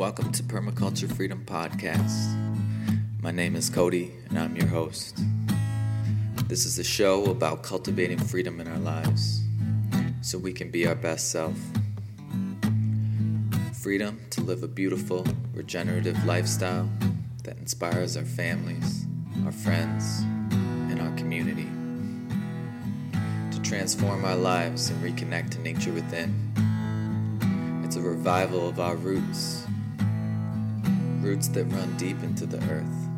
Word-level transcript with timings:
Welcome 0.00 0.32
to 0.32 0.42
Permaculture 0.42 1.14
Freedom 1.14 1.44
Podcast. 1.44 2.34
My 3.20 3.30
name 3.30 3.54
is 3.54 3.68
Cody, 3.68 4.10
and 4.30 4.38
I'm 4.38 4.56
your 4.56 4.66
host. 4.66 5.20
This 6.48 6.64
is 6.64 6.78
a 6.78 6.82
show 6.82 7.26
about 7.26 7.62
cultivating 7.62 8.16
freedom 8.16 8.62
in 8.62 8.68
our 8.68 8.78
lives 8.78 9.42
so 10.22 10.38
we 10.38 10.54
can 10.54 10.70
be 10.70 10.86
our 10.86 10.94
best 10.94 11.30
self. 11.30 11.54
Freedom 13.74 14.18
to 14.30 14.40
live 14.40 14.62
a 14.62 14.68
beautiful, 14.68 15.26
regenerative 15.52 16.24
lifestyle 16.24 16.88
that 17.44 17.58
inspires 17.58 18.16
our 18.16 18.24
families, 18.24 19.04
our 19.44 19.52
friends, 19.52 20.20
and 20.90 20.98
our 20.98 21.14
community. 21.16 21.68
To 23.54 23.60
transform 23.60 24.24
our 24.24 24.36
lives 24.36 24.88
and 24.88 25.04
reconnect 25.04 25.50
to 25.50 25.58
nature 25.58 25.92
within. 25.92 26.34
It's 27.84 27.96
a 27.96 28.00
revival 28.00 28.66
of 28.66 28.80
our 28.80 28.96
roots, 28.96 29.59
roots 31.20 31.48
that 31.48 31.64
run 31.64 31.96
deep 31.96 32.22
into 32.22 32.46
the 32.46 32.58
earth. 32.70 33.08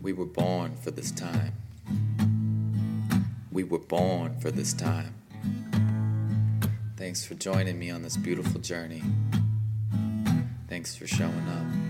We 0.00 0.12
were 0.12 0.26
born 0.26 0.76
for 0.76 0.90
this 0.90 1.10
time. 1.10 1.52
We 3.50 3.64
were 3.64 3.78
born 3.78 4.38
for 4.40 4.50
this 4.50 4.72
time. 4.72 5.14
Thanks 6.96 7.24
for 7.24 7.34
joining 7.34 7.78
me 7.78 7.90
on 7.90 8.02
this 8.02 8.16
beautiful 8.16 8.60
journey. 8.60 9.02
Thanks 10.68 10.94
for 10.96 11.06
showing 11.06 11.48
up. 11.48 11.81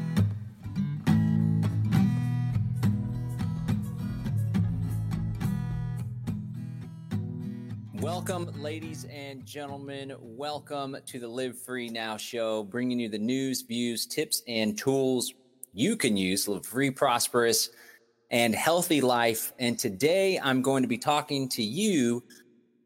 Welcome, 8.24 8.62
ladies 8.62 9.04
and 9.10 9.44
gentlemen. 9.44 10.14
Welcome 10.20 10.96
to 11.06 11.18
the 11.18 11.26
Live 11.26 11.60
Free 11.60 11.88
Now 11.88 12.16
show, 12.16 12.62
bringing 12.62 13.00
you 13.00 13.08
the 13.08 13.18
news, 13.18 13.62
views, 13.62 14.06
tips, 14.06 14.44
and 14.46 14.78
tools 14.78 15.34
you 15.72 15.96
can 15.96 16.16
use 16.16 16.44
to 16.44 16.52
live 16.52 16.64
free, 16.64 16.92
prosperous, 16.92 17.70
and 18.30 18.54
healthy 18.54 19.00
life. 19.00 19.52
And 19.58 19.76
today 19.76 20.38
I'm 20.38 20.62
going 20.62 20.84
to 20.84 20.88
be 20.88 20.98
talking 20.98 21.48
to 21.48 21.64
you 21.64 22.22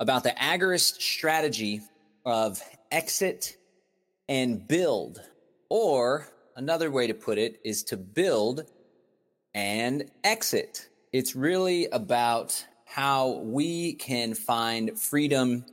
about 0.00 0.22
the 0.22 0.30
agorist 0.40 1.02
strategy 1.02 1.82
of 2.24 2.62
exit 2.90 3.58
and 4.30 4.66
build. 4.66 5.20
Or 5.68 6.28
another 6.56 6.90
way 6.90 7.06
to 7.08 7.14
put 7.14 7.36
it 7.36 7.60
is 7.62 7.82
to 7.84 7.98
build 7.98 8.64
and 9.52 10.10
exit. 10.24 10.88
It's 11.12 11.36
really 11.36 11.88
about 11.88 12.64
how 12.96 13.42
we 13.42 13.92
can 13.92 14.32
find 14.32 14.98
freedom 14.98 15.66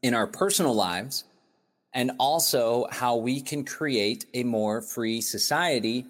in 0.00 0.14
our 0.14 0.28
personal 0.28 0.72
lives 0.72 1.24
and 1.92 2.12
also 2.20 2.86
how 2.88 3.16
we 3.16 3.40
can 3.40 3.64
create 3.64 4.26
a 4.32 4.44
more 4.44 4.80
free 4.80 5.20
society 5.20 6.06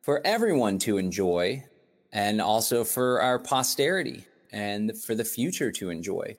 for 0.00 0.22
everyone 0.24 0.78
to 0.78 0.96
enjoy 0.96 1.62
and 2.10 2.40
also 2.40 2.84
for 2.84 3.20
our 3.20 3.38
posterity 3.38 4.24
and 4.50 4.96
for 4.96 5.14
the 5.14 5.26
future 5.26 5.70
to 5.70 5.90
enjoy. 5.90 6.38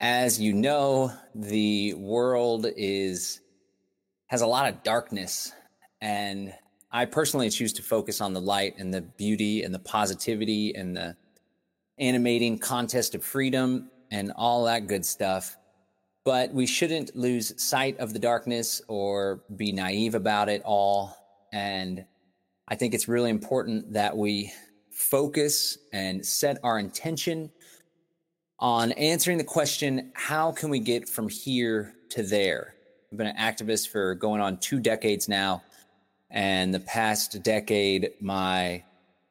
As 0.00 0.40
you 0.40 0.52
know, 0.52 1.12
the 1.36 1.94
world 1.94 2.66
is 2.76 3.40
has 4.26 4.40
a 4.40 4.46
lot 4.48 4.68
of 4.68 4.82
darkness 4.82 5.52
and 6.00 6.52
I 6.90 7.04
personally 7.04 7.50
choose 7.50 7.72
to 7.74 7.82
focus 7.82 8.20
on 8.20 8.32
the 8.32 8.40
light 8.40 8.74
and 8.78 8.92
the 8.92 9.02
beauty 9.02 9.62
and 9.62 9.72
the 9.72 9.78
positivity 9.78 10.74
and 10.74 10.96
the 10.96 11.16
animating 12.00 12.58
contest 12.58 13.14
of 13.14 13.24
freedom 13.24 13.90
and 14.10 14.32
all 14.36 14.64
that 14.64 14.86
good 14.86 15.04
stuff. 15.04 15.56
But 16.24 16.52
we 16.52 16.66
shouldn't 16.66 17.16
lose 17.16 17.60
sight 17.62 17.98
of 17.98 18.12
the 18.12 18.18
darkness 18.18 18.82
or 18.88 19.42
be 19.56 19.72
naive 19.72 20.14
about 20.14 20.48
it 20.48 20.62
all. 20.64 21.16
And 21.52 22.04
I 22.66 22.74
think 22.74 22.94
it's 22.94 23.08
really 23.08 23.30
important 23.30 23.94
that 23.94 24.16
we 24.16 24.52
focus 24.90 25.78
and 25.92 26.24
set 26.24 26.58
our 26.62 26.78
intention 26.78 27.50
on 28.58 28.92
answering 28.92 29.38
the 29.38 29.44
question 29.44 30.10
how 30.14 30.52
can 30.52 30.68
we 30.68 30.80
get 30.80 31.08
from 31.08 31.28
here 31.28 31.94
to 32.10 32.22
there? 32.22 32.74
I've 33.10 33.16
been 33.16 33.28
an 33.28 33.36
activist 33.36 33.88
for 33.88 34.14
going 34.14 34.40
on 34.40 34.58
two 34.58 34.80
decades 34.80 35.28
now. 35.28 35.62
And 36.30 36.74
the 36.74 36.80
past 36.80 37.42
decade, 37.42 38.10
my 38.20 38.84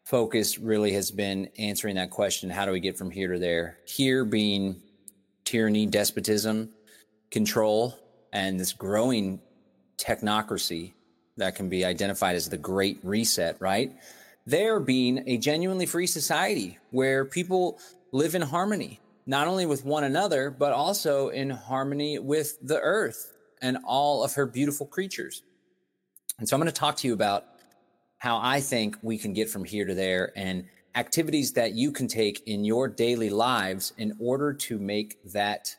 focus 0.07 0.57
really 0.57 0.94
has 0.94 1.12
been 1.12 1.50
answering 1.59 1.95
that 1.95 2.09
question 2.09 2.50
how 2.50 2.66
do 2.66 2.72
we 2.72 2.79
get 2.79 2.97
from 2.97 3.12
here 3.12 3.34
to 3.34 3.40
there? 3.40 3.78
Here 3.85 4.23
being 4.23 4.81
tyranny, 5.44 5.85
despotism, 5.85 6.69
control, 7.29 7.94
and 8.31 8.57
this 8.57 8.72
growing 8.72 9.41
technocracy 9.97 10.94
that 11.35 11.56
can 11.56 11.67
be 11.67 11.84
identified 11.84 12.38
as 12.38 12.47
the 12.47 12.57
Great 12.57 13.00
Reset, 13.03 13.57
right? 13.59 13.94
There 14.46 14.79
being 14.79 15.23
a 15.28 15.38
genuinely 15.38 15.85
free 15.85 16.07
society 16.07 16.78
where 16.91 17.25
people 17.25 17.78
live 18.13 18.34
in 18.34 18.41
harmony, 18.41 19.01
not 19.25 19.50
only 19.50 19.66
with 19.66 19.84
one 19.84 20.06
another, 20.06 20.50
but 20.50 20.72
also 20.72 21.29
in 21.29 21.50
harmony 21.50 22.17
with 22.17 22.57
the 22.66 22.79
earth 22.79 23.34
and 23.62 23.78
all 23.84 24.23
of 24.23 24.35
her 24.35 24.46
beautiful 24.46 24.85
creatures. 24.85 25.44
And 26.40 26.47
so 26.47 26.56
I'm 26.56 26.62
going 26.62 26.72
to 26.72 26.79
talk 26.79 26.96
to 26.97 27.07
you 27.07 27.13
about 27.13 27.46
how 28.17 28.38
I 28.38 28.59
think 28.59 28.97
we 29.01 29.17
can 29.17 29.33
get 29.33 29.50
from 29.50 29.63
here 29.63 29.85
to 29.85 29.94
there 29.94 30.31
and 30.35 30.66
activities 30.95 31.53
that 31.53 31.73
you 31.73 31.91
can 31.91 32.07
take 32.07 32.47
in 32.47 32.66
your 32.66 32.88
daily 32.88 33.29
lives 33.29 33.94
in 33.97 34.16
order 34.19 34.53
to 34.53 34.79
make 34.79 35.17
that 35.33 35.75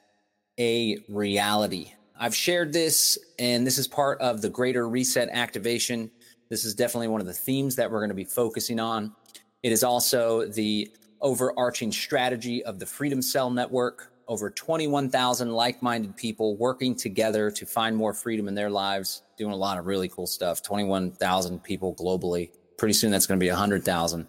a 0.59 0.99
reality. 1.09 1.93
I've 2.19 2.34
shared 2.34 2.72
this, 2.72 3.19
and 3.38 3.66
this 3.66 3.78
is 3.78 3.88
part 3.88 4.21
of 4.21 4.43
the 4.43 4.49
greater 4.49 4.88
reset 4.88 5.28
activation. 5.31 6.10
This 6.49 6.65
is 6.65 6.75
definitely 6.75 7.09
one 7.09 7.21
of 7.21 7.26
the 7.26 7.32
themes 7.32 7.76
that 7.76 7.91
we're 7.91 8.00
going 8.00 8.10
to 8.10 8.15
be 8.15 8.25
focusing 8.25 8.81
on. 8.81 9.15
It 9.62 9.72
is 9.72 9.82
also 9.82 10.47
the 10.47 10.91
overarching 11.20 11.93
strategy 11.93 12.65
of 12.65 12.78
the 12.78 12.87
Freedom 12.87 13.20
Cell 13.22 13.50
Network. 13.50 14.12
Over 14.28 14.50
21,000 14.50 15.50
like 15.50 15.83
minded 15.83 16.15
people 16.15 16.55
working 16.56 16.94
together 16.94 17.50
to 17.50 17.65
find 17.65 17.97
more 17.97 18.12
freedom 18.12 18.47
in 18.47 18.55
their 18.55 18.69
lives, 18.69 19.22
doing 19.39 19.53
a 19.53 19.56
lot 19.56 19.78
of 19.78 19.87
really 19.87 20.09
cool 20.09 20.27
stuff. 20.27 20.62
21,000 20.62 21.62
people 21.65 21.94
globally. 21.94 22.50
Pretty 22.77 22.93
soon 22.93 23.11
that's 23.11 23.27
going 23.27 23.41
to 23.41 23.44
be 23.44 23.49
100,000, 23.49 24.28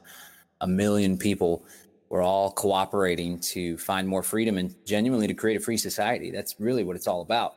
a 0.61 0.67
million 0.67 1.17
people. 1.17 1.65
We're 2.07 2.23
all 2.23 2.51
cooperating 2.51 3.39
to 3.41 3.77
find 3.77 4.07
more 4.07 4.23
freedom 4.23 4.57
and 4.57 4.73
genuinely 4.85 5.27
to 5.27 5.33
create 5.33 5.57
a 5.57 5.59
free 5.59 5.77
society. 5.77 6.31
That's 6.31 6.55
really 6.59 6.85
what 6.85 6.95
it's 6.95 7.07
all 7.07 7.21
about. 7.21 7.55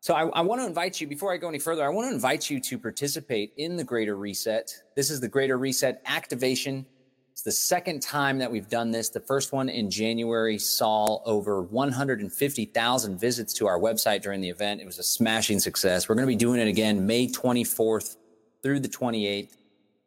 So 0.00 0.14
I, 0.14 0.28
I, 0.28 0.40
want 0.40 0.62
to 0.62 0.66
invite 0.66 0.98
you, 0.98 1.06
before 1.06 1.30
I 1.30 1.36
go 1.36 1.50
any 1.50 1.58
further, 1.58 1.84
I 1.84 1.90
want 1.90 2.08
to 2.08 2.14
invite 2.14 2.48
you 2.48 2.58
to 2.58 2.78
participate 2.78 3.52
in 3.58 3.76
the 3.76 3.84
Greater 3.84 4.16
Reset. 4.16 4.74
This 4.96 5.10
is 5.10 5.20
the 5.20 5.28
Greater 5.28 5.58
Reset 5.58 6.00
activation. 6.06 6.86
It's 7.40 7.44
the 7.46 7.52
second 7.52 8.00
time 8.02 8.36
that 8.40 8.52
we've 8.52 8.68
done 8.68 8.90
this. 8.90 9.08
The 9.08 9.18
first 9.18 9.50
one 9.50 9.70
in 9.70 9.88
January 9.90 10.58
saw 10.58 11.22
over 11.24 11.62
150,000 11.62 13.18
visits 13.18 13.54
to 13.54 13.66
our 13.66 13.80
website 13.80 14.20
during 14.20 14.42
the 14.42 14.50
event. 14.50 14.82
It 14.82 14.84
was 14.84 14.98
a 14.98 15.02
smashing 15.02 15.58
success. 15.58 16.06
We're 16.06 16.16
going 16.16 16.26
to 16.26 16.32
be 16.32 16.36
doing 16.36 16.60
it 16.60 16.68
again 16.68 17.06
May 17.06 17.28
24th 17.28 18.18
through 18.62 18.80
the 18.80 18.90
28th. 18.90 19.56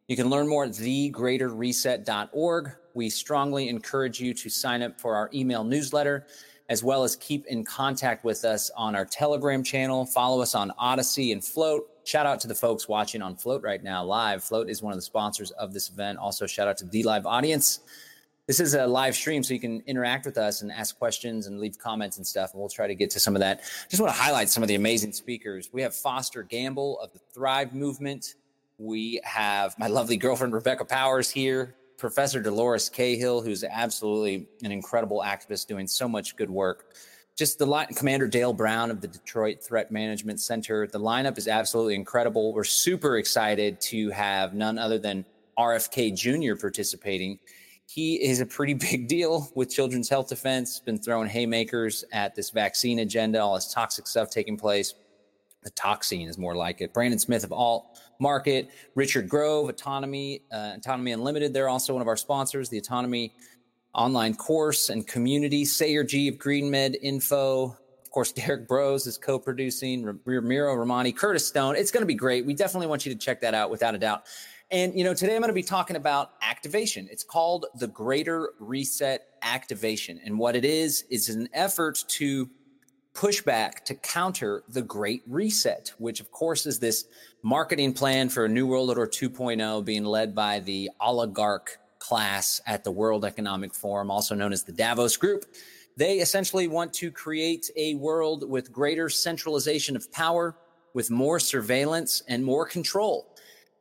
You 0.06 0.14
can 0.14 0.30
learn 0.30 0.46
more 0.46 0.66
at 0.66 0.70
thegreaterreset.org. 0.74 2.70
We 2.94 3.10
strongly 3.10 3.68
encourage 3.68 4.20
you 4.20 4.32
to 4.32 4.48
sign 4.48 4.82
up 4.82 5.00
for 5.00 5.16
our 5.16 5.28
email 5.34 5.64
newsletter 5.64 6.28
as 6.68 6.84
well 6.84 7.02
as 7.02 7.16
keep 7.16 7.46
in 7.46 7.64
contact 7.64 8.24
with 8.24 8.44
us 8.44 8.70
on 8.76 8.94
our 8.94 9.04
Telegram 9.04 9.64
channel. 9.64 10.06
Follow 10.06 10.40
us 10.40 10.54
on 10.54 10.70
Odysee 10.78 11.32
and 11.32 11.42
Flote. 11.42 11.82
Shout 12.04 12.26
out 12.26 12.40
to 12.40 12.48
the 12.48 12.54
folks 12.54 12.86
watching 12.86 13.22
on 13.22 13.36
Flote 13.36 13.62
right 13.62 13.82
now 13.82 14.04
live. 14.04 14.44
Flote 14.44 14.68
is 14.68 14.82
one 14.82 14.92
of 14.92 14.98
the 14.98 15.02
sponsors 15.02 15.50
of 15.52 15.72
this 15.72 15.88
event. 15.88 16.18
Also, 16.18 16.46
shout 16.46 16.68
out 16.68 16.76
to 16.78 16.84
the 16.84 17.02
live 17.02 17.24
audience. 17.26 17.80
This 18.46 18.60
is 18.60 18.74
a 18.74 18.86
live 18.86 19.14
stream, 19.14 19.42
so 19.42 19.54
you 19.54 19.60
can 19.60 19.80
interact 19.86 20.26
with 20.26 20.36
us 20.36 20.60
and 20.60 20.70
ask 20.70 20.98
questions 20.98 21.46
and 21.46 21.58
leave 21.58 21.78
comments 21.78 22.18
and 22.18 22.26
stuff. 22.26 22.52
And 22.52 22.60
we'll 22.60 22.68
try 22.68 22.86
to 22.86 22.94
get 22.94 23.08
to 23.12 23.20
some 23.20 23.34
of 23.34 23.40
that. 23.40 23.62
Just 23.88 24.02
want 24.02 24.14
to 24.14 24.20
highlight 24.20 24.50
some 24.50 24.62
of 24.62 24.68
the 24.68 24.74
amazing 24.74 25.12
speakers. 25.12 25.70
We 25.72 25.80
have 25.80 25.94
Foster 25.94 26.42
Gamble 26.42 27.00
of 27.00 27.10
the 27.14 27.20
Thrive 27.32 27.74
Movement. 27.74 28.34
We 28.76 29.20
have 29.24 29.78
my 29.78 29.86
lovely 29.86 30.18
girlfriend, 30.18 30.52
Rebecca 30.52 30.84
Powers, 30.84 31.30
here. 31.30 31.74
Professor 31.96 32.42
Dolores 32.42 32.90
Cahill, 32.90 33.40
who's 33.40 33.64
absolutely 33.64 34.46
an 34.62 34.72
incredible 34.72 35.22
activist 35.24 35.68
doing 35.68 35.86
so 35.86 36.06
much 36.06 36.36
good 36.36 36.50
work. 36.50 36.94
Just 37.36 37.58
the 37.58 37.66
line, 37.66 37.88
Commander 37.88 38.28
Dale 38.28 38.52
Brown 38.52 38.92
of 38.92 39.00
the 39.00 39.08
Detroit 39.08 39.60
Threat 39.60 39.90
Management 39.90 40.40
Center. 40.40 40.86
The 40.86 41.00
lineup 41.00 41.36
is 41.36 41.48
absolutely 41.48 41.96
incredible. 41.96 42.52
We're 42.52 42.62
super 42.62 43.18
excited 43.18 43.80
to 43.82 44.10
have 44.10 44.54
none 44.54 44.78
other 44.78 44.98
than 44.98 45.24
RFK 45.58 46.14
Jr. 46.16 46.54
participating. 46.54 47.40
He 47.86 48.22
is 48.22 48.40
a 48.40 48.46
pretty 48.46 48.74
big 48.90 49.08
deal 49.08 49.50
with 49.56 49.68
Children's 49.68 50.08
Health 50.08 50.28
Defense, 50.28 50.78
been 50.78 50.96
throwing 50.96 51.28
haymakers 51.28 52.04
at 52.12 52.36
this 52.36 52.50
vaccine 52.50 53.00
agenda, 53.00 53.40
all 53.40 53.56
this 53.56 53.72
toxic 53.72 54.06
stuff 54.06 54.30
taking 54.30 54.56
place. 54.56 54.94
The 55.64 55.70
toxine 55.72 56.28
is 56.28 56.38
more 56.38 56.54
like 56.54 56.82
it. 56.82 56.92
Brandon 56.92 57.18
Smith 57.18 57.42
of 57.42 57.52
Alt 57.52 57.98
Market, 58.20 58.70
Richard 58.94 59.28
Grove, 59.28 59.70
Autonomy, 59.70 60.42
uh, 60.52 60.74
Autonomy 60.76 61.12
Unlimited. 61.12 61.52
They're 61.52 61.70
also 61.70 61.94
one 61.94 62.02
of 62.02 62.08
our 62.08 62.18
sponsors, 62.18 62.68
the 62.68 62.78
Autonomy 62.78 63.32
online 63.94 64.34
course 64.34 64.90
and 64.90 65.06
community. 65.06 65.64
Sayer 65.64 66.04
Ji 66.04 66.28
of 66.28 66.36
GreenMed 66.36 66.96
Info. 67.02 67.76
Of 68.02 68.10
course, 68.10 68.32
Derek 68.32 68.68
Broze 68.68 69.06
is 69.06 69.18
co 69.18 69.38
producing, 69.38 70.18
Ramiro 70.24 70.74
Romani, 70.74 71.12
Curtis 71.12 71.46
Stone. 71.46 71.76
It's 71.76 71.90
going 71.90 72.02
to 72.02 72.06
be 72.06 72.14
great. 72.14 72.44
We 72.44 72.54
definitely 72.54 72.86
want 72.86 73.06
you 73.06 73.12
to 73.12 73.18
check 73.18 73.40
that 73.40 73.54
out 73.54 73.70
without 73.70 73.94
a 73.94 73.98
doubt. 73.98 74.24
And, 74.70 74.98
you 74.98 75.04
know, 75.04 75.14
today 75.14 75.34
I'm 75.34 75.40
going 75.40 75.50
to 75.50 75.54
be 75.54 75.62
talking 75.62 75.96
about 75.96 76.32
activation. 76.42 77.06
It's 77.10 77.22
called 77.22 77.66
the 77.78 77.86
Greater 77.86 78.50
Reset 78.58 79.22
Activation. 79.42 80.20
And 80.24 80.38
what 80.38 80.56
it 80.56 80.64
is, 80.64 81.04
is 81.10 81.28
an 81.28 81.48
effort 81.52 82.02
to 82.08 82.48
push 83.12 83.40
back 83.42 83.84
to 83.84 83.94
counter 83.94 84.64
the 84.68 84.82
Great 84.82 85.22
Reset, 85.28 85.92
which, 85.98 86.20
of 86.20 86.32
course, 86.32 86.66
is 86.66 86.80
this 86.80 87.04
marketing 87.42 87.92
plan 87.92 88.28
for 88.28 88.46
a 88.46 88.48
New 88.48 88.66
World 88.66 88.88
Order 88.88 89.06
2.0 89.06 89.84
being 89.84 90.04
led 90.04 90.34
by 90.34 90.60
the 90.60 90.90
oligarch 91.00 91.78
class 92.04 92.60
at 92.66 92.84
the 92.84 92.90
World 92.90 93.24
Economic 93.24 93.72
Forum, 93.72 94.10
also 94.10 94.34
known 94.34 94.52
as 94.52 94.62
the 94.62 94.72
Davos 94.72 95.16
Group. 95.16 95.46
They 95.96 96.18
essentially 96.18 96.68
want 96.68 96.92
to 96.94 97.10
create 97.10 97.70
a 97.76 97.94
world 97.94 98.48
with 98.48 98.70
greater 98.70 99.08
centralization 99.08 99.96
of 99.96 100.12
power, 100.12 100.54
with 100.92 101.10
more 101.10 101.40
surveillance 101.40 102.22
and 102.28 102.44
more 102.44 102.66
control. 102.66 103.34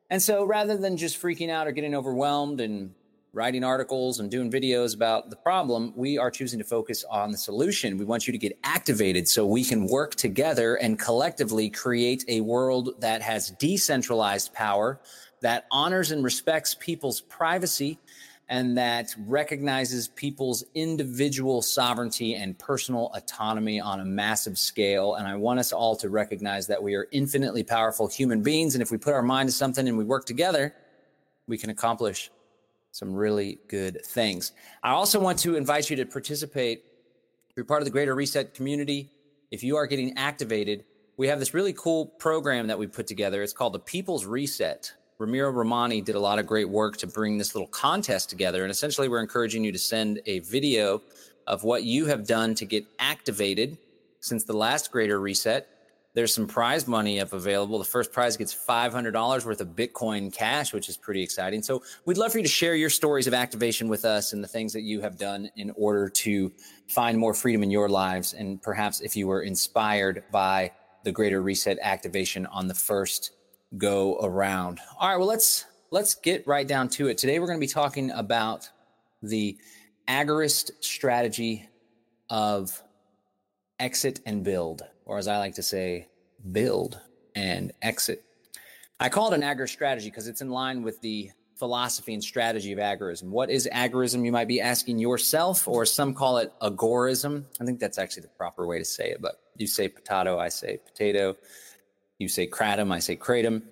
And 0.10 0.22
so 0.22 0.46
rather 0.46 0.78
than 0.78 0.96
just 0.96 1.22
freaking 1.22 1.50
out 1.50 1.68
or 1.68 1.74
getting 1.74 1.96
overwhelmed 1.96 2.62
and 2.62 2.94
writing 3.34 3.64
articles 3.64 4.20
and 4.20 4.32
doing 4.32 4.50
videos 4.50 4.96
about 4.96 5.30
the 5.30 5.36
problem, 5.36 5.92
we 5.96 6.18
are 6.18 6.32
choosing 6.32 6.60
to 6.60 6.66
focus 6.66 7.04
on 7.10 7.32
the 7.32 7.38
solution. 7.38 7.98
We 7.98 8.06
want 8.06 8.26
you 8.26 8.32
to 8.32 8.38
get 8.38 8.58
activated 8.64 9.28
so 9.28 9.46
we 9.46 9.66
can 9.66 9.88
work 9.88 10.16
together 10.16 10.76
and 10.76 10.98
collectively 10.98 11.70
create 11.70 12.24
a 12.30 12.40
world 12.40 13.02
that 13.02 13.22
has 13.22 13.50
decentralized 13.60 14.54
power, 14.54 15.02
that 15.42 15.66
honors 15.72 16.12
and 16.12 16.24
respects 16.24 16.76
people's 16.80 17.22
privacy, 17.22 17.98
and 18.50 18.78
that 18.78 19.16
recognizes 19.26 20.10
people's 20.10 20.64
individual 20.76 21.62
sovereignty 21.62 22.36
and 22.36 22.58
personal 22.60 23.12
autonomy 23.16 23.80
on 23.80 24.02
a 24.02 24.06
massive 24.06 24.58
scale. 24.58 25.16
And 25.16 25.28
I 25.28 25.36
want 25.36 25.60
us 25.60 25.72
all 25.72 25.96
to 25.98 26.10
recognize 26.10 26.68
that 26.68 26.82
we 26.82 26.96
are 26.96 27.08
infinitely 27.12 27.64
powerful 27.64 28.08
human 28.08 28.44
beings. 28.44 28.76
And 28.76 28.82
if 28.82 28.92
we 28.92 28.98
put 28.98 29.14
our 29.14 29.24
mind 29.24 29.50
to 29.50 29.54
something 29.54 29.88
and 29.88 29.98
we 29.98 30.04
work 30.04 30.26
together, 30.26 30.76
we 31.48 31.58
can 31.58 31.70
accomplish 31.70 32.32
some 32.92 33.14
really 33.14 33.60
good 33.70 34.06
things. 34.06 34.52
I 34.84 34.92
also 34.92 35.20
want 35.20 35.40
to 35.40 35.56
invite 35.56 35.90
you 35.90 35.96
to 35.96 36.06
participate. 36.06 36.84
If 37.50 37.56
you're 37.56 37.66
part 37.66 37.82
of 37.82 37.86
the 37.86 37.92
Greater 37.92 38.14
Reset 38.14 38.54
community, 38.54 39.10
if 39.52 39.64
you 39.64 39.78
are 39.78 39.88
getting 39.88 40.18
activated, 40.18 40.84
we 41.18 41.28
have 41.28 41.40
this 41.40 41.54
really 41.54 41.74
cool 41.74 42.06
program 42.06 42.68
that 42.68 42.78
we 42.78 42.88
put 42.88 43.08
together. 43.08 43.42
It's 43.42 43.54
called 43.54 43.74
the 43.74 43.80
People's 43.80 44.26
Reset. 44.26 44.94
Ramiro 45.24 45.52
Romani 45.52 46.02
did 46.02 46.16
a 46.16 46.20
lot 46.20 46.38
of 46.38 46.46
great 46.46 46.68
work 46.68 46.98
to 46.98 47.08
bring 47.08 47.38
this 47.38 47.56
little 47.56 47.70
contest 47.70 48.30
together. 48.30 48.64
And 48.64 48.70
essentially, 48.70 49.08
we're 49.08 49.22
encouraging 49.22 49.64
you 49.64 49.72
to 49.72 49.80
send 49.80 50.20
a 50.26 50.40
video 50.40 51.02
of 51.48 51.64
what 51.64 51.84
you 51.84 52.06
have 52.08 52.28
done 52.28 52.54
to 52.56 52.66
get 52.66 52.86
activated 53.00 53.78
since 54.20 54.44
the 54.44 54.52
last 54.52 54.92
greater 54.92 55.22
reset. 55.22 55.70
There's 56.14 56.34
some 56.34 56.46
prize 56.46 56.90
money 56.90 57.22
up 57.22 57.32
available. 57.32 57.80
The 57.80 57.86
first 57.86 58.12
prize 58.12 58.36
gets 58.36 58.54
$500 58.54 59.46
worth 59.46 59.62
of 59.62 59.70
Bitcoin 59.70 60.32
cash, 60.32 60.74
which 60.74 60.90
is 60.90 60.98
pretty 60.98 61.24
exciting. 61.24 61.64
So 61.64 61.82
we'd 62.06 62.18
love 62.18 62.34
for 62.34 62.40
you 62.40 62.44
to 62.44 62.50
share 62.50 62.76
your 62.76 62.90
stories 62.90 63.26
of 63.26 63.34
activation 63.34 63.88
with 63.88 64.04
us 64.04 64.34
and 64.34 64.44
the 64.44 64.48
things 64.48 64.74
that 64.74 64.82
you 64.82 65.00
have 65.00 65.18
done 65.18 65.50
in 65.56 65.72
order 65.78 66.10
to 66.10 66.52
find 66.90 67.18
more 67.18 67.34
freedom 67.34 67.64
in 67.64 67.72
your 67.72 67.88
lives. 67.88 68.34
And 68.34 68.62
perhaps 68.62 69.00
if 69.00 69.16
you 69.16 69.28
were 69.28 69.42
inspired 69.42 70.26
by 70.34 70.72
the 71.06 71.14
greater 71.14 71.42
reset 71.42 71.80
activation 71.82 72.46
on 72.48 72.68
the 72.68 72.76
first 72.76 73.32
go 73.78 74.20
around. 74.22 74.80
All 75.00 75.10
right, 75.10 75.18
well 75.18 75.28
let's 75.28 75.66
let's 75.92 76.16
get 76.16 76.46
right 76.48 76.68
down 76.68 76.90
to 76.90 77.08
it. 77.08 77.18
Today 77.18 77.40
we're 77.40 77.48
going 77.48 77.60
to 77.60 77.66
be 77.66 77.72
talking 77.72 78.12
about 78.12 78.70
the 79.22 79.58
agorist 80.08 80.72
strategy 80.82 81.70
of 82.30 82.82
exit 83.80 84.20
and 84.26 84.44
build, 84.44 84.84
or 85.06 85.18
as 85.18 85.28
I 85.28 85.38
like 85.38 85.56
to 85.56 85.64
say, 85.64 86.08
build 86.52 87.00
and 87.36 87.72
exit. 87.82 88.24
I 89.00 89.10
call 89.10 89.32
it 89.32 89.36
an 89.36 89.42
agorist 89.42 89.70
strategy 89.70 90.10
because 90.10 90.28
it's 90.28 90.42
in 90.42 90.50
line 90.50 90.84
with 90.84 91.02
the 91.02 91.32
philosophy 91.56 92.14
and 92.14 92.24
strategy 92.24 92.72
of 92.74 92.80
agorism. 92.80 93.26
What 93.26 93.50
is 93.50 93.70
agorism? 93.72 94.26
You 94.26 94.32
might 94.32 94.48
be 94.48 94.62
asking 94.62 95.00
yourself, 95.00 95.68
or 95.68 95.86
some 95.86 96.14
call 96.14 96.38
it 96.38 96.54
agorism. 96.62 97.46
I 97.62 97.66
think 97.66 97.80
that's 97.80 97.98
actually 97.98 98.24
the 98.24 98.30
proper 98.30 98.68
way 98.68 98.80
to 98.80 98.86
say 98.86 99.12
it, 99.12 99.22
but 99.22 99.42
you 99.58 99.68
say 99.68 99.88
potato, 99.88 100.40
I 100.40 100.50
say 100.50 100.80
potato. 100.86 101.36
You 102.24 102.30
say 102.30 102.48
kratom, 102.48 102.90
I 102.94 103.00
say 103.00 103.18
kratom. 103.18 103.64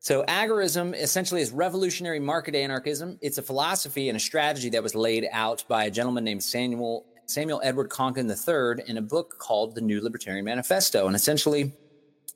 So 0.00 0.22
agorism 0.24 0.94
essentially 0.94 1.40
is 1.40 1.50
revolutionary 1.50 2.20
market 2.20 2.54
anarchism. 2.54 3.18
It's 3.22 3.38
a 3.38 3.42
philosophy 3.42 4.10
and 4.10 4.16
a 4.16 4.20
strategy 4.20 4.68
that 4.68 4.82
was 4.82 4.94
laid 4.94 5.26
out 5.32 5.64
by 5.66 5.84
a 5.84 5.90
gentleman 5.90 6.24
named 6.24 6.42
Samuel 6.42 7.06
Samuel 7.24 7.60
Edward 7.64 7.88
Konkin 7.88 8.28
III 8.28 8.84
in 8.86 8.98
a 8.98 9.02
book 9.02 9.38
called 9.38 9.74
The 9.74 9.80
New 9.80 10.02
Libertarian 10.02 10.44
Manifesto. 10.44 11.06
And 11.06 11.16
essentially, 11.16 11.72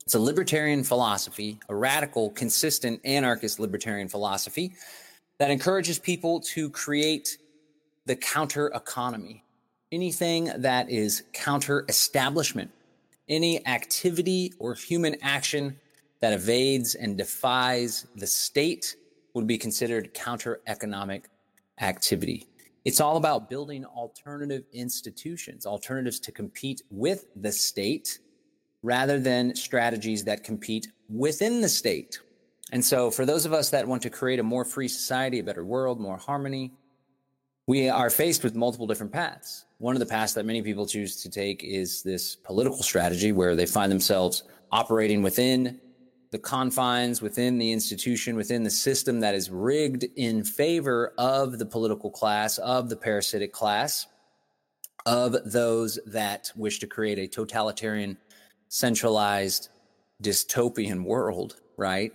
it's 0.03 0.15
a 0.15 0.19
libertarian 0.19 0.83
philosophy, 0.83 1.59
a 1.69 1.75
radical, 1.75 2.31
consistent 2.31 3.01
anarchist 3.05 3.59
libertarian 3.59 4.07
philosophy 4.07 4.73
that 5.37 5.51
encourages 5.51 5.99
people 5.99 6.39
to 6.39 6.71
create 6.71 7.37
the 8.05 8.15
counter 8.15 8.67
economy, 8.67 9.43
anything 9.91 10.49
that 10.57 10.89
is 10.89 11.23
counter 11.33 11.85
establishment, 11.89 12.71
any 13.29 13.65
activity 13.67 14.53
or 14.59 14.73
human 14.73 15.15
action 15.21 15.79
that 16.21 16.33
evades 16.33 16.95
and 16.95 17.17
defies 17.17 18.07
the 18.15 18.27
state 18.27 18.95
would 19.33 19.47
be 19.47 19.57
considered 19.57 20.13
counter 20.13 20.61
economic 20.67 21.29
activity. 21.81 22.47
It's 22.85 23.01
all 23.01 23.17
about 23.17 23.49
building 23.49 23.83
alternative 23.83 24.63
institutions, 24.71 25.65
alternatives 25.65 26.19
to 26.21 26.31
compete 26.31 26.83
with 26.91 27.25
the 27.35 27.51
state 27.51 28.19
rather 28.83 29.19
than 29.19 29.55
strategies 29.55 30.23
that 30.23 30.43
compete 30.43 30.87
within 31.09 31.61
the 31.61 31.69
state. 31.69 32.19
And 32.71 32.83
so, 32.83 33.11
for 33.11 33.25
those 33.25 33.45
of 33.45 33.53
us 33.53 33.69
that 33.71 33.87
want 33.87 34.01
to 34.03 34.09
create 34.09 34.39
a 34.39 34.43
more 34.43 34.63
free 34.65 34.87
society, 34.87 35.39
a 35.39 35.43
better 35.43 35.65
world, 35.65 35.99
more 35.99 36.17
harmony, 36.17 36.73
we 37.67 37.89
are 37.89 38.09
faced 38.09 38.43
with 38.43 38.55
multiple 38.55 38.85
different 38.85 39.11
paths. 39.11 39.65
One 39.77 39.95
of 39.95 39.99
the 39.99 40.05
paths 40.05 40.33
that 40.33 40.45
many 40.45 40.61
people 40.61 40.87
choose 40.87 41.21
to 41.21 41.29
take 41.29 41.63
is 41.63 42.01
this 42.01 42.35
political 42.35 42.81
strategy 42.81 43.31
where 43.31 43.55
they 43.55 43.65
find 43.65 43.91
themselves 43.91 44.43
operating 44.71 45.21
within 45.21 45.79
the 46.31 46.39
confines, 46.39 47.21
within 47.21 47.57
the 47.57 47.71
institution, 47.71 48.35
within 48.35 48.63
the 48.63 48.69
system 48.69 49.19
that 49.19 49.35
is 49.35 49.49
rigged 49.49 50.05
in 50.15 50.43
favor 50.43 51.13
of 51.17 51.59
the 51.59 51.65
political 51.65 52.09
class, 52.09 52.57
of 52.59 52.89
the 52.89 52.95
parasitic 52.95 53.51
class, 53.51 54.07
of 55.05 55.35
those 55.51 55.99
that 56.07 56.51
wish 56.55 56.79
to 56.79 56.87
create 56.87 57.19
a 57.19 57.27
totalitarian, 57.27 58.17
centralized, 58.69 59.69
dystopian 60.23 61.03
world, 61.03 61.57
right? 61.77 62.13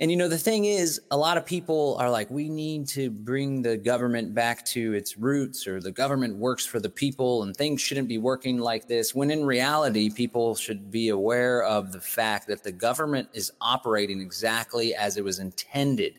And 0.00 0.10
you 0.10 0.16
know, 0.16 0.26
the 0.26 0.38
thing 0.38 0.64
is, 0.64 1.00
a 1.12 1.16
lot 1.16 1.36
of 1.36 1.46
people 1.46 1.96
are 2.00 2.10
like, 2.10 2.28
we 2.28 2.48
need 2.48 2.88
to 2.88 3.10
bring 3.10 3.62
the 3.62 3.76
government 3.76 4.34
back 4.34 4.64
to 4.66 4.92
its 4.92 5.16
roots, 5.16 5.68
or 5.68 5.80
the 5.80 5.92
government 5.92 6.36
works 6.36 6.66
for 6.66 6.80
the 6.80 6.90
people, 6.90 7.44
and 7.44 7.56
things 7.56 7.80
shouldn't 7.80 8.08
be 8.08 8.18
working 8.18 8.58
like 8.58 8.88
this. 8.88 9.14
When 9.14 9.30
in 9.30 9.44
reality, 9.44 10.10
people 10.10 10.56
should 10.56 10.90
be 10.90 11.10
aware 11.10 11.62
of 11.62 11.92
the 11.92 12.00
fact 12.00 12.48
that 12.48 12.64
the 12.64 12.72
government 12.72 13.28
is 13.32 13.52
operating 13.60 14.20
exactly 14.20 14.96
as 14.96 15.16
it 15.16 15.22
was 15.22 15.38
intended. 15.38 16.18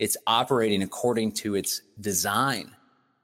It's 0.00 0.16
operating 0.26 0.82
according 0.82 1.32
to 1.32 1.54
its 1.54 1.82
design. 2.00 2.72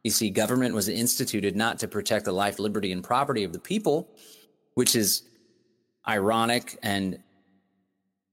You 0.05 0.13
see, 0.13 0.31
government 0.31 0.77
was 0.77 0.89
instituted 0.89 1.57
not 1.57 1.81
to 1.81 1.89
protect 1.89 2.25
the 2.25 2.33
life, 2.33 2.61
liberty, 2.61 2.93
and 2.93 3.03
property 3.03 3.43
of 3.43 3.53
the 3.53 3.59
people, 3.59 4.09
which 4.75 4.95
is 4.95 5.23
ironic 6.07 6.79
and 6.85 7.19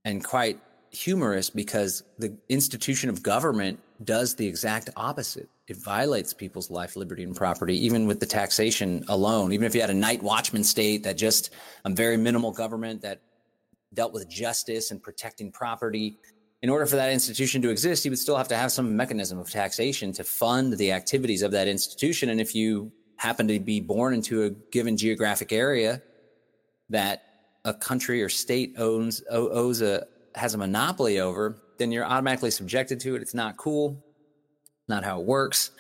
and 0.05 0.23
quite 0.23 0.59
humorous 0.91 1.49
because 1.49 2.03
the 2.17 2.35
institution 2.49 3.09
of 3.09 3.21
government 3.21 3.79
does 4.03 4.35
the 4.35 4.47
exact 4.47 4.89
opposite. 4.95 5.49
It 5.67 5.77
violates 5.77 6.33
people's 6.33 6.71
life, 6.71 6.95
liberty, 6.95 7.23
and 7.23 7.35
property, 7.35 7.77
even 7.85 8.07
with 8.07 8.19
the 8.19 8.25
taxation 8.25 9.03
alone. 9.07 9.53
Even 9.53 9.67
if 9.67 9.75
you 9.75 9.81
had 9.81 9.89
a 9.89 9.93
night 9.95 10.23
watchman 10.23 10.63
state 10.63 11.03
that 11.03 11.17
just 11.17 11.51
a 11.85 11.89
very 11.89 12.17
minimal 12.17 12.51
government 12.51 13.01
that 13.01 13.21
dealt 13.93 14.13
with 14.13 14.27
justice 14.27 14.91
and 14.91 15.01
protecting 15.01 15.51
property, 15.51 16.17
in 16.61 16.69
order 16.69 16.85
for 16.85 16.97
that 16.97 17.11
institution 17.11 17.61
to 17.61 17.69
exist, 17.69 18.03
you 18.03 18.11
would 18.11 18.19
still 18.19 18.35
have 18.35 18.47
to 18.49 18.55
have 18.55 18.71
some 18.71 18.95
mechanism 18.95 19.39
of 19.39 19.49
taxation 19.49 20.11
to 20.13 20.23
fund 20.23 20.73
the 20.73 20.91
activities 20.91 21.41
of 21.41 21.51
that 21.51 21.67
institution. 21.67 22.29
And 22.29 22.41
if 22.41 22.53
you 22.53 22.91
happen 23.17 23.47
to 23.47 23.59
be 23.59 23.79
born 23.79 24.13
into 24.13 24.43
a 24.43 24.49
given 24.49 24.97
geographic 24.97 25.51
area 25.51 26.01
that 26.89 27.23
a 27.65 27.73
country 27.73 28.23
or 28.23 28.29
state 28.29 28.75
owns 28.77 29.21
owes 29.29 29.81
a 29.81 30.07
has 30.35 30.53
a 30.53 30.57
monopoly 30.57 31.19
over, 31.19 31.57
then 31.77 31.91
you're 31.91 32.05
automatically 32.05 32.51
subjected 32.51 32.99
to 33.01 33.15
it. 33.15 33.21
It's 33.21 33.33
not 33.33 33.57
cool, 33.57 34.03
not 34.87 35.03
how 35.03 35.19
it 35.19 35.25
works. 35.25 35.71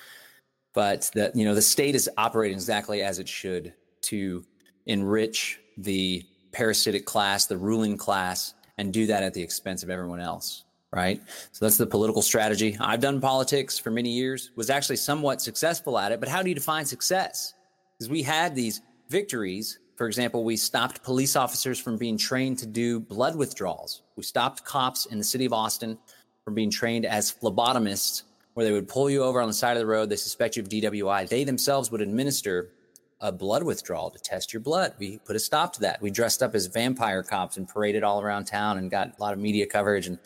But 0.73 1.09
that 1.15 1.35
you 1.35 1.45
know 1.45 1.55
the 1.55 1.61
state 1.61 1.95
is 1.95 2.09
operating 2.17 2.55
exactly 2.55 3.01
as 3.01 3.19
it 3.19 3.27
should 3.27 3.73
to 4.03 4.43
enrich 4.85 5.59
the 5.77 6.23
parasitic 6.51 7.05
class, 7.05 7.47
the 7.47 7.57
ruling 7.57 7.97
class, 7.97 8.53
and 8.77 8.93
do 8.93 9.07
that 9.07 9.23
at 9.23 9.33
the 9.33 9.41
expense 9.41 9.83
of 9.83 9.89
everyone 9.89 10.19
else. 10.19 10.63
Right. 10.91 11.21
So 11.51 11.65
that's 11.65 11.77
the 11.77 11.85
political 11.85 12.21
strategy. 12.21 12.75
I've 12.79 12.99
done 12.99 13.21
politics 13.21 13.77
for 13.77 13.91
many 13.91 14.09
years, 14.09 14.49
was 14.55 14.69
actually 14.71 14.95
somewhat 14.95 15.41
successful 15.41 15.99
at 15.99 16.11
it. 16.11 16.19
But 16.19 16.29
how 16.29 16.41
do 16.41 16.49
you 16.49 16.55
define 16.55 16.85
success? 16.85 17.53
Because 17.97 18.09
we 18.09 18.23
had 18.23 18.55
these 18.55 18.81
victories 19.09 19.77
For 19.99 20.07
example, 20.07 20.45
we 20.45 20.55
stopped 20.55 21.03
police 21.03 21.35
officers 21.35 21.77
from 21.77 21.97
being 21.97 22.17
trained 22.17 22.57
to 22.59 22.65
do 22.65 23.01
blood 23.01 23.35
withdrawals. 23.35 24.03
We 24.19 24.23
stopped 24.23 24.65
cops 24.65 25.05
in 25.05 25.17
the 25.17 25.23
city 25.23 25.45
of 25.45 25.53
Austin 25.53 25.97
from 26.43 26.53
being 26.53 26.69
trained 26.69 27.05
as 27.05 27.31
phlebotomists, 27.31 28.23
where 28.53 28.65
they 28.65 28.73
would 28.73 28.89
pull 28.89 29.09
you 29.09 29.23
over 29.23 29.39
on 29.39 29.47
the 29.47 29.53
side 29.53 29.77
of 29.77 29.79
the 29.79 29.87
road. 29.87 30.09
They 30.09 30.17
suspect 30.17 30.57
you 30.57 30.61
of 30.61 30.67
DWI. 30.67 31.29
They 31.29 31.45
themselves 31.45 31.89
would 31.89 32.01
administer 32.01 32.73
a 33.21 33.31
blood 33.31 33.63
withdrawal 33.63 34.09
to 34.11 34.19
test 34.19 34.51
your 34.51 34.59
blood. 34.59 34.93
We 34.99 35.19
put 35.19 35.37
a 35.37 35.39
stop 35.39 35.71
to 35.73 35.79
that. 35.81 36.01
We 36.01 36.11
dressed 36.11 36.43
up 36.43 36.53
as 36.53 36.65
vampire 36.67 37.23
cops 37.23 37.55
and 37.55 37.65
paraded 37.65 38.03
all 38.03 38.19
around 38.19 38.43
town 38.43 38.77
and 38.77 38.91
got 38.91 39.17
a 39.17 39.21
lot 39.21 39.31
of 39.31 39.39
media 39.39 39.65
coverage 39.65 40.07
and 40.07 40.19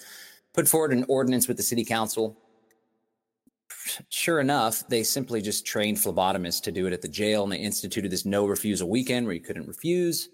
put 0.54 0.68
forward 0.68 0.92
an 0.92 1.06
ordinance 1.08 1.48
with 1.48 1.58
the 1.58 1.64
city 1.64 1.86
council. 1.86 2.36
Sure 4.10 4.40
enough, 4.40 4.88
they 4.88 5.04
simply 5.04 5.40
just 5.40 5.68
trained 5.68 5.98
phlebotomists 5.98 6.64
to 6.64 6.72
do 6.72 6.88
it 6.88 6.94
at 6.94 7.04
the 7.04 7.08
jail 7.08 7.44
and 7.44 7.52
they 7.52 7.58
instituted 7.58 8.12
this 8.12 8.26
no 8.26 8.48
refusal 8.48 8.90
weekend 8.90 9.28
where 9.28 9.36
you 9.36 9.42
couldn't 9.42 9.68
refuse. 9.68 10.30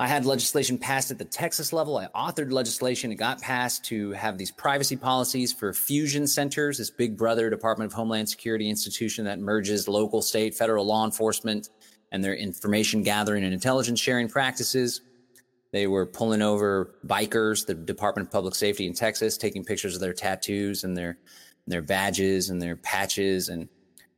I 0.00 0.06
had 0.06 0.24
legislation 0.24 0.78
passed 0.78 1.10
at 1.10 1.18
the 1.18 1.24
Texas 1.24 1.72
level. 1.72 1.96
I 1.96 2.06
authored 2.14 2.52
legislation. 2.52 3.10
It 3.10 3.16
got 3.16 3.42
passed 3.42 3.84
to 3.86 4.12
have 4.12 4.38
these 4.38 4.52
privacy 4.52 4.96
policies 4.96 5.52
for 5.52 5.72
fusion 5.72 6.28
centers, 6.28 6.78
this 6.78 6.90
big 6.90 7.16
brother 7.16 7.50
Department 7.50 7.90
of 7.90 7.96
Homeland 7.96 8.28
Security 8.28 8.70
institution 8.70 9.24
that 9.24 9.40
merges 9.40 9.88
local, 9.88 10.22
state, 10.22 10.54
federal 10.54 10.84
law 10.86 11.04
enforcement 11.04 11.70
and 12.12 12.22
their 12.22 12.36
information 12.36 13.02
gathering 13.02 13.42
and 13.42 13.52
intelligence 13.52 13.98
sharing 13.98 14.28
practices. 14.28 15.00
They 15.72 15.88
were 15.88 16.06
pulling 16.06 16.42
over 16.42 16.94
bikers, 17.04 17.66
the 17.66 17.74
Department 17.74 18.28
of 18.28 18.32
Public 18.32 18.54
Safety 18.54 18.86
in 18.86 18.94
Texas, 18.94 19.36
taking 19.36 19.64
pictures 19.64 19.96
of 19.96 20.00
their 20.00 20.14
tattoos 20.14 20.84
and 20.84 20.96
their 20.96 21.18
their 21.66 21.82
badges 21.82 22.48
and 22.48 22.62
their 22.62 22.76
patches 22.76 23.50
and 23.50 23.68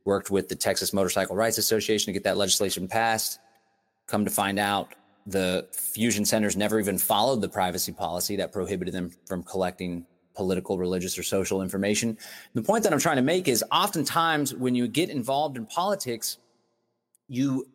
worked 0.05 0.31
with 0.31 0.47
the 0.47 0.55
Texas 0.55 0.93
Motorcycle 0.93 1.35
Rights 1.35 1.57
Association 1.57 2.05
to 2.05 2.13
get 2.13 2.23
that 2.23 2.37
legislation 2.37 2.87
passed. 2.87 3.39
Come 4.07 4.23
to 4.23 4.31
find 4.31 4.57
out, 4.57 4.93
the 5.27 5.67
fusion 5.71 6.25
centers 6.25 6.57
never 6.57 6.79
even 6.79 6.97
followed 6.97 7.41
the 7.41 7.49
privacy 7.49 7.91
policy 7.91 8.35
that 8.37 8.51
prohibited 8.51 8.93
them 8.93 9.11
from 9.25 9.43
collecting 9.43 10.05
political, 10.33 10.77
religious, 10.77 11.17
or 11.17 11.23
social 11.23 11.61
information. 11.61 12.17
The 12.53 12.61
point 12.61 12.83
that 12.83 12.93
I'm 12.93 12.99
trying 12.99 13.17
to 13.17 13.21
make 13.21 13.47
is 13.47 13.63
oftentimes 13.71 14.55
when 14.55 14.75
you 14.75 14.87
get 14.87 15.09
involved 15.09 15.57
in 15.57 15.65
politics, 15.65 16.37
you 17.27 17.67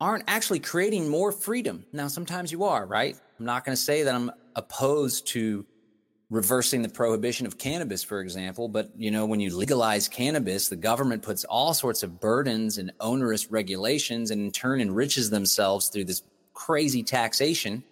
aren't 0.00 0.24
actually 0.26 0.60
creating 0.60 1.08
more 1.08 1.30
freedom. 1.30 1.84
Now, 1.92 2.08
sometimes 2.08 2.50
you 2.50 2.64
are, 2.64 2.86
right? 2.86 3.16
I'm 3.38 3.46
not 3.46 3.64
going 3.64 3.76
to 3.76 3.80
say 3.80 4.02
that 4.02 4.14
I'm 4.14 4.30
opposed 4.56 5.26
to 5.28 5.64
reversing 6.30 6.82
the 6.82 6.88
prohibition 6.88 7.46
of 7.46 7.58
cannabis, 7.58 8.02
for 8.02 8.20
example. 8.20 8.68
But, 8.68 8.90
you 8.96 9.10
know, 9.10 9.24
when 9.26 9.40
you 9.40 9.56
legalize 9.56 10.08
cannabis, 10.08 10.68
the 10.68 10.76
government 10.76 11.22
puts 11.22 11.44
all 11.44 11.74
sorts 11.74 12.02
of 12.02 12.18
burdens 12.18 12.78
and 12.78 12.92
onerous 13.00 13.50
regulations 13.50 14.30
and 14.30 14.40
in 14.40 14.50
turn 14.50 14.80
enriches 14.80 15.30
themselves 15.30 15.88
through 15.88 16.04
this 16.04 16.22
crazy 16.54 17.02
taxation, 17.02 17.84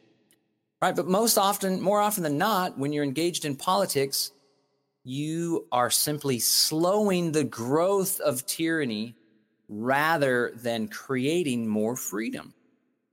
right? 0.80 0.96
But 0.96 1.06
most 1.06 1.36
often, 1.36 1.80
more 1.80 2.00
often 2.00 2.22
than 2.22 2.38
not, 2.38 2.78
when 2.78 2.92
you're 2.92 3.04
engaged 3.04 3.44
in 3.44 3.56
politics, 3.56 4.32
you 5.04 5.66
are 5.72 5.90
simply 5.90 6.38
slowing 6.38 7.32
the 7.32 7.44
growth 7.44 8.20
of 8.20 8.46
tyranny 8.46 9.14
rather 9.68 10.52
than 10.56 10.86
creating 10.88 11.66
more 11.66 11.96
freedom, 11.96 12.54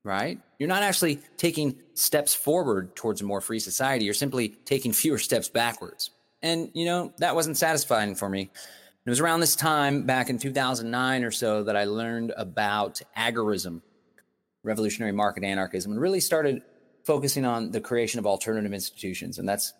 right? 0.03 0.39
You're 0.60 0.70
not 0.70 0.84
actually 0.84 1.20
taking 1.38 1.75
steps 1.94 2.34
forward 2.34 2.96
towards 2.96 3.22
a 3.22 3.25
more 3.25 3.41
free 3.41 3.60
society. 3.60 4.06
You're 4.06 4.13
simply 4.13 4.50
taking 4.50 4.94
fewer 4.94 5.18
steps 5.18 5.50
backwards. 5.50 6.12
And, 6.41 6.70
you 6.74 6.86
know, 6.86 7.13
that 7.18 7.36
wasn't 7.36 7.58
satisfying 7.58 8.15
for 8.15 8.29
me. 8.29 8.50
It 9.06 9.10
was 9.10 9.20
around 9.20 9.39
this 9.39 9.56
time, 9.56 10.03
back 10.03 10.29
in 10.29 10.38
2009 10.38 11.24
or 11.24 11.32
so, 11.32 11.63
that 11.63 11.75
I 11.75 11.86
learned 11.86 12.34
about 12.38 13.01
agorism, 13.18 13.82
revolutionary 14.63 15.12
market 15.12 15.44
anarchism 15.44 15.92
and 15.92 16.01
really 16.01 16.20
started 16.20 16.62
focusing 17.04 17.46
on 17.46 17.72
the 17.72 17.82
creation 17.82 18.20
of 18.20 18.25
alternative 18.25 18.74
institutions. 18.74 19.39
And 19.39 19.48
that's 19.48 19.74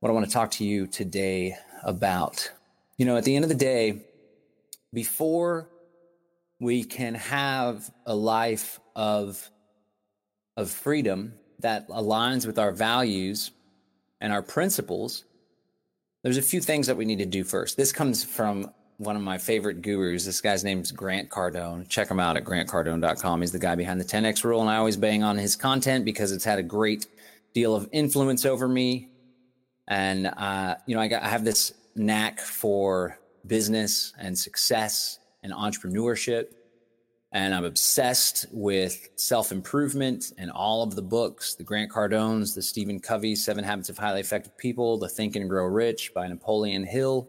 what 0.00 0.10
I 0.10 0.12
want 0.12 0.26
to 0.26 0.32
talk 0.32 0.52
to 0.52 0.64
you 0.64 0.86
today 0.86 1.56
about. 1.82 2.50
You 2.96 3.06
know, 3.06 3.16
at 3.16 3.24
the 3.24 3.36
end 3.36 3.44
of 3.44 3.48
the 3.48 3.54
day, 3.54 4.02
before 4.92 5.68
we 6.60 6.84
can 6.84 7.14
have 7.14 7.90
a 8.06 8.14
life 8.14 8.80
of, 8.94 9.50
of 10.56 10.70
freedom 10.70 11.34
that 11.60 11.88
aligns 11.88 12.46
with 12.46 12.58
our 12.58 12.72
values 12.72 13.50
and 14.20 14.32
our 14.32 14.42
principles, 14.42 15.24
there's 16.22 16.38
a 16.38 16.42
few 16.42 16.60
things 16.60 16.86
that 16.86 16.96
we 16.96 17.04
need 17.04 17.18
to 17.18 17.26
do 17.26 17.44
first. 17.44 17.76
This 17.76 17.92
comes 17.92 18.24
from 18.24 18.72
one 18.98 19.16
of 19.16 19.22
my 19.22 19.38
favorite 19.38 19.82
gurus. 19.82 20.24
This 20.24 20.40
guy's 20.40 20.64
name's 20.64 20.90
Grant 20.90 21.28
Cardone. 21.28 21.88
Check 21.88 22.10
him 22.10 22.20
out 22.20 22.36
at 22.36 22.44
grantcardone.com. 22.44 23.40
He's 23.40 23.52
the 23.52 23.58
guy 23.58 23.74
behind 23.74 24.00
the 24.00 24.04
10x 24.04 24.44
rule, 24.44 24.60
and 24.60 24.70
I 24.70 24.76
always 24.76 24.96
bang 24.96 25.22
on 25.22 25.36
his 25.36 25.56
content 25.56 26.04
because 26.04 26.32
it's 26.32 26.44
had 26.44 26.58
a 26.58 26.62
great 26.62 27.06
deal 27.52 27.74
of 27.74 27.88
influence 27.92 28.44
over 28.44 28.68
me. 28.68 29.10
And 29.88 30.26
uh, 30.26 30.76
you 30.86 30.96
know, 30.96 31.02
I, 31.02 31.08
got, 31.08 31.22
I 31.22 31.28
have 31.28 31.44
this 31.44 31.74
knack 31.94 32.40
for 32.40 33.18
business 33.46 34.12
and 34.18 34.36
success 34.36 35.18
and 35.42 35.52
entrepreneurship. 35.52 36.46
And 37.32 37.54
I'm 37.54 37.64
obsessed 37.64 38.46
with 38.50 39.08
self 39.16 39.52
improvement 39.52 40.32
and 40.38 40.50
all 40.50 40.82
of 40.82 40.94
the 40.94 41.02
books 41.02 41.54
the 41.54 41.64
Grant 41.64 41.90
Cardones, 41.90 42.54
the 42.54 42.62
Stephen 42.62 42.98
Covey, 42.98 43.34
Seven 43.34 43.62
Habits 43.62 43.90
of 43.90 43.98
Highly 43.98 44.20
Effective 44.20 44.56
People, 44.56 44.96
The 44.96 45.08
Think 45.08 45.36
and 45.36 45.48
Grow 45.48 45.66
Rich 45.66 46.14
by 46.14 46.26
Napoleon 46.28 46.84
Hill 46.84 47.28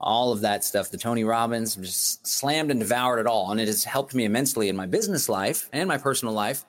all 0.00 0.32
of 0.32 0.40
that 0.42 0.64
stuff, 0.64 0.90
the 0.90 0.98
Tony 0.98 1.24
Robbins, 1.24 1.76
just 1.76 2.26
slammed 2.26 2.70
and 2.70 2.80
devoured 2.80 3.18
it 3.18 3.26
all. 3.26 3.50
And 3.50 3.60
it 3.60 3.66
has 3.66 3.84
helped 3.84 4.14
me 4.14 4.24
immensely 4.24 4.68
in 4.68 4.76
my 4.76 4.86
business 4.86 5.28
life 5.28 5.68
and 5.72 5.88
my 5.88 5.98
personal 5.98 6.34
life. 6.34 6.64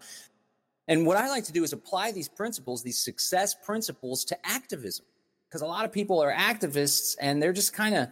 And 0.87 1.05
what 1.05 1.17
I 1.17 1.27
like 1.27 1.43
to 1.45 1.51
do 1.51 1.63
is 1.63 1.73
apply 1.73 2.13
these 2.13 2.29
principles, 2.29 2.81
these 2.81 2.97
success 2.97 3.53
principles 3.53 4.23
to 4.25 4.37
activism. 4.45 5.05
Because 5.49 5.61
a 5.61 5.65
lot 5.65 5.85
of 5.85 5.91
people 5.91 6.21
are 6.21 6.33
activists 6.33 7.15
and 7.19 7.41
they're 7.41 7.53
just 7.53 7.73
kind 7.73 7.95
of 7.95 8.09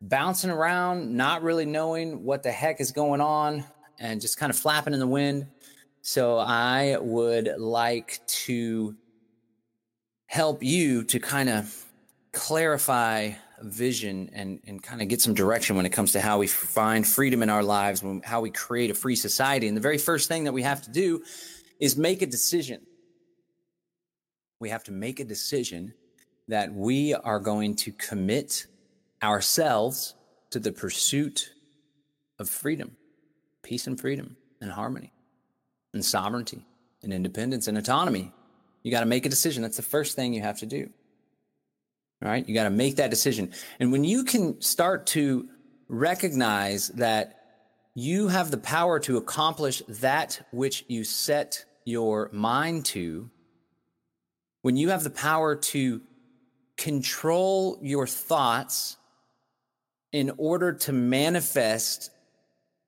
bouncing 0.00 0.50
around, 0.50 1.14
not 1.16 1.42
really 1.42 1.64
knowing 1.64 2.24
what 2.24 2.42
the 2.42 2.50
heck 2.50 2.80
is 2.80 2.90
going 2.90 3.20
on 3.20 3.64
and 3.98 4.20
just 4.20 4.36
kind 4.36 4.50
of 4.50 4.58
flapping 4.58 4.94
in 4.94 5.00
the 5.00 5.06
wind. 5.06 5.46
So 6.02 6.38
I 6.38 6.96
would 7.00 7.54
like 7.58 8.20
to 8.26 8.96
help 10.26 10.62
you 10.62 11.04
to 11.04 11.20
kind 11.20 11.48
of 11.48 11.84
clarify 12.32 13.32
vision 13.64 14.30
and, 14.32 14.60
and 14.66 14.82
kind 14.82 15.02
of 15.02 15.08
get 15.08 15.20
some 15.20 15.34
direction 15.34 15.76
when 15.76 15.86
it 15.86 15.90
comes 15.90 16.12
to 16.12 16.20
how 16.20 16.38
we 16.38 16.46
find 16.46 17.06
freedom 17.06 17.42
in 17.42 17.50
our 17.50 17.62
lives, 17.62 18.02
when, 18.02 18.20
how 18.22 18.40
we 18.40 18.50
create 18.50 18.90
a 18.90 18.94
free 18.94 19.16
society. 19.16 19.68
And 19.68 19.76
the 19.76 19.80
very 19.80 19.98
first 19.98 20.28
thing 20.28 20.44
that 20.44 20.52
we 20.52 20.62
have 20.62 20.82
to 20.82 20.90
do 20.90 21.22
is 21.80 21.96
make 21.96 22.22
a 22.22 22.26
decision. 22.26 22.80
We 24.60 24.68
have 24.70 24.84
to 24.84 24.92
make 24.92 25.20
a 25.20 25.24
decision 25.24 25.94
that 26.48 26.72
we 26.72 27.14
are 27.14 27.40
going 27.40 27.76
to 27.76 27.92
commit 27.92 28.66
ourselves 29.22 30.14
to 30.50 30.58
the 30.58 30.72
pursuit 30.72 31.52
of 32.38 32.48
freedom, 32.48 32.96
peace 33.62 33.86
and 33.86 33.98
freedom 34.00 34.36
and 34.60 34.70
harmony 34.70 35.12
and 35.94 36.04
sovereignty 36.04 36.66
and 37.02 37.12
independence 37.12 37.68
and 37.68 37.78
autonomy. 37.78 38.32
You 38.82 38.90
got 38.90 39.00
to 39.00 39.06
make 39.06 39.26
a 39.26 39.28
decision. 39.28 39.62
That's 39.62 39.76
the 39.76 39.82
first 39.82 40.16
thing 40.16 40.34
you 40.34 40.42
have 40.42 40.58
to 40.58 40.66
do. 40.66 40.90
Right. 42.22 42.48
You 42.48 42.54
got 42.54 42.64
to 42.64 42.70
make 42.70 42.96
that 42.96 43.10
decision. 43.10 43.52
And 43.80 43.90
when 43.90 44.04
you 44.04 44.22
can 44.22 44.60
start 44.60 45.06
to 45.08 45.48
recognize 45.88 46.88
that 46.90 47.40
you 47.94 48.28
have 48.28 48.52
the 48.52 48.58
power 48.58 49.00
to 49.00 49.16
accomplish 49.16 49.82
that 49.88 50.46
which 50.52 50.84
you 50.86 51.02
set 51.02 51.64
your 51.84 52.30
mind 52.32 52.84
to, 52.86 53.28
when 54.62 54.76
you 54.76 54.90
have 54.90 55.02
the 55.02 55.10
power 55.10 55.56
to 55.56 56.00
control 56.76 57.78
your 57.82 58.06
thoughts 58.06 58.96
in 60.12 60.30
order 60.36 60.72
to 60.72 60.92
manifest 60.92 62.11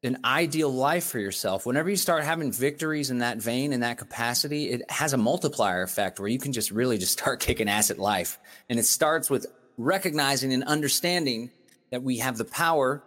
an 0.04 0.18
ideal 0.22 0.70
life 0.70 1.04
for 1.04 1.18
yourself, 1.18 1.64
whenever 1.64 1.88
you 1.88 1.96
start 1.96 2.24
having 2.24 2.52
victories 2.52 3.10
in 3.10 3.18
that 3.18 3.38
vein, 3.38 3.72
in 3.72 3.80
that 3.80 3.96
capacity, 3.96 4.68
it 4.70 4.88
has 4.90 5.14
a 5.14 5.16
multiplier 5.16 5.82
effect 5.82 6.20
where 6.20 6.28
you 6.28 6.38
can 6.38 6.52
just 6.52 6.70
really 6.70 6.98
just 6.98 7.12
start 7.12 7.40
kicking 7.40 7.68
ass 7.68 7.90
at 7.90 7.98
life. 7.98 8.38
And 8.68 8.78
it 8.78 8.84
starts 8.84 9.30
with 9.30 9.46
recognizing 9.78 10.52
and 10.52 10.62
understanding 10.64 11.50
that 11.90 12.02
we 12.02 12.18
have 12.18 12.36
the 12.36 12.44
power 12.44 13.02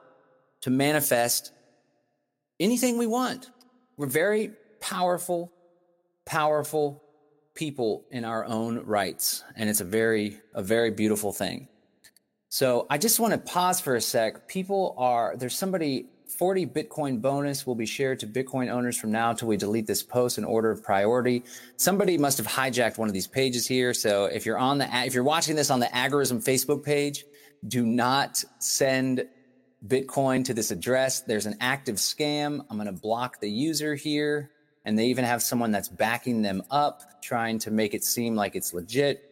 to 0.61 0.71
manifest 0.71 1.51
anything 2.59 2.97
we 2.97 3.07
want. 3.07 3.49
We're 3.95 4.07
very 4.07 4.51
powerful, 4.79 5.51
powerful 6.25 7.03
people 7.53 8.05
in 8.11 8.25
our 8.25 8.43
own 8.45 8.85
rights. 8.85 9.43
And 9.55 9.69
it's 9.69 9.81
a 9.81 9.85
very, 9.85 10.39
a 10.53 10.63
very 10.63 10.91
beautiful 10.91 11.31
thing. 11.31 11.67
So 12.49 12.87
I 12.89 12.97
just 12.97 13.19
want 13.19 13.33
to 13.33 13.39
pause 13.39 13.79
for 13.79 13.95
a 13.95 14.01
sec. 14.01 14.47
People 14.47 14.95
are, 14.97 15.35
there's 15.35 15.55
somebody 15.55 16.07
40 16.37 16.67
Bitcoin 16.67 17.19
bonus 17.19 17.65
will 17.65 17.75
be 17.75 17.85
shared 17.85 18.19
to 18.19 18.27
Bitcoin 18.27 18.69
owners 18.71 18.95
from 18.95 19.11
now 19.11 19.31
until 19.31 19.47
we 19.47 19.57
delete 19.57 19.87
this 19.87 20.03
post 20.03 20.37
in 20.37 20.45
order 20.45 20.69
of 20.69 20.83
priority. 20.83 21.43
Somebody 21.77 22.17
must 22.17 22.37
have 22.37 22.45
hijacked 22.45 22.99
one 22.99 23.07
of 23.07 23.13
these 23.13 23.27
pages 23.27 23.65
here. 23.65 23.93
So 23.93 24.25
if 24.25 24.45
you're 24.45 24.57
on 24.57 24.77
the, 24.77 24.87
if 25.05 25.15
you're 25.15 25.23
watching 25.23 25.55
this 25.55 25.71
on 25.71 25.79
the 25.79 25.87
Agorism 25.87 26.43
Facebook 26.43 26.83
page, 26.83 27.25
do 27.67 27.85
not 27.85 28.43
send 28.59 29.27
Bitcoin 29.87 30.45
to 30.45 30.53
this 30.53 30.69
address. 30.69 31.21
There's 31.21 31.47
an 31.47 31.55
active 31.59 31.95
scam. 31.95 32.63
I'm 32.69 32.77
going 32.77 32.85
to 32.85 33.01
block 33.01 33.39
the 33.39 33.49
user 33.49 33.95
here 33.95 34.51
and 34.85 34.97
they 34.97 35.07
even 35.07 35.25
have 35.25 35.41
someone 35.41 35.71
that's 35.71 35.89
backing 35.89 36.41
them 36.43 36.63
up, 36.69 37.21
trying 37.21 37.59
to 37.59 37.71
make 37.71 37.93
it 37.93 38.03
seem 38.03 38.35
like 38.35 38.55
it's 38.55 38.73
legit. 38.73 39.26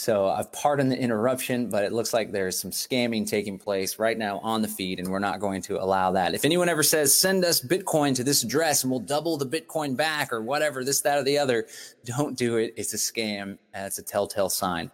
So 0.00 0.30
I've 0.30 0.50
pardoned 0.50 0.90
the 0.90 0.98
interruption, 0.98 1.68
but 1.68 1.84
it 1.84 1.92
looks 1.92 2.14
like 2.14 2.32
there's 2.32 2.58
some 2.58 2.70
scamming 2.70 3.28
taking 3.28 3.58
place 3.58 3.98
right 3.98 4.16
now 4.16 4.38
on 4.38 4.62
the 4.62 4.66
feed, 4.66 4.98
and 4.98 5.06
we're 5.10 5.18
not 5.18 5.40
going 5.40 5.60
to 5.64 5.78
allow 5.78 6.10
that. 6.12 6.32
If 6.32 6.46
anyone 6.46 6.70
ever 6.70 6.82
says, 6.82 7.14
send 7.14 7.44
us 7.44 7.60
Bitcoin 7.60 8.14
to 8.14 8.24
this 8.24 8.42
address 8.42 8.82
and 8.82 8.90
we'll 8.90 9.00
double 9.00 9.36
the 9.36 9.44
Bitcoin 9.44 9.94
back 9.94 10.32
or 10.32 10.40
whatever, 10.40 10.84
this, 10.84 11.02
that, 11.02 11.18
or 11.18 11.22
the 11.22 11.36
other, 11.36 11.66
don't 12.06 12.34
do 12.34 12.56
it. 12.56 12.72
It's 12.78 12.94
a 12.94 12.96
scam. 12.96 13.58
That's 13.74 13.98
a 13.98 14.02
telltale 14.02 14.48
sign. 14.48 14.90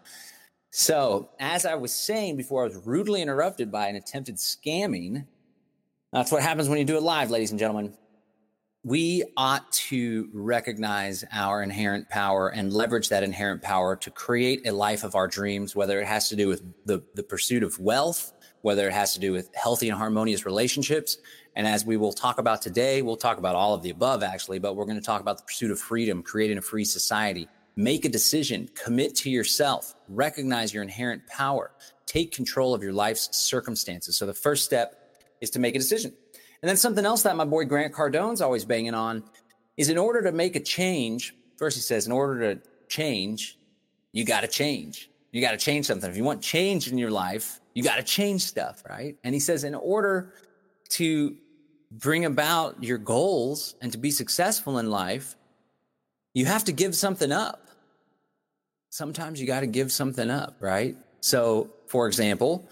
So, 0.70 1.30
as 1.38 1.66
I 1.66 1.76
was 1.76 1.94
saying 1.94 2.36
before, 2.36 2.62
I 2.62 2.66
was 2.66 2.84
rudely 2.84 3.22
interrupted 3.22 3.70
by 3.70 3.86
an 3.86 3.94
attempted 3.94 4.38
scamming. 4.38 5.24
That's 6.12 6.32
what 6.32 6.42
happens 6.42 6.68
when 6.68 6.78
you 6.78 6.84
do 6.84 6.96
it 6.96 7.04
live, 7.04 7.30
ladies 7.30 7.52
and 7.52 7.60
gentlemen 7.60 7.96
we 8.86 9.24
ought 9.36 9.72
to 9.72 10.28
recognize 10.32 11.24
our 11.32 11.60
inherent 11.60 12.08
power 12.08 12.50
and 12.50 12.72
leverage 12.72 13.08
that 13.08 13.24
inherent 13.24 13.60
power 13.60 13.96
to 13.96 14.12
create 14.12 14.64
a 14.64 14.70
life 14.70 15.02
of 15.02 15.16
our 15.16 15.26
dreams, 15.26 15.74
whether 15.74 16.00
it 16.00 16.06
has 16.06 16.28
to 16.28 16.36
do 16.36 16.46
with 16.46 16.62
the, 16.84 17.02
the 17.16 17.22
pursuit 17.24 17.64
of 17.64 17.76
wealth, 17.80 18.32
whether 18.60 18.86
it 18.86 18.92
has 18.92 19.12
to 19.12 19.18
do 19.18 19.32
with 19.32 19.52
healthy 19.56 19.88
and 19.88 19.98
harmonious 19.98 20.46
relationships. 20.46 21.18
And 21.56 21.66
as 21.66 21.84
we 21.84 21.96
will 21.96 22.12
talk 22.12 22.38
about 22.38 22.62
today, 22.62 23.02
we'll 23.02 23.16
talk 23.16 23.38
about 23.38 23.56
all 23.56 23.74
of 23.74 23.82
the 23.82 23.90
above 23.90 24.22
actually, 24.22 24.60
but 24.60 24.76
we're 24.76 24.84
going 24.84 25.00
to 25.00 25.04
talk 25.04 25.20
about 25.20 25.38
the 25.38 25.44
pursuit 25.44 25.72
of 25.72 25.80
freedom, 25.80 26.22
creating 26.22 26.58
a 26.58 26.62
free 26.62 26.84
society. 26.84 27.48
Make 27.74 28.04
a 28.04 28.08
decision, 28.08 28.70
commit 28.76 29.16
to 29.16 29.30
yourself, 29.30 29.96
recognize 30.08 30.72
your 30.72 30.84
inherent 30.84 31.26
power, 31.26 31.72
take 32.06 32.30
control 32.30 32.72
of 32.72 32.84
your 32.84 32.92
life's 32.92 33.36
circumstances. 33.36 34.16
So 34.16 34.26
the 34.26 34.34
first 34.34 34.64
step 34.64 35.06
is 35.40 35.50
to 35.50 35.58
make 35.58 35.74
a 35.74 35.78
decision. 35.78 36.12
And 36.62 36.68
then 36.68 36.76
something 36.76 37.04
else 37.04 37.22
that 37.22 37.36
my 37.36 37.44
boy 37.44 37.64
Grant 37.64 37.92
Cardone's 37.92 38.40
always 38.40 38.64
banging 38.64 38.94
on 38.94 39.22
is 39.76 39.88
in 39.88 39.98
order 39.98 40.22
to 40.22 40.32
make 40.32 40.56
a 40.56 40.60
change, 40.60 41.34
first 41.56 41.76
he 41.76 41.82
says, 41.82 42.06
in 42.06 42.12
order 42.12 42.54
to 42.54 42.60
change, 42.88 43.58
you 44.12 44.24
got 44.24 44.40
to 44.40 44.48
change. 44.48 45.10
You 45.32 45.40
got 45.42 45.50
to 45.50 45.58
change 45.58 45.86
something. 45.86 46.08
If 46.10 46.16
you 46.16 46.24
want 46.24 46.40
change 46.40 46.90
in 46.90 46.96
your 46.96 47.10
life, 47.10 47.60
you 47.74 47.82
got 47.82 47.96
to 47.96 48.02
change 48.02 48.42
stuff, 48.42 48.82
right? 48.88 49.16
And 49.22 49.34
he 49.34 49.40
says, 49.40 49.64
in 49.64 49.74
order 49.74 50.32
to 50.90 51.36
bring 51.90 52.24
about 52.24 52.82
your 52.82 52.98
goals 52.98 53.74
and 53.82 53.92
to 53.92 53.98
be 53.98 54.10
successful 54.10 54.78
in 54.78 54.90
life, 54.90 55.36
you 56.32 56.46
have 56.46 56.64
to 56.64 56.72
give 56.72 56.94
something 56.94 57.32
up. 57.32 57.68
Sometimes 58.90 59.40
you 59.40 59.46
got 59.46 59.60
to 59.60 59.66
give 59.66 59.92
something 59.92 60.30
up, 60.30 60.56
right? 60.60 60.96
So, 61.20 61.70
for 61.86 62.06
example, 62.06 62.68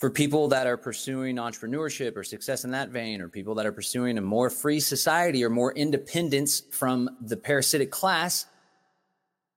for 0.00 0.08
people 0.08 0.48
that 0.48 0.66
are 0.66 0.78
pursuing 0.78 1.36
entrepreneurship 1.36 2.16
or 2.16 2.24
success 2.24 2.64
in 2.64 2.70
that 2.70 2.88
vein, 2.88 3.20
or 3.20 3.28
people 3.28 3.54
that 3.54 3.66
are 3.66 3.72
pursuing 3.72 4.16
a 4.16 4.22
more 4.22 4.48
free 4.48 4.80
society 4.80 5.44
or 5.44 5.50
more 5.50 5.72
independence 5.74 6.62
from 6.70 7.10
the 7.20 7.36
parasitic 7.36 7.90
class, 7.90 8.46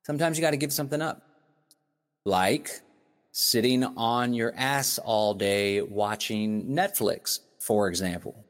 sometimes 0.06 0.38
you 0.38 0.42
got 0.42 0.52
to 0.52 0.58
give 0.58 0.74
something 0.74 1.02
up. 1.02 1.24
Like 2.26 2.82
sitting 3.32 3.84
on 3.84 4.34
your 4.34 4.54
ass 4.56 5.00
all 5.00 5.34
day 5.34 5.82
watching 5.82 6.66
Netflix, 6.66 7.40
for 7.60 7.88
example. 7.88 8.46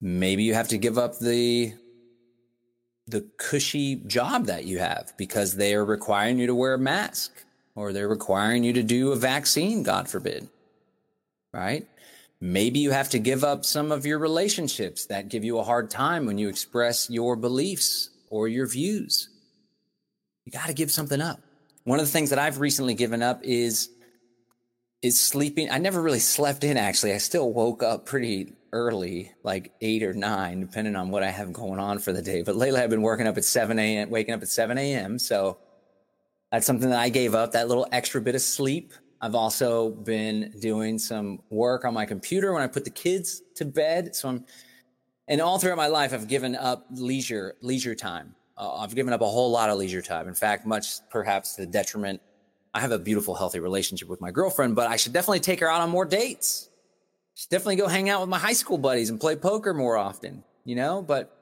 Maybe 0.00 0.42
you 0.42 0.54
have 0.54 0.68
to 0.68 0.78
give 0.78 0.98
up 0.98 1.18
the 1.18 1.72
the 3.06 3.28
cushy 3.36 3.96
job 3.96 4.46
that 4.46 4.64
you 4.64 4.78
have 4.78 5.12
because 5.18 5.54
they 5.54 5.74
are 5.74 5.84
requiring 5.84 6.38
you 6.38 6.46
to 6.46 6.54
wear 6.54 6.74
a 6.74 6.78
mask 6.78 7.43
or 7.74 7.92
they're 7.92 8.08
requiring 8.08 8.64
you 8.64 8.72
to 8.74 8.82
do 8.82 9.12
a 9.12 9.16
vaccine, 9.16 9.82
God 9.82 10.08
forbid, 10.08 10.48
right? 11.52 11.86
Maybe 12.40 12.80
you 12.80 12.90
have 12.90 13.10
to 13.10 13.18
give 13.18 13.42
up 13.42 13.64
some 13.64 13.90
of 13.90 14.04
your 14.04 14.18
relationships 14.18 15.06
that 15.06 15.28
give 15.28 15.44
you 15.44 15.58
a 15.58 15.64
hard 15.64 15.90
time 15.90 16.26
when 16.26 16.38
you 16.38 16.48
express 16.48 17.08
your 17.08 17.36
beliefs 17.36 18.10
or 18.28 18.48
your 18.48 18.66
views. 18.66 19.28
You 20.44 20.52
got 20.52 20.66
to 20.66 20.74
give 20.74 20.90
something 20.90 21.20
up. 21.20 21.40
One 21.84 21.98
of 21.98 22.06
the 22.06 22.12
things 22.12 22.30
that 22.30 22.38
I've 22.38 22.60
recently 22.60 22.94
given 22.94 23.22
up 23.22 23.40
is 23.42 23.90
is 25.02 25.20
sleeping. 25.20 25.70
I 25.70 25.78
never 25.78 26.00
really 26.00 26.18
slept 26.18 26.64
in 26.64 26.78
actually. 26.78 27.12
I 27.12 27.18
still 27.18 27.52
woke 27.52 27.82
up 27.82 28.06
pretty 28.06 28.54
early, 28.72 29.32
like 29.42 29.72
eight 29.82 30.02
or 30.02 30.14
nine, 30.14 30.60
depending 30.60 30.96
on 30.96 31.10
what 31.10 31.22
I 31.22 31.30
have 31.30 31.52
going 31.52 31.78
on 31.78 31.98
for 31.98 32.12
the 32.12 32.22
day. 32.22 32.42
But 32.42 32.56
lately 32.56 32.80
I've 32.80 32.90
been 32.90 33.02
working 33.02 33.26
up 33.26 33.36
at 33.36 33.44
7 33.44 33.78
a.m., 33.78 34.10
waking 34.10 34.34
up 34.34 34.42
at 34.42 34.48
7 34.48 34.78
a.m. 34.78 35.18
So 35.18 35.58
that's 36.54 36.66
something 36.66 36.90
that 36.90 37.00
I 37.00 37.08
gave 37.08 37.34
up, 37.34 37.50
that 37.50 37.66
little 37.66 37.84
extra 37.90 38.20
bit 38.20 38.36
of 38.36 38.40
sleep. 38.40 38.92
I've 39.20 39.34
also 39.34 39.90
been 39.90 40.54
doing 40.60 41.00
some 41.00 41.42
work 41.50 41.84
on 41.84 41.92
my 41.92 42.06
computer 42.06 42.52
when 42.52 42.62
I 42.62 42.68
put 42.68 42.84
the 42.84 42.90
kids 42.90 43.42
to 43.56 43.64
bed. 43.64 44.14
So 44.14 44.28
I'm, 44.28 44.44
and 45.26 45.40
all 45.40 45.58
throughout 45.58 45.78
my 45.78 45.88
life, 45.88 46.14
I've 46.14 46.28
given 46.28 46.54
up 46.54 46.86
leisure, 46.92 47.56
leisure 47.60 47.96
time. 47.96 48.36
Uh, 48.56 48.72
I've 48.76 48.94
given 48.94 49.12
up 49.12 49.20
a 49.20 49.26
whole 49.26 49.50
lot 49.50 49.68
of 49.68 49.78
leisure 49.78 50.00
time. 50.00 50.28
In 50.28 50.34
fact, 50.34 50.64
much 50.64 51.00
perhaps 51.10 51.56
to 51.56 51.62
the 51.62 51.66
detriment. 51.66 52.22
I 52.72 52.78
have 52.78 52.92
a 52.92 53.00
beautiful, 53.00 53.34
healthy 53.34 53.58
relationship 53.58 54.06
with 54.06 54.20
my 54.20 54.30
girlfriend, 54.30 54.76
but 54.76 54.86
I 54.86 54.94
should 54.94 55.12
definitely 55.12 55.40
take 55.40 55.58
her 55.58 55.68
out 55.68 55.80
on 55.80 55.90
more 55.90 56.04
dates. 56.04 56.68
Should 57.34 57.50
definitely 57.50 57.76
go 57.76 57.88
hang 57.88 58.10
out 58.10 58.20
with 58.20 58.30
my 58.30 58.38
high 58.38 58.52
school 58.52 58.78
buddies 58.78 59.10
and 59.10 59.18
play 59.18 59.34
poker 59.34 59.74
more 59.74 59.96
often, 59.96 60.44
you 60.64 60.76
know, 60.76 61.02
but 61.02 61.33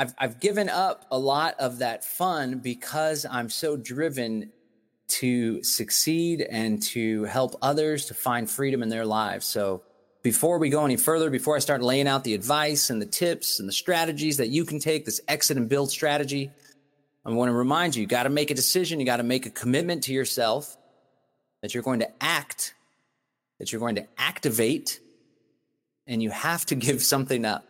I've 0.00 0.14
I've 0.16 0.40
given 0.40 0.70
up 0.70 1.04
a 1.10 1.18
lot 1.18 1.56
of 1.58 1.80
that 1.80 2.06
fun 2.06 2.60
because 2.60 3.26
I'm 3.30 3.50
so 3.50 3.76
driven 3.76 4.50
to 5.08 5.62
succeed 5.62 6.40
and 6.40 6.82
to 6.84 7.24
help 7.24 7.56
others 7.60 8.06
to 8.06 8.14
find 8.14 8.48
freedom 8.48 8.82
in 8.82 8.88
their 8.88 9.04
lives. 9.04 9.44
So 9.44 9.82
before 10.22 10.56
we 10.56 10.70
go 10.70 10.86
any 10.86 10.96
further, 10.96 11.28
before 11.28 11.54
I 11.54 11.58
start 11.58 11.82
laying 11.82 12.08
out 12.08 12.24
the 12.24 12.32
advice 12.32 12.88
and 12.88 13.02
the 13.02 13.06
tips 13.06 13.60
and 13.60 13.68
the 13.68 13.74
strategies 13.74 14.38
that 14.38 14.48
you 14.48 14.64
can 14.64 14.78
take, 14.78 15.04
this 15.04 15.20
exit 15.28 15.58
and 15.58 15.68
build 15.68 15.90
strategy, 15.90 16.50
I 17.26 17.30
want 17.32 17.50
to 17.50 17.54
remind 17.54 17.94
you, 17.94 18.00
you 18.00 18.08
got 18.08 18.22
to 18.22 18.30
make 18.30 18.50
a 18.50 18.54
decision. 18.54 19.00
You 19.00 19.06
got 19.06 19.18
to 19.18 19.22
make 19.22 19.44
a 19.44 19.50
commitment 19.50 20.04
to 20.04 20.14
yourself 20.14 20.78
that 21.60 21.74
you're 21.74 21.82
going 21.82 22.00
to 22.00 22.10
act, 22.22 22.72
that 23.58 23.70
you're 23.70 23.80
going 23.80 23.96
to 23.96 24.06
activate, 24.16 24.98
and 26.06 26.22
you 26.22 26.30
have 26.30 26.64
to 26.66 26.74
give 26.86 27.02
something 27.02 27.44
up 27.44 27.66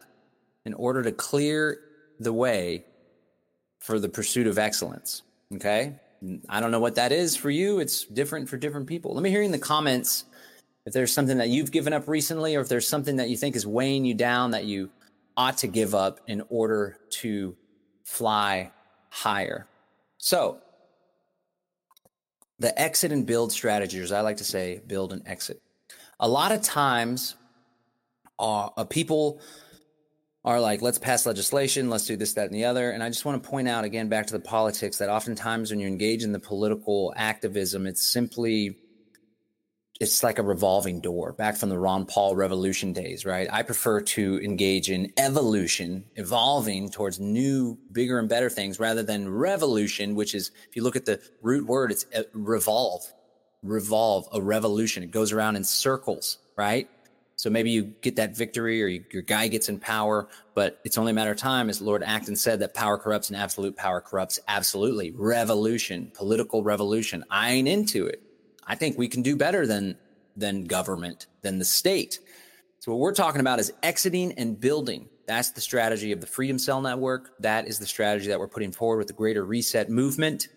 in 0.65 0.75
order 0.75 1.03
to 1.03 1.11
clear 1.11 1.81
the 2.21 2.33
way 2.33 2.85
for 3.81 3.99
the 3.99 4.09
pursuit 4.09 4.47
of 4.47 4.59
excellence. 4.59 5.23
Okay. 5.55 5.95
I 6.49 6.61
don't 6.61 6.71
know 6.71 6.81
what 6.81 6.95
that 6.97 7.13
is 7.13 7.35
for 7.35 7.51
you. 7.51 7.81
It's 7.81 8.05
different 8.05 8.49
for 8.49 8.59
different 8.59 8.87
people. 8.87 9.15
Let 9.15 9.23
me 9.23 9.31
hear 9.31 9.43
in 9.43 9.51
the 9.51 9.59
comments 9.59 10.25
if 10.85 10.93
there's 10.93 11.13
something 11.13 11.39
that 11.39 11.49
you've 11.49 11.71
given 11.71 11.95
up 11.95 12.07
recently 12.07 12.55
or 12.55 12.61
if 12.61 12.69
there's 12.69 12.87
something 12.87 13.17
that 13.17 13.31
you 13.31 13.37
think 13.37 13.57
is 13.57 13.67
weighing 13.67 14.05
you 14.05 14.15
down 14.15 14.51
that 14.51 14.67
you 14.67 14.91
ought 15.37 15.57
to 15.59 15.67
give 15.67 15.95
up 15.95 16.21
in 16.27 16.43
order 16.51 16.99
to 17.09 17.57
fly 18.05 18.71
higher. 19.09 19.67
So, 20.19 20.59
the 22.59 22.79
exit 22.79 23.11
and 23.11 23.27
build 23.27 23.51
strategy, 23.51 23.99
as 24.01 24.13
I 24.13 24.21
like 24.21 24.37
to 24.37 24.45
say, 24.45 24.83
build 24.87 25.15
and 25.15 25.27
exit. 25.27 25.63
A 26.19 26.29
lot 26.29 26.53
of 26.53 26.61
times, 26.61 27.37
uh, 28.39 28.85
people 28.85 29.41
are 30.45 30.61
like, 30.61 30.81
let's 30.81 30.99
pass 30.99 31.27
legislation, 31.27 31.91
let's 31.91 32.07
do 32.07 32.17
this, 32.17 32.33
that, 32.35 32.47
and 32.47 32.55
the 32.55 32.65
other. 32.65 32.91
And 32.91 33.03
I 33.03 33.09
just 33.09 33.25
want 33.25 33.43
to 33.43 33.49
point 33.49 33.69
out 33.69 33.85
again, 33.85 34.09
back 34.09 34.27
to 34.29 34.33
the 34.33 34.41
politics, 34.41 34.99
that 34.99 35.11
oftentimes 35.11 35.71
when 35.71 35.81
you 35.81 35.87
engage 35.87 36.25
in 36.25 36.33
the 36.33 36.41
political 36.41 37.13
activism, 37.15 37.87
it's 37.87 38.03
simply, 38.03 38.77
it's 40.01 40.23
like 40.23 40.39
a 40.39 40.43
revolving 40.43 41.03
door 41.03 41.35
back 41.35 41.59
from 41.59 41.69
the 41.69 41.79
Ron 41.79 42.07
Paul 42.07 42.35
revolution 42.35 42.95
days, 42.95 43.27
right? 43.27 43.49
I 43.53 43.63
prefer 43.63 44.01
to 44.01 44.41
engage 44.43 44.91
in 44.91 45.13
evolution, 45.19 46.07
evolving 46.17 46.89
towards 46.89 47.21
new, 47.21 47.79
bigger, 47.93 48.19
and 48.19 48.27
better 48.27 48.49
things 48.49 48.81
rather 48.81 49.03
than 49.03 49.29
revolution, 49.29 50.15
which 50.15 50.35
is, 50.35 50.53
if 50.71 50.75
you 50.75 50.83
look 50.83 50.97
at 50.97 51.05
the 51.05 51.21
root 51.43 51.67
word, 51.67 51.93
it's 51.93 52.07
uh, 52.17 52.23
revolve, 52.33 53.03
revolve, 53.63 54.27
a 54.33 54.41
revolution. 54.41 55.03
It 55.03 55.11
goes 55.11 55.33
around 55.33 55.57
in 55.57 55.65
circles, 55.65 56.39
right? 56.57 56.89
So 57.41 57.49
maybe 57.49 57.71
you 57.71 57.85
get 58.03 58.17
that 58.17 58.37
victory 58.37 58.83
or 58.83 58.87
you, 58.87 59.03
your 59.13 59.23
guy 59.23 59.49
gets 59.49 59.71
in 59.71 59.81
power, 59.81 60.29
but 60.53 60.79
it's 60.85 60.99
only 60.99 61.13
a 61.13 61.15
matter 61.15 61.31
of 61.31 61.39
time. 61.39 61.71
As 61.71 61.81
Lord 61.81 62.03
Acton 62.03 62.37
said, 62.37 62.61
that 62.61 62.75
power 62.75 62.99
corrupts 62.99 63.31
and 63.31 63.37
absolute 63.39 63.75
power 63.75 64.03
corrupts 64.03 64.39
absolutely. 64.47 65.13
Revolution, 65.13 66.13
political 66.13 66.63
revolution. 66.63 67.25
I 67.31 67.53
ain't 67.53 67.67
into 67.67 68.07
it. 68.07 68.23
I 68.67 68.75
think 68.75 68.99
we 68.99 69.09
can 69.09 69.23
do 69.23 69.37
better 69.37 69.67
than, 69.67 69.97
than 70.37 70.65
government, 70.65 71.29
than 71.41 71.59
the 71.59 71.65
state. 71.65 72.19
So 72.79 72.93
what 72.93 73.01
we're 73.01 73.15
talking 73.15 73.41
about 73.41 73.59
is 73.59 73.73
exiting 73.83 74.33
and 74.33 74.61
building. 74.61 75.09
That's 75.27 75.51
the 75.51 75.63
strategy 75.63 76.13
of 76.13 76.21
the 76.21 76.27
Freedom 76.27 76.59
Cell 76.59 76.83
Network. 76.83 77.41
That 77.41 77.67
is 77.67 77.79
the 77.79 77.87
strategy 77.87 78.29
that 78.29 78.39
we're 78.39 78.49
putting 78.49 78.71
forward 78.71 78.99
with 78.99 79.07
the 79.07 79.15
Greater 79.15 79.47
Reset 79.47 79.89
Movement 79.89 80.49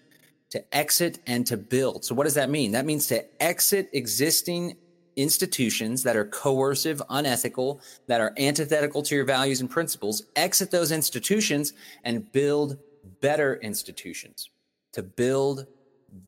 to 0.49 0.75
exit 0.75 1.19
and 1.27 1.47
to 1.47 1.55
build. 1.55 2.03
So 2.03 2.13
what 2.13 2.25
does 2.25 2.33
that 2.33 2.49
mean? 2.49 2.73
That 2.73 2.85
means 2.85 3.07
to 3.07 3.23
exit 3.41 3.89
existing 3.93 4.75
institutions 5.15 6.03
that 6.03 6.15
are 6.15 6.25
coercive, 6.25 7.01
unethical, 7.09 7.81
that 8.07 8.21
are 8.21 8.33
antithetical 8.37 9.01
to 9.03 9.15
your 9.15 9.25
values 9.25 9.61
and 9.61 9.69
principles, 9.69 10.23
exit 10.35 10.71
those 10.71 10.91
institutions 10.91 11.73
and 12.03 12.31
build 12.31 12.77
better 13.21 13.55
institutions. 13.55 14.49
To 14.93 15.03
build 15.03 15.67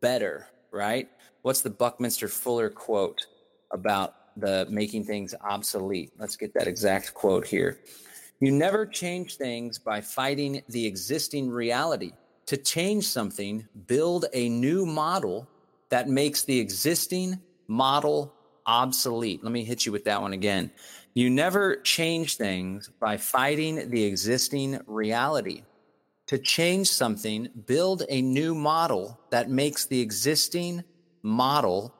better, 0.01 0.47
right? 0.71 1.09
What's 1.41 1.61
the 1.61 1.69
Buckminster 1.69 2.27
Fuller 2.27 2.69
quote 2.69 3.27
about 3.71 4.15
the 4.37 4.67
making 4.69 5.05
things 5.05 5.35
obsolete? 5.41 6.11
Let's 6.17 6.35
get 6.35 6.53
that 6.55 6.67
exact 6.67 7.13
quote 7.13 7.45
here. 7.45 7.79
You 8.39 8.51
never 8.51 8.85
change 8.85 9.37
things 9.37 9.79
by 9.79 10.01
fighting 10.01 10.61
the 10.69 10.85
existing 10.85 11.49
reality. 11.49 12.11
To 12.47 12.57
change 12.57 13.07
something, 13.07 13.67
build 13.87 14.25
a 14.33 14.49
new 14.49 14.85
model 14.85 15.47
that 15.89 16.09
makes 16.09 16.43
the 16.43 16.59
existing 16.59 17.39
model 17.67 18.33
obsolete. 18.65 19.43
Let 19.43 19.51
me 19.51 19.63
hit 19.63 19.85
you 19.85 19.91
with 19.91 20.05
that 20.05 20.21
one 20.21 20.33
again. 20.33 20.71
You 21.13 21.29
never 21.29 21.77
change 21.77 22.35
things 22.35 22.89
by 22.99 23.17
fighting 23.17 23.89
the 23.89 24.03
existing 24.03 24.79
reality. 24.85 25.63
To 26.27 26.37
change 26.37 26.89
something, 26.89 27.49
build 27.67 28.03
a 28.09 28.21
new 28.21 28.55
model 28.55 29.19
that 29.29 29.49
makes 29.49 29.85
the 29.85 30.01
existing 30.01 30.83
model 31.21 31.93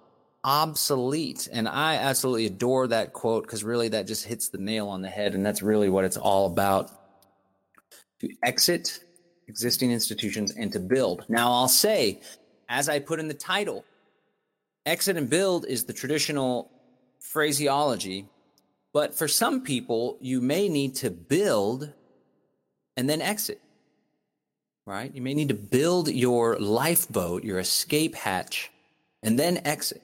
obsolete. 0.43 1.47
And 1.51 1.67
I 1.67 1.95
absolutely 1.95 2.47
adore 2.47 2.87
that 2.87 3.13
quote 3.13 3.43
because 3.43 3.63
really 3.63 3.89
that 3.89 4.07
just 4.07 4.25
hits 4.25 4.49
the 4.49 4.57
nail 4.57 4.89
on 4.89 5.01
the 5.01 5.09
head. 5.09 5.33
And 5.33 5.45
that's 5.45 5.61
really 5.61 5.89
what 5.89 6.05
it's 6.05 6.17
all 6.17 6.47
about 6.47 6.91
to 8.19 8.29
exit 8.43 8.99
existing 9.47 9.91
institutions 9.91 10.51
and 10.51 10.71
to 10.71 10.79
build. 10.79 11.25
Now, 11.29 11.51
I'll 11.51 11.67
say, 11.67 12.21
as 12.69 12.89
I 12.89 12.99
put 12.99 13.19
in 13.19 13.27
the 13.27 13.33
title, 13.33 13.85
exit 14.85 15.17
and 15.17 15.29
build 15.29 15.65
is 15.65 15.85
the 15.85 15.93
traditional 15.93 16.71
phraseology. 17.19 18.27
But 18.93 19.13
for 19.13 19.27
some 19.27 19.61
people, 19.61 20.17
you 20.21 20.41
may 20.41 20.69
need 20.69 20.95
to 20.95 21.09
build 21.09 21.91
and 22.95 23.09
then 23.09 23.21
exit, 23.21 23.59
right? 24.85 25.13
You 25.13 25.21
may 25.21 25.33
need 25.33 25.49
to 25.49 25.55
build 25.55 26.09
your 26.09 26.57
lifeboat, 26.57 27.43
your 27.43 27.59
escape 27.59 28.15
hatch, 28.15 28.71
and 29.21 29.37
then 29.37 29.61
exit. 29.65 30.01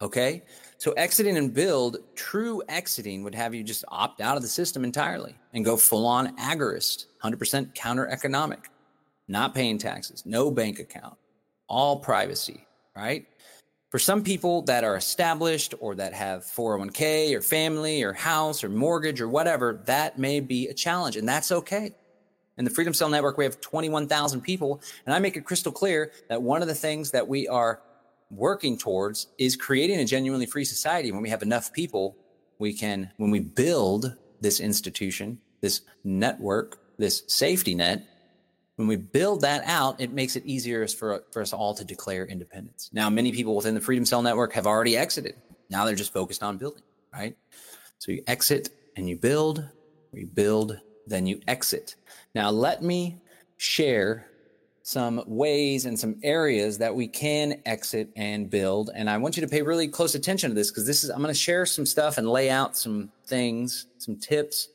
Okay. 0.00 0.42
So 0.78 0.92
exiting 0.92 1.36
and 1.36 1.54
build, 1.54 1.98
true 2.16 2.62
exiting 2.68 3.22
would 3.22 3.34
have 3.34 3.54
you 3.54 3.62
just 3.62 3.84
opt 3.88 4.20
out 4.20 4.36
of 4.36 4.42
the 4.42 4.48
system 4.48 4.82
entirely 4.82 5.36
and 5.52 5.64
go 5.64 5.76
full 5.76 6.06
on 6.06 6.36
agorist, 6.38 7.06
100% 7.22 7.74
counter 7.74 8.08
economic, 8.08 8.68
not 9.28 9.54
paying 9.54 9.78
taxes, 9.78 10.24
no 10.26 10.50
bank 10.50 10.80
account, 10.80 11.16
all 11.68 12.00
privacy, 12.00 12.66
right? 12.96 13.26
For 13.92 13.98
some 13.98 14.24
people 14.24 14.62
that 14.62 14.84
are 14.84 14.96
established 14.96 15.74
or 15.78 15.94
that 15.96 16.14
have 16.14 16.44
401k 16.44 17.34
or 17.34 17.42
family 17.42 18.02
or 18.02 18.14
house 18.14 18.64
or 18.64 18.70
mortgage 18.70 19.20
or 19.20 19.28
whatever, 19.28 19.82
that 19.84 20.18
may 20.18 20.40
be 20.40 20.68
a 20.68 20.72
challenge 20.72 21.18
and 21.18 21.28
that's 21.28 21.52
okay. 21.52 21.94
In 22.56 22.64
the 22.64 22.70
Freedom 22.70 22.94
Cell 22.94 23.10
Network, 23.10 23.36
we 23.36 23.44
have 23.44 23.60
21,000 23.60 24.40
people. 24.40 24.80
And 25.04 25.14
I 25.14 25.18
make 25.18 25.36
it 25.36 25.44
crystal 25.44 25.72
clear 25.72 26.10
that 26.30 26.40
one 26.40 26.62
of 26.62 26.68
the 26.68 26.74
things 26.74 27.10
that 27.10 27.28
we 27.28 27.46
are 27.48 27.82
working 28.30 28.78
towards 28.78 29.26
is 29.36 29.56
creating 29.56 29.98
a 29.98 30.06
genuinely 30.06 30.46
free 30.46 30.64
society. 30.64 31.12
When 31.12 31.20
we 31.20 31.28
have 31.28 31.42
enough 31.42 31.70
people, 31.70 32.16
we 32.58 32.72
can, 32.72 33.10
when 33.18 33.30
we 33.30 33.40
build 33.40 34.16
this 34.40 34.58
institution, 34.58 35.38
this 35.60 35.82
network, 36.02 36.78
this 36.96 37.24
safety 37.26 37.74
net, 37.74 38.06
when 38.76 38.88
we 38.88 38.96
build 38.96 39.42
that 39.42 39.62
out, 39.66 40.00
it 40.00 40.12
makes 40.12 40.36
it 40.36 40.44
easier 40.46 40.86
for, 40.88 41.24
for 41.30 41.42
us 41.42 41.52
all 41.52 41.74
to 41.74 41.84
declare 41.84 42.26
independence. 42.26 42.90
Now, 42.92 43.10
many 43.10 43.32
people 43.32 43.54
within 43.54 43.74
the 43.74 43.80
Freedom 43.80 44.04
Cell 44.04 44.22
Network 44.22 44.52
have 44.54 44.66
already 44.66 44.96
exited. 44.96 45.34
Now 45.70 45.84
they're 45.84 45.94
just 45.94 46.12
focused 46.12 46.42
on 46.42 46.56
building, 46.56 46.82
right? 47.12 47.36
So 47.98 48.12
you 48.12 48.22
exit 48.26 48.70
and 48.96 49.08
you 49.08 49.16
build, 49.16 49.68
you 50.12 50.26
build, 50.26 50.78
then 51.06 51.26
you 51.26 51.40
exit. 51.48 51.96
Now, 52.34 52.50
let 52.50 52.82
me 52.82 53.20
share 53.58 54.26
some 54.82 55.22
ways 55.26 55.86
and 55.86 55.98
some 55.98 56.16
areas 56.22 56.76
that 56.78 56.94
we 56.94 57.06
can 57.06 57.60
exit 57.66 58.10
and 58.16 58.50
build. 58.50 58.90
And 58.94 59.08
I 59.08 59.16
want 59.16 59.36
you 59.36 59.40
to 59.42 59.48
pay 59.48 59.62
really 59.62 59.86
close 59.86 60.14
attention 60.14 60.50
to 60.50 60.54
this 60.54 60.70
because 60.70 60.86
this 60.86 61.04
is, 61.04 61.10
I'm 61.10 61.22
going 61.22 61.32
to 61.32 61.38
share 61.38 61.64
some 61.66 61.86
stuff 61.86 62.18
and 62.18 62.28
lay 62.28 62.50
out 62.50 62.76
some 62.76 63.10
things, 63.26 63.86
some 63.98 64.16
tips 64.16 64.68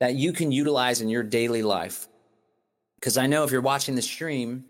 that 0.00 0.14
you 0.14 0.32
can 0.32 0.50
utilize 0.50 1.00
in 1.00 1.08
your 1.08 1.22
daily 1.22 1.62
life. 1.62 2.08
Because 3.04 3.18
I 3.18 3.26
know 3.26 3.44
if 3.44 3.52
you're 3.52 3.60
watching 3.60 3.96
the 3.96 4.00
stream, 4.00 4.64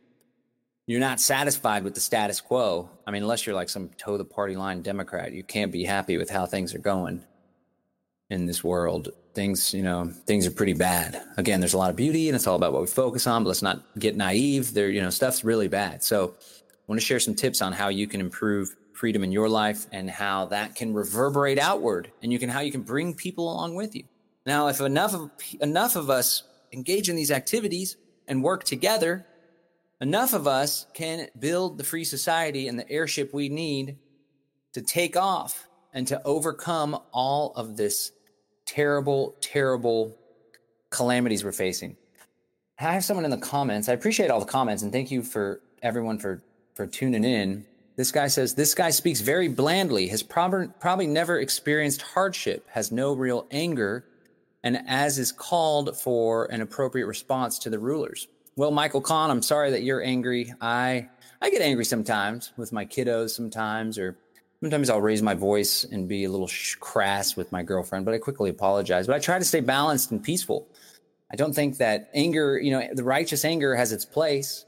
you're 0.89 0.99
not 0.99 1.21
satisfied 1.21 1.85
with 1.85 1.95
the 1.95 2.01
status 2.01 2.41
quo. 2.41 2.91
I 3.07 3.13
mean, 3.13 3.23
unless 3.23 3.47
you're 3.47 3.55
like 3.55 3.69
some 3.69 3.91
toe 3.91 4.19
the 4.19 4.25
party 4.25 4.57
line 4.57 4.83
Democrat, 4.83 5.31
you 5.31 5.45
can't 5.45 5.71
be 5.71 5.85
happy 5.85 6.17
with 6.17 6.31
how 6.31 6.45
things 6.45 6.75
are 6.75 6.81
going 6.81 7.23
in 8.31 8.47
this 8.47 8.65
world 8.65 9.11
things, 9.35 9.73
you 9.73 9.85
know, 9.85 10.11
things 10.27 10.49
are 10.49 10.51
pretty 10.51 10.73
bad. 10.73 11.23
Again, 11.37 11.61
there's 11.61 11.75
a 11.75 11.79
lot 11.79 11.91
of 11.91 11.97
beauty 11.97 12.29
and 12.29 12.35
it's 12.35 12.49
all 12.49 12.57
about 12.57 12.73
what 12.73 12.81
we 12.83 12.89
focus 12.89 13.29
on, 13.29 13.45
but 13.45 13.49
let's 13.49 13.63
not 13.63 13.83
get 14.01 14.17
naive. 14.17 14.75
There, 14.75 14.89
you 14.89 15.01
know, 15.01 15.11
stuff's 15.11 15.45
really 15.45 15.69
bad. 15.69 16.03
So 16.03 16.35
I 16.41 16.73
want 16.89 17.01
to 17.01 17.07
share 17.07 17.21
some 17.21 17.37
tips 17.37 17.63
on 17.63 17.73
how 17.73 17.89
you 17.89 18.09
can 18.09 18.21
improve 18.21 18.75
freedom 18.95 19.23
in 19.23 19.31
your 19.31 19.49
life 19.49 19.87
and 19.93 20.11
how 20.11 20.47
that 20.47 20.75
can 20.75 20.93
reverberate 20.93 21.61
outward 21.61 22.11
and 22.21 22.33
you 22.33 22.41
can, 22.41 22.49
how 22.49 22.61
you 22.61 22.73
can 22.73 22.83
bring 22.83 23.15
people 23.15 23.53
along 23.53 23.77
with 23.77 23.95
you. 23.95 24.03
Now, 24.45 24.67
if 24.67 24.81
enough 24.81 25.15
of, 25.15 25.31
enough 25.61 25.95
of 25.95 26.11
us 26.11 26.43
engage 26.73 27.09
in 27.09 27.15
these 27.15 27.31
activities 27.31 27.97
and 28.29 28.43
work 28.43 28.65
together, 28.65 29.27
enough 30.01 30.35
of 30.35 30.47
us 30.47 30.87
can 30.95 31.29
build 31.39 31.79
the 31.79 31.85
free 31.85 32.05
society 32.05 32.69
and 32.69 32.79
the 32.79 32.91
airship 32.91 33.33
we 33.33 33.49
need 33.49 33.99
to 34.73 34.83
take 34.83 35.17
off 35.17 35.69
and 35.93 36.07
to 36.09 36.21
overcome 36.25 36.99
all 37.13 37.53
of 37.57 37.77
this 37.77 38.13
terrible, 38.67 39.35
terrible 39.41 40.17
calamities 40.91 41.45
we're 41.45 41.53
facing. 41.53 41.97
I 42.79 42.93
have 42.93 43.05
someone 43.05 43.25
in 43.25 43.31
the 43.31 43.37
comments. 43.37 43.89
I 43.89 43.93
appreciate 43.93 44.31
all 44.31 44.41
the 44.41 44.47
comments 44.47 44.83
and 44.83 44.93
thank 44.93 45.11
you 45.11 45.23
for 45.23 45.61
everyone 45.83 46.19
for 46.19 46.43
for 46.75 46.87
tuning 46.87 47.25
in. 47.25 47.65
This 47.97 48.11
guy 48.11 48.27
says 48.27 48.55
this 48.55 48.75
guy 48.75 48.91
speaks 48.91 49.21
very 49.21 49.47
blandly, 49.47 50.09
has 50.09 50.23
probably 50.23 50.69
probably 50.81 51.07
never 51.07 51.39
experienced 51.39 52.03
hardship, 52.03 52.69
has 52.71 52.91
no 52.91 53.13
real 53.13 53.47
anger, 53.53 54.05
and 54.65 54.83
as 54.89 55.21
is 55.21 55.31
called 55.31 55.97
for 55.97 56.47
an 56.47 56.61
appropriate 56.61 57.07
response 57.07 57.61
to 57.61 57.71
the 57.71 57.79
rulers. 57.79 58.27
Well, 58.57 58.73
Michael 58.73 59.01
Kahn, 59.01 59.31
I'm 59.31 59.43
sorry 59.43 59.71
that 59.71 59.85
you're 59.85 60.03
angry. 60.03 60.53
I 60.61 61.09
I 61.41 61.51
get 61.51 61.63
angry 61.63 61.85
sometimes 61.85 62.53
with 62.57 62.73
my 62.73 62.85
kiddos 62.85 63.31
sometimes 63.31 63.99
or 63.99 64.17
Sometimes 64.65 64.89
I'll 64.89 65.03
raise 65.03 65.21
my 65.21 65.35
voice 65.35 65.85
and 65.85 66.09
be 66.09 66.25
a 66.25 66.31
little 66.31 66.47
sh- 66.47 66.77
crass 66.77 67.37
with 67.37 67.53
my 67.53 67.63
girlfriend, 67.63 68.07
but 68.07 68.15
I 68.15 68.19
quickly 68.19 68.49
apologize. 68.49 69.07
But 69.07 69.15
I 69.15 69.19
try 69.19 69.39
to 69.39 69.45
stay 69.45 69.61
balanced 69.61 70.11
and 70.11 70.23
peaceful. 70.23 70.67
I 71.31 71.37
don't 71.37 71.53
think 71.53 71.77
that 71.77 72.09
anger, 72.15 72.59
you 72.59 72.71
know, 72.71 72.89
the 72.91 73.05
righteous 73.05 73.45
anger 73.45 73.75
has 73.75 73.93
its 73.93 74.07
place, 74.07 74.65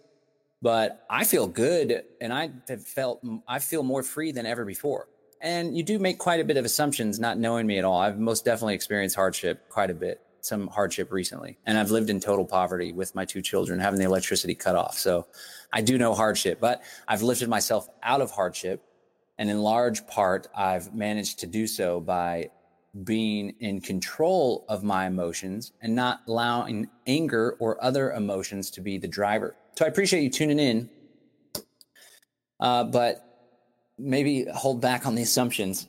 but 0.61 1.07
I 1.09 1.25
feel 1.25 1.47
good 1.47 2.05
and 2.21 2.31
I 2.31 2.51
have 2.69 2.87
felt, 2.87 3.25
I 3.49 3.59
feel 3.59 3.83
more 3.83 4.03
free 4.03 4.33
than 4.33 4.45
ever 4.45 4.67
before. 4.67 5.09
And 5.41 5.77
you 5.77 5.83
do 5.83 5.99
make 5.99 6.19
quite 6.19 6.41
a 6.41 6.45
bit 6.45 6.57
of 6.57 6.65
assumptions 6.65 7.21
not 7.21 7.39
knowing 7.39 7.67
me 7.67 7.79
at 7.79 7.85
all. 7.85 8.01
I've 8.01 8.19
most 8.19 8.45
definitely 8.45 8.75
experienced 8.75 9.17
hardship 9.17 9.69
quite 9.69 9.91
a 9.91 9.95
bit, 9.95 10.21
some 10.41 10.67
hardship 10.69 11.13
recently. 11.13 11.59
And 11.67 11.77
I've 11.79 11.91
lived 11.91 12.11
in 12.11 12.21
total 12.21 12.45
poverty 12.45 12.93
with 12.93 13.15
my 13.15 13.25
two 13.25 13.43
children, 13.43 13.79
having 13.79 13.99
the 13.99 14.07
electricity 14.07 14.55
cut 14.55 14.77
off. 14.77 14.99
So 14.99 15.27
I 15.73 15.83
do 15.83 15.99
know 15.99 16.15
hardship, 16.15 16.59
but 16.61 16.83
I've 17.07 17.23
lifted 17.23 17.49
myself 17.49 17.89
out 18.03 18.21
of 18.21 18.31
hardship 18.31 18.83
and 19.39 19.51
in 19.51 19.61
large 19.63 20.07
part, 20.07 20.49
I've 20.55 20.95
managed 20.95 21.41
to 21.41 21.47
do 21.47 21.67
so 21.67 22.01
by 22.01 22.51
being 23.05 23.55
in 23.61 23.81
control 23.81 24.65
of 24.69 24.83
my 24.83 25.07
emotions 25.07 25.73
and 25.83 25.95
not 25.95 26.21
allowing 26.27 26.89
anger 27.07 27.57
or 27.59 27.83
other 27.85 28.13
emotions 28.13 28.71
to 28.71 28.81
be 28.81 28.97
the 28.97 29.09
driver. 29.09 29.55
So 29.77 29.85
I 29.85 29.89
appreciate 29.89 30.23
you 30.23 30.31
tuning 30.31 30.59
in. 30.59 30.91
Uh, 32.59 32.85
but 32.85 33.26
maybe 33.99 34.47
hold 34.55 34.81
back 34.81 35.07
on 35.07 35.15
the 35.15 35.23
assumptions. 35.23 35.89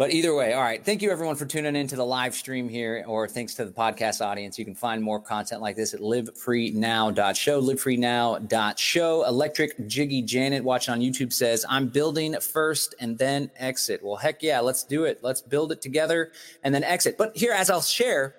But 0.00 0.14
either 0.14 0.34
way, 0.34 0.54
all 0.54 0.62
right. 0.62 0.82
Thank 0.82 1.02
you 1.02 1.10
everyone 1.10 1.36
for 1.36 1.44
tuning 1.44 1.76
in 1.76 1.86
to 1.88 1.94
the 1.94 2.06
live 2.06 2.34
stream 2.34 2.70
here, 2.70 3.04
or 3.06 3.28
thanks 3.28 3.52
to 3.56 3.66
the 3.66 3.70
podcast 3.70 4.24
audience. 4.24 4.58
You 4.58 4.64
can 4.64 4.74
find 4.74 5.02
more 5.02 5.20
content 5.20 5.60
like 5.60 5.76
this 5.76 5.92
at 5.92 6.00
livefreenow.show, 6.00 7.60
livefreenow.show. 7.60 9.24
Electric 9.26 9.86
Jiggy 9.88 10.22
Janet 10.22 10.64
watching 10.64 10.94
on 10.94 11.00
YouTube 11.00 11.34
says, 11.34 11.66
I'm 11.68 11.88
building 11.88 12.34
first 12.40 12.94
and 12.98 13.18
then 13.18 13.50
exit. 13.56 14.02
Well, 14.02 14.16
heck 14.16 14.42
yeah, 14.42 14.60
let's 14.60 14.84
do 14.84 15.04
it. 15.04 15.18
Let's 15.20 15.42
build 15.42 15.70
it 15.70 15.82
together 15.82 16.32
and 16.64 16.74
then 16.74 16.82
exit. 16.82 17.18
But 17.18 17.36
here, 17.36 17.52
as 17.52 17.68
I'll 17.68 17.82
share, 17.82 18.36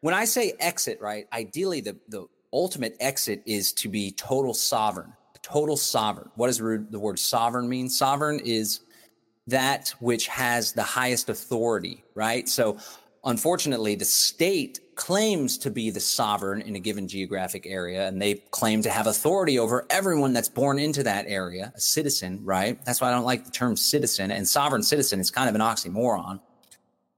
when 0.00 0.14
I 0.14 0.24
say 0.24 0.54
exit, 0.58 1.00
right, 1.00 1.28
ideally 1.32 1.80
the, 1.80 1.96
the 2.08 2.26
ultimate 2.52 2.96
exit 2.98 3.40
is 3.46 3.72
to 3.74 3.88
be 3.88 4.10
total 4.10 4.52
sovereign, 4.52 5.12
total 5.44 5.76
sovereign. 5.76 6.30
What 6.36 6.46
does 6.46 6.58
the 6.58 6.98
word 6.98 7.18
sovereign 7.18 7.68
mean? 7.68 7.88
Sovereign 7.88 8.40
is 8.40 8.80
that 9.46 9.94
which 10.00 10.26
has 10.28 10.72
the 10.72 10.82
highest 10.82 11.28
authority, 11.28 12.02
right? 12.14 12.48
So 12.48 12.78
unfortunately, 13.24 13.94
the 13.94 14.06
state 14.06 14.80
claims 14.94 15.58
to 15.58 15.70
be 15.70 15.90
the 15.90 16.00
sovereign 16.00 16.62
in 16.62 16.76
a 16.76 16.80
given 16.80 17.06
geographic 17.06 17.66
area 17.66 18.08
and 18.08 18.22
they 18.22 18.34
claim 18.52 18.80
to 18.82 18.90
have 18.90 19.06
authority 19.06 19.58
over 19.58 19.86
everyone 19.90 20.32
that's 20.32 20.48
born 20.48 20.78
into 20.78 21.02
that 21.02 21.26
area, 21.28 21.72
a 21.76 21.80
citizen, 21.80 22.40
right? 22.42 22.82
That's 22.86 23.02
why 23.02 23.08
I 23.08 23.10
don't 23.10 23.24
like 23.24 23.44
the 23.44 23.50
term 23.50 23.76
citizen 23.76 24.30
and 24.30 24.48
sovereign 24.48 24.82
citizen 24.82 25.20
is 25.20 25.30
kind 25.30 25.48
of 25.48 25.54
an 25.54 25.60
oxymoron. 25.60 26.40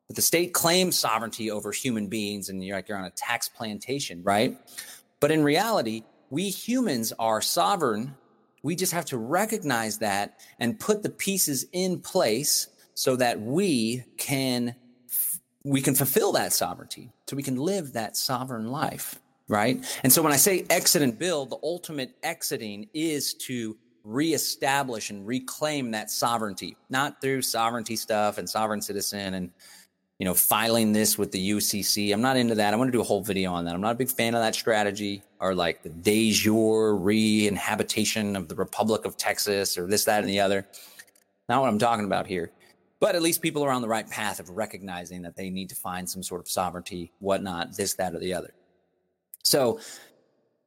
But 0.09 0.17
the 0.17 0.23
state 0.23 0.53
claims 0.53 0.99
sovereignty 0.99 1.51
over 1.51 1.71
human 1.71 2.09
beings 2.09 2.49
and 2.49 2.65
you're 2.65 2.77
like 2.77 2.89
you're 2.89 2.99
on 2.99 3.05
a 3.05 3.11
tax 3.11 3.49
plantation, 3.49 4.23
right? 4.25 4.59
But 5.21 5.31
in 5.31 5.45
reality, 5.45 6.03
we 6.31 6.49
humans 6.51 7.13
are 7.19 7.41
sovereign 7.41 8.15
we 8.67 8.75
just 8.75 8.93
have 8.93 9.05
to 9.05 9.17
recognize 9.17 9.99
that 9.99 10.41
and 10.59 10.81
put 10.81 11.05
the 11.05 11.09
pieces 11.09 11.67
in 11.73 12.01
place 12.01 12.67
so 12.95 13.15
that 13.15 13.41
we 13.41 14.03
can 14.17 14.75
we 15.63 15.81
can 15.81 15.95
fulfill 15.95 16.33
that 16.33 16.53
sovereignty, 16.53 17.13
so 17.29 17.37
we 17.37 17.45
can 17.45 17.57
live 17.57 17.93
that 17.93 18.17
sovereign 18.17 18.69
life, 18.69 19.21
right? 19.47 19.85
And 20.03 20.13
so 20.13 20.21
when 20.21 20.33
I 20.33 20.37
say 20.37 20.65
exit 20.69 21.03
and 21.03 21.17
build, 21.17 21.51
the 21.51 21.59
ultimate 21.63 22.17
exiting 22.25 22.89
is 22.93 23.35
to 23.35 23.77
reestablish 24.03 25.11
and 25.11 25.25
reclaim 25.27 25.93
that 25.93 26.11
sovereignty, 26.11 26.77
not 26.89 27.21
through 27.21 27.43
sovereignty 27.43 27.95
stuff 27.97 28.39
and 28.39 28.51
sovereign 28.51 28.81
citizen 28.81 29.35
and 29.35 29.51
you 30.19 30.25
know 30.25 30.35
filing 30.35 30.93
this 30.93 31.19
with 31.19 31.33
the 31.33 31.51
UCC. 31.51 32.13
I'm 32.13 32.23
not 32.23 32.37
into 32.37 32.55
that. 32.55 32.73
I 32.73 32.77
want 32.77 32.89
to 32.89 32.93
do 32.93 33.01
a 33.01 33.05
whole 33.05 33.23
video 33.23 33.53
on 33.53 33.65
that. 33.65 33.75
I'm 33.75 33.81
not 33.81 33.93
a 33.93 33.99
big 33.99 34.11
fan 34.11 34.35
of 34.35 34.41
that 34.41 34.55
strategy 34.55 35.23
or 35.41 35.55
like 35.55 35.83
the 35.83 35.91
de 35.91 36.33
jure 36.33 36.97
re-inhabitation 36.97 38.37
of 38.37 38.49
the 38.49 38.55
Republic 38.55 39.05
of 39.05 39.17
Texas 39.17 39.77
or 39.77 39.87
this, 39.87 40.05
that, 40.05 40.21
and 40.21 40.29
the 40.29 40.41
other. 40.41 40.67
Not 41.49 41.61
what 41.61 41.69
I'm 41.69 41.79
talking 41.79 42.07
about 42.07 42.27
here. 42.27 42.51
But 42.99 43.15
at 43.15 43.21
least 43.21 43.43
people 43.43 43.63
are 43.63 43.71
on 43.71 43.83
the 43.83 43.89
right 43.89 44.09
path 44.09 44.41
of 44.41 44.49
recognizing 44.49 45.21
that 45.23 45.37
they 45.37 45.51
need 45.51 45.69
to 45.69 45.77
find 45.77 46.09
some 46.09 46.23
sort 46.23 46.41
of 46.41 46.49
sovereignty, 46.49 47.13
whatnot, 47.19 47.77
this, 47.77 47.93
that, 47.95 48.15
or 48.15 48.19
the 48.19 48.33
other. 48.33 48.55
So 49.43 49.81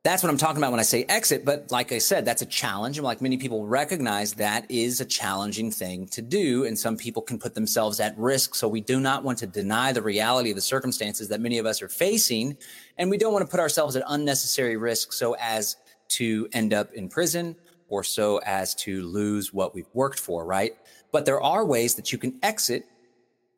that's 0.04 0.24
what 0.24 0.30
I'm 0.30 0.38
talking 0.38 0.58
about 0.58 0.72
when 0.72 0.80
I 0.80 0.84
say 0.84 1.04
exit. 1.10 1.44
But 1.44 1.72
like 1.72 1.92
I 1.92 1.98
said, 1.98 2.24
that's 2.24 2.42
a 2.42 2.46
challenge. 2.46 2.98
And 2.98 3.04
like 3.04 3.22
many 3.22 3.36
people 3.36 3.68
recognize 3.68 4.34
that 4.36 4.70
is 4.72 5.02
a 5.02 5.06
challenging 5.06 5.72
thing 5.72 6.08
to 6.08 6.22
do. 6.22 6.66
And 6.66 6.80
some 6.80 6.96
people 6.96 7.22
can 7.22 7.38
put 7.38 7.54
themselves 7.54 8.00
at 8.00 8.18
risk. 8.18 8.56
So 8.56 8.70
we 8.70 8.80
do 8.80 9.02
not 9.02 9.24
want 9.24 9.40
to 9.40 9.48
deny 9.48 9.92
the 9.92 10.02
reality 10.02 10.52
of 10.52 10.56
the 10.56 10.62
circumstances 10.62 11.28
that 11.28 11.42
many 11.42 11.58
of 11.58 11.66
us 11.66 11.82
are 11.82 11.90
facing. 11.90 12.58
And 12.98 13.10
we 13.10 13.18
don't 13.18 13.34
want 13.34 13.46
to 13.46 13.52
put 13.52 13.60
ourselves 13.60 13.98
at 13.98 14.04
unnecessary 14.08 14.78
risk 14.78 15.12
so 15.12 15.36
as 15.38 15.76
to 16.10 16.48
end 16.54 16.74
up 16.74 16.94
in 16.94 17.10
prison 17.10 17.58
or 17.90 18.04
so 18.04 18.40
as 18.46 18.74
to 18.76 19.06
lose 19.06 19.54
what 19.54 19.76
we've 19.76 19.90
worked 19.94 20.20
for, 20.20 20.46
right? 20.46 20.78
But 21.12 21.26
there 21.26 21.42
are 21.42 21.66
ways 21.66 21.96
that 21.96 22.14
you 22.14 22.18
can 22.18 22.40
exit 22.42 22.86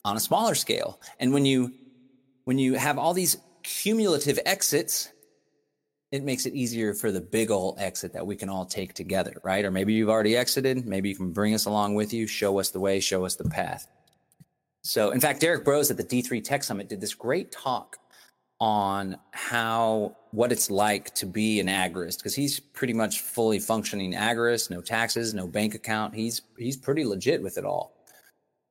on 0.03 0.17
a 0.17 0.19
smaller 0.19 0.55
scale. 0.55 0.99
And 1.19 1.33
when 1.33 1.45
you 1.45 1.73
when 2.45 2.57
you 2.57 2.73
have 2.73 2.97
all 2.97 3.13
these 3.13 3.37
cumulative 3.61 4.39
exits, 4.47 5.10
it 6.11 6.23
makes 6.23 6.45
it 6.45 6.53
easier 6.53 6.93
for 6.93 7.11
the 7.11 7.21
big 7.21 7.51
old 7.51 7.79
exit 7.79 8.13
that 8.13 8.27
we 8.27 8.35
can 8.35 8.49
all 8.49 8.65
take 8.65 8.93
together, 8.93 9.39
right? 9.43 9.63
Or 9.63 9.71
maybe 9.71 9.93
you've 9.93 10.09
already 10.09 10.35
exited. 10.35 10.85
Maybe 10.85 11.09
you 11.09 11.15
can 11.15 11.31
bring 11.31 11.53
us 11.53 11.65
along 11.65 11.95
with 11.95 12.13
you, 12.13 12.27
show 12.27 12.59
us 12.59 12.69
the 12.69 12.79
way, 12.79 12.99
show 12.99 13.25
us 13.25 13.35
the 13.35 13.49
path. 13.49 13.87
So, 14.83 15.11
in 15.11 15.21
fact, 15.21 15.39
Derek 15.39 15.63
Broze 15.63 15.89
at 15.89 15.97
the 15.97 16.03
D3 16.03 16.43
Tech 16.43 16.63
Summit 16.63 16.89
did 16.89 16.99
this 16.99 17.13
great 17.13 17.51
talk 17.51 17.97
on 18.59 19.17
how 19.31 20.15
what 20.31 20.51
it's 20.51 20.69
like 20.69 21.13
to 21.15 21.25
be 21.25 21.59
an 21.59 21.67
agorist 21.67 22.17
because 22.17 22.35
he's 22.35 22.59
pretty 22.59 22.93
much 22.93 23.21
fully 23.21 23.59
functioning 23.59 24.13
agorist, 24.13 24.69
no 24.69 24.81
taxes, 24.81 25.33
no 25.33 25.47
bank 25.47 25.75
account. 25.75 26.13
He's 26.13 26.41
he's 26.57 26.77
pretty 26.77 27.05
legit 27.05 27.41
with 27.41 27.57
it 27.57 27.65
all. 27.65 27.93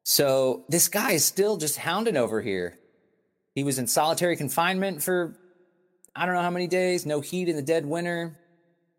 So 0.04 0.64
this 0.68 0.88
guy 0.88 1.12
is 1.12 1.24
still 1.24 1.56
just 1.56 1.76
hounding 1.76 2.16
over 2.16 2.40
here. 2.40 2.78
He 3.54 3.64
was 3.64 3.78
in 3.78 3.86
solitary 3.86 4.36
confinement 4.36 5.02
for 5.02 5.36
I 6.14 6.26
don't 6.26 6.34
know 6.34 6.42
how 6.42 6.50
many 6.50 6.66
days, 6.66 7.06
no 7.06 7.20
heat 7.20 7.48
in 7.48 7.56
the 7.56 7.62
dead 7.62 7.86
winter. 7.86 8.36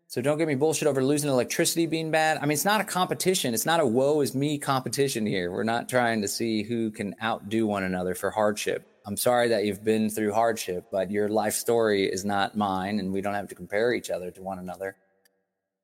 So 0.08 0.20
don't 0.20 0.36
get 0.36 0.46
me 0.46 0.54
bullshit 0.54 0.88
over 0.88 1.02
losing 1.02 1.30
electricity 1.30 1.86
being 1.86 2.10
bad. 2.10 2.36
I 2.36 2.42
mean, 2.42 2.52
it's 2.52 2.66
not 2.66 2.82
a 2.82 2.84
competition. 2.84 3.54
It's 3.54 3.64
not 3.64 3.80
a 3.80 3.86
woe 3.86 4.20
is 4.20 4.34
me 4.34 4.58
competition 4.58 5.24
here. 5.24 5.50
We're 5.50 5.64
not 5.64 5.88
trying 5.88 6.20
to 6.20 6.28
see 6.28 6.62
who 6.62 6.90
can 6.90 7.14
outdo 7.22 7.66
one 7.66 7.82
another 7.82 8.14
for 8.14 8.30
hardship. 8.30 8.86
I'm 9.06 9.16
sorry 9.16 9.48
that 9.48 9.64
you've 9.64 9.82
been 9.82 10.10
through 10.10 10.32
hardship, 10.32 10.88
but 10.92 11.10
your 11.10 11.28
life 11.28 11.54
story 11.54 12.04
is 12.04 12.24
not 12.24 12.56
mine, 12.56 12.98
and 12.98 13.12
we 13.12 13.20
don't 13.20 13.34
have 13.34 13.48
to 13.48 13.54
compare 13.54 13.94
each 13.94 14.10
other 14.10 14.30
to 14.30 14.42
one 14.42 14.58
another. 14.58 14.96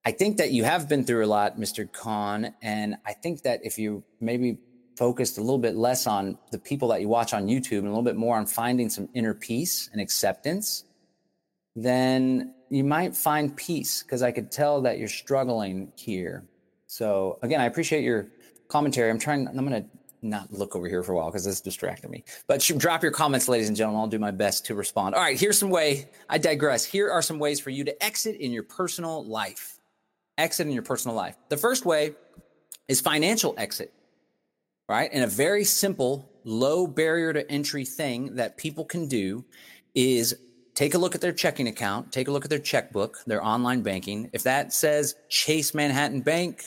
I 0.04 0.12
think 0.12 0.36
that 0.36 0.52
you 0.52 0.64
have 0.64 0.88
been 0.88 1.04
through 1.04 1.24
a 1.24 1.26
lot, 1.26 1.58
Mr. 1.58 1.90
Khan, 1.90 2.54
and 2.62 2.96
I 3.06 3.14
think 3.14 3.42
that 3.42 3.60
if 3.64 3.78
you 3.78 4.04
maybe 4.20 4.58
focused 4.96 5.38
a 5.38 5.40
little 5.40 5.58
bit 5.58 5.74
less 5.74 6.06
on 6.06 6.36
the 6.50 6.58
people 6.58 6.88
that 6.88 7.00
you 7.00 7.08
watch 7.08 7.32
on 7.32 7.46
YouTube 7.46 7.78
and 7.78 7.86
a 7.86 7.90
little 7.90 8.02
bit 8.02 8.16
more 8.16 8.36
on 8.36 8.46
finding 8.46 8.90
some 8.90 9.08
inner 9.14 9.34
peace 9.34 9.88
and 9.92 10.00
acceptance, 10.00 10.84
then 11.84 12.54
you 12.70 12.84
might 12.84 13.16
find 13.16 13.56
peace 13.56 14.02
because 14.02 14.22
I 14.22 14.30
could 14.30 14.50
tell 14.50 14.80
that 14.82 14.98
you're 14.98 15.08
struggling 15.08 15.92
here. 15.96 16.44
So 16.86 17.38
again, 17.42 17.60
I 17.60 17.66
appreciate 17.66 18.02
your 18.02 18.28
commentary. 18.68 19.10
I'm 19.10 19.18
trying, 19.18 19.46
I'm 19.48 19.66
going 19.66 19.82
to 19.82 19.88
not 20.20 20.52
look 20.52 20.74
over 20.74 20.88
here 20.88 21.02
for 21.02 21.12
a 21.12 21.16
while 21.16 21.26
because 21.26 21.44
this 21.44 21.60
distracted 21.60 22.10
me. 22.10 22.24
But 22.46 22.60
drop 22.78 23.02
your 23.02 23.12
comments, 23.12 23.48
ladies 23.48 23.68
and 23.68 23.76
gentlemen. 23.76 24.00
I'll 24.00 24.08
do 24.08 24.18
my 24.18 24.30
best 24.30 24.66
to 24.66 24.74
respond. 24.74 25.14
All 25.14 25.20
right, 25.20 25.38
here's 25.38 25.58
some 25.58 25.70
way. 25.70 26.10
I 26.28 26.38
digress. 26.38 26.84
Here 26.84 27.10
are 27.10 27.22
some 27.22 27.38
ways 27.38 27.60
for 27.60 27.70
you 27.70 27.84
to 27.84 28.04
exit 28.04 28.36
in 28.36 28.50
your 28.50 28.64
personal 28.64 29.24
life. 29.24 29.78
Exit 30.36 30.66
in 30.66 30.72
your 30.72 30.82
personal 30.82 31.16
life. 31.16 31.36
The 31.48 31.56
first 31.56 31.84
way 31.84 32.14
is 32.88 33.00
financial 33.00 33.54
exit, 33.58 33.92
right? 34.88 35.10
And 35.12 35.22
a 35.22 35.28
very 35.28 35.64
simple, 35.64 36.28
low 36.44 36.86
barrier 36.86 37.32
to 37.32 37.48
entry 37.50 37.84
thing 37.84 38.36
that 38.36 38.56
people 38.56 38.84
can 38.84 39.08
do 39.08 39.44
is 39.94 40.36
take 40.78 40.94
a 40.94 40.98
look 40.98 41.16
at 41.16 41.20
their 41.20 41.32
checking 41.32 41.66
account, 41.66 42.12
take 42.12 42.28
a 42.28 42.30
look 42.30 42.44
at 42.44 42.50
their 42.50 42.58
checkbook, 42.60 43.18
their 43.26 43.44
online 43.44 43.82
banking. 43.82 44.30
If 44.32 44.44
that 44.44 44.72
says 44.72 45.16
Chase 45.28 45.74
Manhattan 45.74 46.20
Bank, 46.20 46.62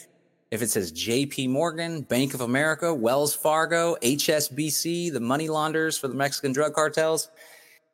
if 0.52 0.62
it 0.62 0.70
says 0.70 0.92
JP 0.92 1.48
Morgan, 1.48 2.02
Bank 2.02 2.34
of 2.34 2.42
America, 2.42 2.94
Wells 2.94 3.34
Fargo, 3.34 3.96
HSBC, 4.04 5.14
the 5.14 5.22
money 5.22 5.48
launderers 5.48 5.98
for 5.98 6.10
the 6.10 6.14
Mexican 6.14 6.52
drug 6.52 6.74
cartels, 6.74 7.30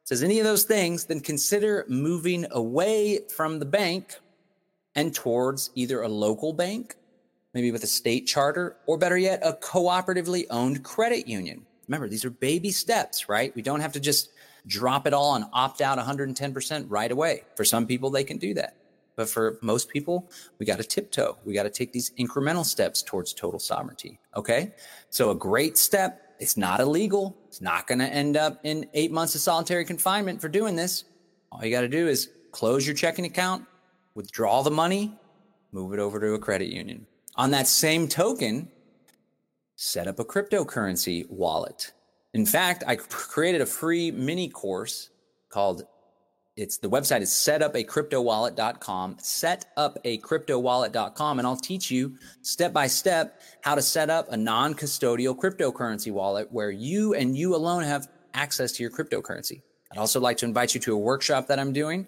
says 0.06 0.23
any 0.23 0.39
of 0.39 0.45
those 0.45 0.63
things, 0.63 1.06
then 1.06 1.19
consider 1.19 1.86
moving 1.88 2.47
away 2.49 3.19
from 3.36 3.60
the 3.60 3.65
bank 3.65 4.15
and 4.95 5.13
towards 5.13 5.69
either 5.75 6.01
a 6.01 6.08
local 6.08 6.51
bank, 6.51 6.95
maybe 7.53 7.71
with 7.71 7.84
a 7.84 7.88
state 7.88 8.25
charter, 8.25 8.75
or 8.88 8.97
better 8.97 9.19
yet, 9.19 9.39
a 9.43 9.53
cooperatively 9.53 10.45
owned 10.49 10.84
credit 10.84 11.27
union. 11.27 11.63
Remember, 11.88 12.10
these 12.10 12.25
are 12.25 12.32
baby 12.32 12.71
steps, 12.71 13.30
right? 13.30 13.56
We 13.56 13.62
don't 13.62 13.82
have 13.82 13.93
to 13.93 13.99
just 13.99 14.32
drop 14.67 15.08
it 15.08 15.13
all 15.13 15.36
and 15.36 15.45
opt 15.53 15.82
out 15.82 15.97
110% 15.97 16.86
right 16.89 17.12
away. 17.12 17.43
For 17.56 17.65
some 17.65 17.88
people, 17.88 18.10
they 18.10 18.23
can 18.23 18.38
do 18.38 18.53
that. 18.53 18.75
But 19.15 19.27
for 19.27 19.58
most 19.62 19.89
people, 19.89 20.30
we 20.60 20.65
got 20.65 20.77
to 20.77 20.84
tiptoe. 20.84 21.38
We 21.43 21.53
got 21.53 21.63
to 21.63 21.71
take 21.71 21.91
these 21.91 22.12
incremental 22.19 22.63
steps 22.63 23.01
towards 23.01 23.34
total 23.34 23.60
sovereignty. 23.60 24.19
Okay. 24.36 24.73
So 25.10 25.32
a 25.32 25.36
great 25.36 25.77
step. 25.77 26.36
It's 26.39 26.56
not 26.56 26.80
illegal. 26.80 27.36
It's 27.47 27.60
not 27.60 27.88
going 27.88 27.97
to 27.97 28.06
end 28.06 28.38
up 28.38 28.60
in 28.63 28.88
eight 28.93 29.12
months 29.12 29.34
of 29.34 29.41
solitary 29.41 29.86
confinement 29.86 30.39
for 30.39 30.49
doing 30.49 30.75
this. 30.75 31.06
All 31.51 31.65
you 31.65 31.71
got 31.71 31.82
to 31.82 31.88
do 31.88 32.08
is 32.08 32.30
close 32.51 32.86
your 32.86 32.95
checking 32.95 33.25
account, 33.25 33.65
withdraw 34.13 34.62
the 34.62 34.69
money, 34.69 35.17
move 35.71 35.93
it 35.93 35.99
over 35.99 36.19
to 36.19 36.34
a 36.34 36.39
credit 36.39 36.67
union. 36.67 37.08
On 37.36 37.49
that 37.51 37.67
same 37.67 38.08
token, 38.08 38.69
set 39.75 40.08
up 40.08 40.19
a 40.19 40.25
cryptocurrency 40.25 41.27
wallet. 41.30 41.91
In 42.38 42.45
fact, 42.45 42.86
I 42.86 42.97
created 42.97 43.62
a 43.62 43.65
free 43.65 44.12
mini 44.12 44.47
course 44.47 45.10
called 45.50 45.88
it's 46.56 46.78
the 46.78 46.88
website 46.88 47.21
is 47.21 47.32
setupacryptowallet.com, 47.32 49.15
setupacryptowallet.com, 49.15 51.39
and 51.39 51.47
I'll 51.47 51.58
teach 51.58 51.89
you 51.89 52.15
step 52.43 52.73
by 52.73 52.86
step 52.86 53.41
how 53.62 53.73
to 53.73 53.82
set 53.82 54.12
up 54.12 54.32
a 54.32 54.38
non-custodial 54.38 55.36
cryptocurrency 55.36 56.12
wallet 56.12 56.47
where 56.52 56.69
you 56.69 57.15
and 57.15 57.36
you 57.36 57.56
alone 57.56 57.82
have 57.82 58.08
access 58.36 58.71
to 58.73 58.84
your 58.84 58.91
cryptocurrency. 58.91 59.63
I'd 59.91 59.97
also 59.97 60.19
like 60.19 60.38
to 60.38 60.45
invite 60.45 60.76
you 60.76 60.82
to 60.82 60.93
a 60.93 60.97
workshop 60.97 61.47
that 61.47 61.58
I'm 61.58 61.73
doing. 61.73 62.06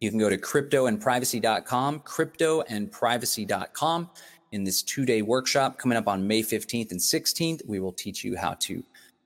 You 0.00 0.10
can 0.10 0.18
go 0.18 0.28
to 0.28 0.38
cryptoandprivacy.com, 0.38 2.00
cryptoandprivacy.com. 2.00 4.10
In 4.50 4.64
this 4.64 4.82
two 4.82 5.06
day 5.06 5.22
workshop 5.22 5.78
coming 5.78 5.96
up 5.96 6.08
on 6.08 6.26
May 6.26 6.42
15th 6.42 6.90
and 6.90 6.98
16th, 6.98 7.64
we 7.64 7.78
will 7.78 7.92
teach 7.92 8.24
you 8.24 8.36
how 8.36 8.54
to 8.54 8.82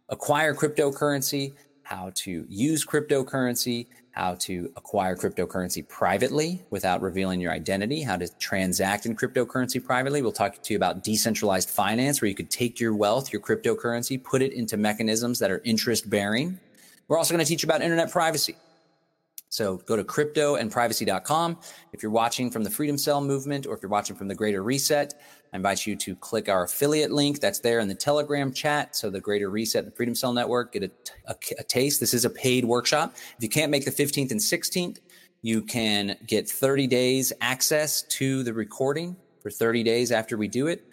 acquire 0.08 0.54
cryptocurrency, 0.54 1.52
how 1.82 2.10
to 2.14 2.44
use 2.48 2.84
cryptocurrency, 2.84 3.86
how 4.10 4.34
to 4.34 4.72
acquire 4.76 5.14
cryptocurrency 5.14 5.86
privately 5.86 6.64
without 6.70 7.02
revealing 7.02 7.40
your 7.40 7.52
identity, 7.52 8.02
how 8.02 8.16
to 8.16 8.26
transact 8.38 9.04
in 9.04 9.14
cryptocurrency 9.14 9.84
privately. 9.84 10.22
We'll 10.22 10.32
talk 10.32 10.60
to 10.60 10.72
you 10.72 10.76
about 10.76 11.04
decentralized 11.04 11.68
finance, 11.68 12.22
where 12.22 12.28
you 12.28 12.34
could 12.34 12.50
take 12.50 12.80
your 12.80 12.94
wealth, 12.94 13.32
your 13.32 13.42
cryptocurrency, 13.42 14.22
put 14.22 14.40
it 14.40 14.52
into 14.52 14.76
mechanisms 14.78 15.38
that 15.40 15.50
are 15.50 15.60
interest 15.64 16.08
bearing. 16.08 16.58
We're 17.08 17.18
also 17.18 17.34
going 17.34 17.44
to 17.44 17.48
teach 17.48 17.62
you 17.62 17.66
about 17.66 17.82
internet 17.82 18.10
privacy. 18.10 18.56
So 19.48 19.76
go 19.86 19.96
to 19.96 20.04
cryptoandprivacy.com. 20.04 21.58
If 21.92 22.02
you're 22.02 22.10
watching 22.10 22.50
from 22.50 22.64
the 22.64 22.70
Freedom 22.70 22.98
Cell 22.98 23.20
movement 23.20 23.66
or 23.66 23.74
if 23.74 23.82
you're 23.82 23.90
watching 23.90 24.16
from 24.16 24.28
the 24.28 24.34
Greater 24.34 24.62
Reset, 24.62 25.14
I 25.56 25.58
invite 25.58 25.86
you 25.86 25.96
to 25.96 26.14
click 26.16 26.50
our 26.50 26.64
affiliate 26.64 27.10
link 27.10 27.40
that's 27.40 27.60
there 27.60 27.80
in 27.80 27.88
the 27.88 27.94
Telegram 27.94 28.52
chat. 28.52 28.94
So 28.94 29.08
the 29.08 29.22
Greater 29.22 29.48
Reset 29.48 29.84
and 29.84 29.96
Freedom 29.96 30.14
Cell 30.14 30.34
Network 30.34 30.74
get 30.74 30.82
a, 30.82 30.90
a, 31.28 31.34
a 31.58 31.64
taste. 31.64 31.98
This 31.98 32.12
is 32.12 32.26
a 32.26 32.30
paid 32.30 32.66
workshop. 32.66 33.14
If 33.38 33.42
you 33.42 33.48
can't 33.48 33.70
make 33.70 33.86
the 33.86 33.90
15th 33.90 34.32
and 34.32 34.38
16th, 34.38 34.98
you 35.40 35.62
can 35.62 36.18
get 36.26 36.46
30 36.46 36.86
days 36.88 37.32
access 37.40 38.02
to 38.02 38.42
the 38.42 38.52
recording 38.52 39.16
for 39.40 39.50
30 39.50 39.82
days 39.82 40.12
after 40.12 40.36
we 40.36 40.46
do 40.46 40.66
it. 40.66 40.86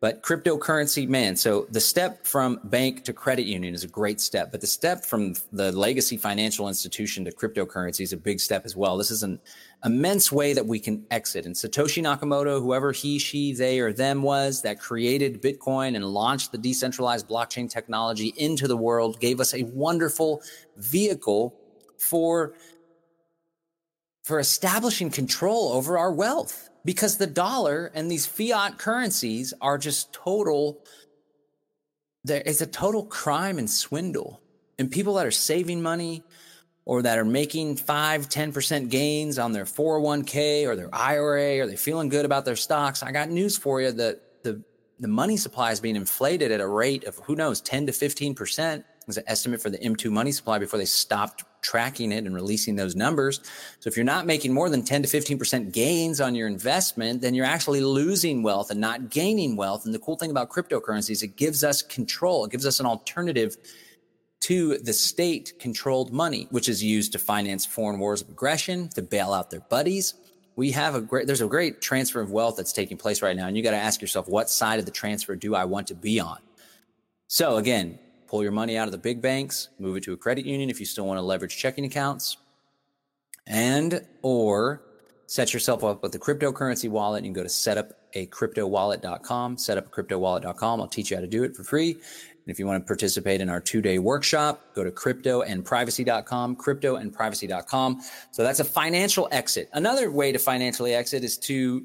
But 0.00 0.22
cryptocurrency, 0.22 1.06
man, 1.06 1.36
so 1.36 1.66
the 1.70 1.80
step 1.80 2.26
from 2.26 2.58
bank 2.64 3.04
to 3.04 3.12
credit 3.12 3.44
union 3.44 3.74
is 3.74 3.84
a 3.84 3.88
great 3.88 4.18
step, 4.18 4.50
but 4.50 4.62
the 4.62 4.66
step 4.66 5.04
from 5.04 5.34
the 5.52 5.72
legacy 5.72 6.16
financial 6.16 6.68
institution 6.68 7.22
to 7.26 7.30
cryptocurrency 7.30 8.00
is 8.00 8.14
a 8.14 8.16
big 8.16 8.40
step 8.40 8.64
as 8.64 8.74
well. 8.74 8.96
This 8.96 9.10
is 9.10 9.22
an 9.22 9.38
immense 9.84 10.32
way 10.32 10.54
that 10.54 10.64
we 10.64 10.78
can 10.78 11.04
exit. 11.10 11.44
And 11.44 11.54
Satoshi 11.54 12.02
Nakamoto, 12.02 12.62
whoever 12.62 12.92
he, 12.92 13.18
she, 13.18 13.52
they, 13.52 13.78
or 13.78 13.92
them 13.92 14.22
was 14.22 14.62
that 14.62 14.80
created 14.80 15.42
Bitcoin 15.42 15.94
and 15.94 16.04
launched 16.06 16.50
the 16.50 16.58
decentralized 16.58 17.28
blockchain 17.28 17.68
technology 17.68 18.32
into 18.38 18.66
the 18.66 18.78
world, 18.78 19.20
gave 19.20 19.38
us 19.38 19.52
a 19.52 19.64
wonderful 19.64 20.42
vehicle 20.78 21.54
for 21.98 22.54
for 24.22 24.38
establishing 24.38 25.10
control 25.10 25.72
over 25.72 25.98
our 25.98 26.12
wealth 26.12 26.69
because 26.84 27.16
the 27.16 27.26
dollar 27.26 27.90
and 27.94 28.10
these 28.10 28.26
fiat 28.26 28.78
currencies 28.78 29.52
are 29.60 29.78
just 29.78 30.12
total 30.12 30.82
there 32.24 32.42
is 32.42 32.60
a 32.60 32.66
total 32.66 33.04
crime 33.04 33.58
and 33.58 33.70
swindle. 33.70 34.40
And 34.78 34.90
people 34.90 35.14
that 35.14 35.26
are 35.26 35.30
saving 35.30 35.82
money 35.82 36.22
or 36.84 37.02
that 37.02 37.18
are 37.18 37.24
making 37.24 37.76
5 37.76 38.28
10% 38.28 38.90
gains 38.90 39.38
on 39.38 39.52
their 39.52 39.64
401k 39.64 40.66
or 40.66 40.76
their 40.76 40.92
ira 40.94 41.60
or 41.60 41.66
they're 41.66 41.76
feeling 41.76 42.08
good 42.08 42.24
about 42.24 42.46
their 42.46 42.56
stocks 42.56 43.02
i 43.02 43.12
got 43.12 43.28
news 43.28 43.58
for 43.58 43.82
you 43.82 43.92
that 43.92 44.42
the 44.42 44.64
the 44.98 45.06
money 45.06 45.36
supply 45.36 45.70
is 45.72 45.78
being 45.78 45.94
inflated 45.94 46.50
at 46.50 46.60
a 46.60 46.66
rate 46.66 47.04
of 47.04 47.16
who 47.24 47.36
knows 47.36 47.60
10 47.60 47.86
to 47.86 47.92
15% 47.92 48.82
was 49.06 49.18
an 49.18 49.24
estimate 49.26 49.60
for 49.60 49.68
the 49.68 49.78
m2 49.78 50.10
money 50.10 50.32
supply 50.32 50.58
before 50.58 50.78
they 50.78 50.86
stopped 50.86 51.44
tracking 51.62 52.12
it 52.12 52.24
and 52.24 52.34
releasing 52.34 52.76
those 52.76 52.96
numbers. 52.96 53.40
So 53.80 53.88
if 53.88 53.96
you're 53.96 54.04
not 54.04 54.26
making 54.26 54.52
more 54.52 54.68
than 54.68 54.82
10 54.82 55.02
to 55.02 55.08
15% 55.08 55.72
gains 55.72 56.20
on 56.20 56.34
your 56.34 56.46
investment, 56.46 57.20
then 57.20 57.34
you're 57.34 57.46
actually 57.46 57.80
losing 57.80 58.42
wealth 58.42 58.70
and 58.70 58.80
not 58.80 59.10
gaining 59.10 59.56
wealth. 59.56 59.84
And 59.84 59.94
the 59.94 59.98
cool 59.98 60.16
thing 60.16 60.30
about 60.30 60.50
cryptocurrency 60.50 61.10
is 61.10 61.22
it 61.22 61.36
gives 61.36 61.64
us 61.64 61.82
control. 61.82 62.44
It 62.44 62.50
gives 62.50 62.66
us 62.66 62.80
an 62.80 62.86
alternative 62.86 63.56
to 64.40 64.78
the 64.78 64.92
state 64.92 65.58
controlled 65.58 66.12
money, 66.12 66.46
which 66.50 66.68
is 66.68 66.82
used 66.82 67.12
to 67.12 67.18
finance 67.18 67.66
foreign 67.66 67.98
wars 67.98 68.22
of 68.22 68.30
aggression, 68.30 68.88
to 68.90 69.02
bail 69.02 69.32
out 69.32 69.50
their 69.50 69.60
buddies. 69.60 70.14
We 70.56 70.70
have 70.72 70.94
a 70.94 71.00
great, 71.00 71.26
there's 71.26 71.42
a 71.42 71.46
great 71.46 71.80
transfer 71.80 72.20
of 72.20 72.30
wealth 72.30 72.56
that's 72.56 72.72
taking 72.72 72.96
place 72.96 73.22
right 73.22 73.36
now. 73.36 73.46
And 73.46 73.56
you 73.56 73.62
got 73.62 73.72
to 73.72 73.76
ask 73.76 74.00
yourself, 74.00 74.28
what 74.28 74.50
side 74.50 74.78
of 74.78 74.86
the 74.86 74.90
transfer 74.90 75.36
do 75.36 75.54
I 75.54 75.64
want 75.64 75.88
to 75.88 75.94
be 75.94 76.20
on? 76.20 76.38
So 77.28 77.56
again, 77.56 77.98
pull 78.30 78.42
your 78.44 78.52
money 78.52 78.78
out 78.78 78.86
of 78.86 78.92
the 78.92 78.98
big 78.98 79.20
banks, 79.20 79.70
move 79.80 79.96
it 79.96 80.04
to 80.04 80.12
a 80.12 80.16
credit 80.16 80.46
union 80.46 80.70
if 80.70 80.78
you 80.78 80.86
still 80.86 81.04
want 81.04 81.18
to 81.18 81.22
leverage 81.22 81.56
checking 81.56 81.84
accounts, 81.84 82.36
and 83.44 84.06
or 84.22 84.82
set 85.26 85.52
yourself 85.52 85.82
up 85.82 86.00
with 86.02 86.14
a 86.14 86.18
cryptocurrency 86.18 86.88
wallet. 86.88 87.24
You 87.24 87.28
can 87.28 87.34
go 87.34 87.42
to 87.42 87.48
setupacryptowallet.com, 87.48 89.56
setupacryptowallet.com. 89.56 90.80
I'll 90.80 90.86
teach 90.86 91.10
you 91.10 91.16
how 91.16 91.20
to 91.20 91.26
do 91.26 91.42
it 91.42 91.56
for 91.56 91.64
free. 91.64 91.90
And 91.90 92.00
if 92.46 92.60
you 92.60 92.66
want 92.66 92.84
to 92.84 92.86
participate 92.86 93.40
in 93.40 93.48
our 93.48 93.60
two 93.60 93.82
day 93.82 93.98
workshop, 93.98 94.74
go 94.74 94.84
to 94.84 94.92
cryptoandprivacy.com, 94.92 96.56
cryptoandprivacy.com. 96.56 98.00
So 98.30 98.44
that's 98.44 98.60
a 98.60 98.64
financial 98.64 99.28
exit. 99.32 99.68
Another 99.72 100.08
way 100.10 100.30
to 100.30 100.38
financially 100.38 100.94
exit 100.94 101.24
is 101.24 101.36
to 101.38 101.84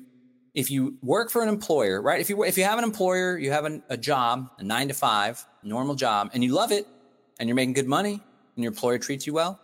if 0.55 0.71
you 0.71 0.97
work 1.03 1.29
for 1.29 1.43
an 1.43 1.49
employer, 1.49 2.01
right? 2.01 2.19
If 2.19 2.29
you 2.29 2.43
if 2.43 2.57
you 2.57 2.63
have 2.63 2.77
an 2.77 2.83
employer, 2.83 3.37
you 3.37 3.51
have 3.51 3.65
an, 3.65 3.83
a 3.89 3.97
job, 3.97 4.49
a 4.57 4.63
nine 4.63 4.87
to 4.87 4.93
five 4.93 5.45
normal 5.61 5.95
job, 5.95 6.31
and 6.33 6.43
you 6.43 6.53
love 6.53 6.71
it, 6.71 6.87
and 7.39 7.47
you're 7.47 7.55
making 7.55 7.73
good 7.73 7.87
money, 7.87 8.13
and 8.55 8.63
your 8.63 8.71
employer 8.71 8.97
treats 8.97 9.27
you 9.27 9.33
well, 9.33 9.59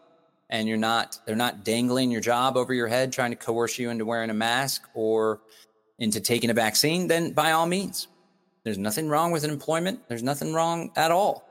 and 0.49 0.67
you're 0.67 0.77
not 0.77 1.17
they're 1.25 1.35
not 1.35 1.63
dangling 1.63 2.11
your 2.11 2.21
job 2.21 2.57
over 2.57 2.73
your 2.73 2.87
head 2.87 3.13
trying 3.13 3.31
to 3.31 3.37
coerce 3.37 3.79
you 3.79 3.89
into 3.89 4.05
wearing 4.05 4.29
a 4.29 4.33
mask 4.33 4.83
or 4.93 5.41
into 5.97 6.19
taking 6.19 6.49
a 6.49 6.53
vaccine, 6.53 7.07
then 7.07 7.31
by 7.31 7.51
all 7.51 7.67
means, 7.67 8.07
there's 8.63 8.79
nothing 8.79 9.07
wrong 9.07 9.31
with 9.31 9.43
an 9.43 9.51
employment. 9.51 10.01
There's 10.09 10.23
nothing 10.23 10.51
wrong 10.51 10.91
at 10.95 11.11
all. 11.11 11.47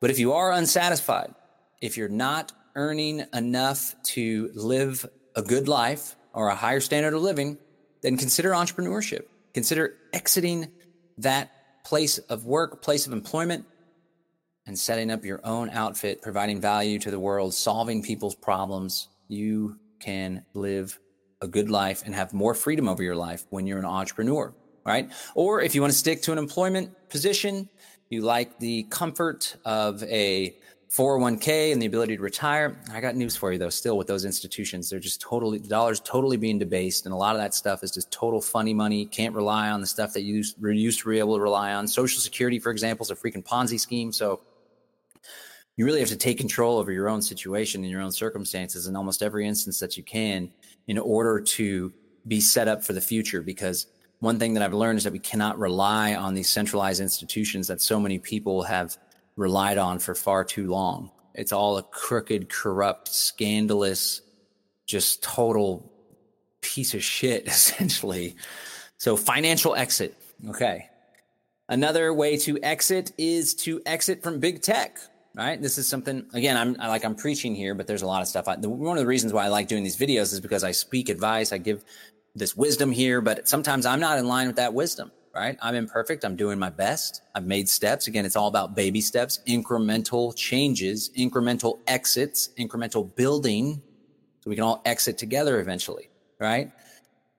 But 0.00 0.10
if 0.10 0.18
you 0.18 0.34
are 0.34 0.52
unsatisfied, 0.52 1.34
if 1.80 1.96
you're 1.96 2.08
not 2.08 2.52
earning 2.76 3.24
enough 3.32 3.94
to 4.02 4.50
live 4.54 5.06
a 5.34 5.42
good 5.42 5.68
life 5.68 6.16
or 6.34 6.48
a 6.48 6.54
higher 6.54 6.80
standard 6.80 7.14
of 7.14 7.22
living, 7.22 7.58
then 8.02 8.16
consider 8.16 8.50
entrepreneurship. 8.50 9.24
Consider 9.54 9.94
exiting 10.12 10.68
that 11.18 11.50
place 11.84 12.18
of 12.18 12.44
work, 12.44 12.82
place 12.82 13.06
of 13.06 13.12
employment, 13.12 13.64
and 14.66 14.78
setting 14.78 15.10
up 15.10 15.24
your 15.24 15.40
own 15.44 15.70
outfit, 15.70 16.20
providing 16.20 16.60
value 16.60 16.98
to 16.98 17.10
the 17.10 17.18
world, 17.18 17.54
solving 17.54 18.02
people's 18.02 18.34
problems. 18.34 19.08
You 19.28 19.78
can 19.98 20.44
live 20.54 20.98
a 21.40 21.48
good 21.48 21.70
life 21.70 22.02
and 22.04 22.14
have 22.14 22.32
more 22.32 22.54
freedom 22.54 22.88
over 22.88 23.02
your 23.02 23.16
life 23.16 23.46
when 23.50 23.66
you're 23.66 23.78
an 23.78 23.84
entrepreneur, 23.84 24.54
right? 24.84 25.10
Or 25.34 25.62
if 25.62 25.74
you 25.74 25.80
want 25.80 25.92
to 25.92 25.98
stick 25.98 26.22
to 26.22 26.32
an 26.32 26.38
employment 26.38 26.94
position, 27.08 27.68
you 28.10 28.22
like 28.22 28.58
the 28.58 28.84
comfort 28.84 29.56
of 29.64 30.02
a 30.04 30.56
401k 30.90 31.72
and 31.72 31.82
the 31.82 31.86
ability 31.86 32.16
to 32.16 32.22
retire. 32.22 32.80
I 32.92 33.00
got 33.00 33.14
news 33.14 33.36
for 33.36 33.52
you 33.52 33.58
though, 33.58 33.68
still 33.68 33.98
with 33.98 34.06
those 34.06 34.24
institutions, 34.24 34.88
they're 34.88 34.98
just 34.98 35.20
totally, 35.20 35.58
the 35.58 35.68
dollar's 35.68 36.00
totally 36.00 36.38
being 36.38 36.58
debased. 36.58 37.04
And 37.04 37.12
a 37.12 37.16
lot 37.16 37.34
of 37.34 37.42
that 37.42 37.54
stuff 37.54 37.82
is 37.82 37.90
just 37.90 38.10
total 38.10 38.40
funny 38.40 38.72
money. 38.72 39.04
Can't 39.04 39.34
rely 39.34 39.68
on 39.68 39.82
the 39.82 39.86
stuff 39.86 40.14
that 40.14 40.22
you 40.22 40.36
used 40.36 40.56
to 41.00 41.08
be 41.08 41.18
able 41.18 41.36
to 41.36 41.42
rely 41.42 41.74
on. 41.74 41.86
Social 41.86 42.20
security, 42.20 42.58
for 42.58 42.70
example, 42.70 43.04
is 43.04 43.10
a 43.10 43.14
freaking 43.14 43.44
Ponzi 43.44 43.78
scheme. 43.78 44.12
So 44.12 44.40
you 45.76 45.84
really 45.84 46.00
have 46.00 46.08
to 46.08 46.16
take 46.16 46.38
control 46.38 46.78
over 46.78 46.90
your 46.90 47.08
own 47.08 47.20
situation 47.20 47.82
and 47.82 47.90
your 47.90 48.00
own 48.00 48.10
circumstances 48.10 48.86
in 48.86 48.96
almost 48.96 49.22
every 49.22 49.46
instance 49.46 49.78
that 49.80 49.96
you 49.96 50.02
can 50.02 50.50
in 50.86 50.98
order 50.98 51.38
to 51.38 51.92
be 52.26 52.40
set 52.40 52.66
up 52.66 52.82
for 52.82 52.94
the 52.94 53.00
future. 53.00 53.42
Because 53.42 53.88
one 54.20 54.38
thing 54.38 54.54
that 54.54 54.62
I've 54.62 54.72
learned 54.72 54.96
is 54.96 55.04
that 55.04 55.12
we 55.12 55.18
cannot 55.18 55.58
rely 55.58 56.14
on 56.14 56.34
these 56.34 56.48
centralized 56.48 57.02
institutions 57.02 57.68
that 57.68 57.82
so 57.82 58.00
many 58.00 58.18
people 58.18 58.62
have 58.62 58.96
relied 59.38 59.78
on 59.78 60.00
for 60.00 60.14
far 60.14 60.44
too 60.44 60.68
long. 60.68 61.10
It's 61.34 61.52
all 61.52 61.78
a 61.78 61.82
crooked, 61.82 62.48
corrupt, 62.48 63.08
scandalous, 63.08 64.20
just 64.86 65.22
total 65.22 65.90
piece 66.60 66.94
of 66.94 67.02
shit, 67.02 67.46
essentially. 67.46 68.36
So, 68.98 69.16
financial 69.16 69.74
exit. 69.74 70.20
Okay. 70.48 70.88
Another 71.68 72.12
way 72.12 72.36
to 72.38 72.58
exit 72.62 73.12
is 73.16 73.54
to 73.54 73.80
exit 73.86 74.22
from 74.22 74.40
big 74.40 74.60
tech. 74.60 74.98
Right. 75.36 75.60
This 75.60 75.78
is 75.78 75.86
something, 75.86 76.26
again, 76.32 76.56
I'm 76.56 76.72
like, 76.74 77.04
I'm 77.04 77.14
preaching 77.14 77.54
here, 77.54 77.76
but 77.76 77.86
there's 77.86 78.02
a 78.02 78.06
lot 78.06 78.22
of 78.22 78.28
stuff. 78.28 78.48
I, 78.48 78.56
the, 78.56 78.68
one 78.68 78.96
of 78.96 79.00
the 79.00 79.06
reasons 79.06 79.32
why 79.32 79.44
I 79.44 79.48
like 79.48 79.68
doing 79.68 79.84
these 79.84 79.96
videos 79.96 80.32
is 80.32 80.40
because 80.40 80.64
I 80.64 80.72
speak 80.72 81.08
advice. 81.08 81.52
I 81.52 81.58
give 81.58 81.84
this 82.34 82.56
wisdom 82.56 82.90
here, 82.90 83.20
but 83.20 83.46
sometimes 83.46 83.86
I'm 83.86 84.00
not 84.00 84.18
in 84.18 84.26
line 84.26 84.48
with 84.48 84.56
that 84.56 84.74
wisdom 84.74 85.12
right? 85.38 85.56
I'm 85.62 85.74
imperfect. 85.74 86.24
I'm 86.24 86.36
doing 86.36 86.58
my 86.58 86.70
best. 86.70 87.22
I've 87.34 87.46
made 87.46 87.68
steps. 87.68 88.06
Again, 88.06 88.24
it's 88.24 88.36
all 88.36 88.48
about 88.48 88.74
baby 88.74 89.00
steps, 89.00 89.40
incremental 89.46 90.34
changes, 90.34 91.10
incremental 91.16 91.78
exits, 91.86 92.50
incremental 92.58 93.14
building. 93.14 93.82
So 94.40 94.50
we 94.50 94.56
can 94.56 94.64
all 94.64 94.82
exit 94.84 95.18
together 95.18 95.60
eventually, 95.60 96.10
right? 96.38 96.70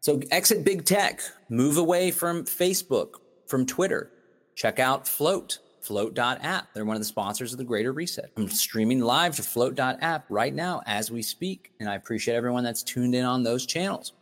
So 0.01 0.21
exit 0.31 0.63
big 0.63 0.85
tech, 0.85 1.21
move 1.49 1.77
away 1.77 2.11
from 2.11 2.45
Facebook, 2.45 3.15
from 3.47 3.65
Twitter. 3.65 4.11
Check 4.55 4.79
out 4.79 5.05
Flote, 5.05 5.59
flote.app. 5.81 6.73
They're 6.73 6.85
one 6.85 6.95
of 6.95 7.01
the 7.01 7.05
sponsors 7.05 7.51
of 7.51 7.57
the 7.57 7.63
Greater 7.63 7.91
Reset. 7.91 8.31
I'm 8.37 8.49
streaming 8.49 9.01
live 9.01 9.35
to 9.37 9.43
flote.app 9.43 10.25
right 10.29 10.53
now 10.53 10.81
as 10.85 11.11
we 11.11 11.21
speak. 11.21 11.71
And 11.79 11.89
I 11.89 11.95
appreciate 11.95 12.35
everyone 12.35 12.63
that's 12.63 12.83
tuned 12.83 13.15
in 13.15 13.25
on 13.25 13.43
those 13.43 13.65
channels. 13.65 14.13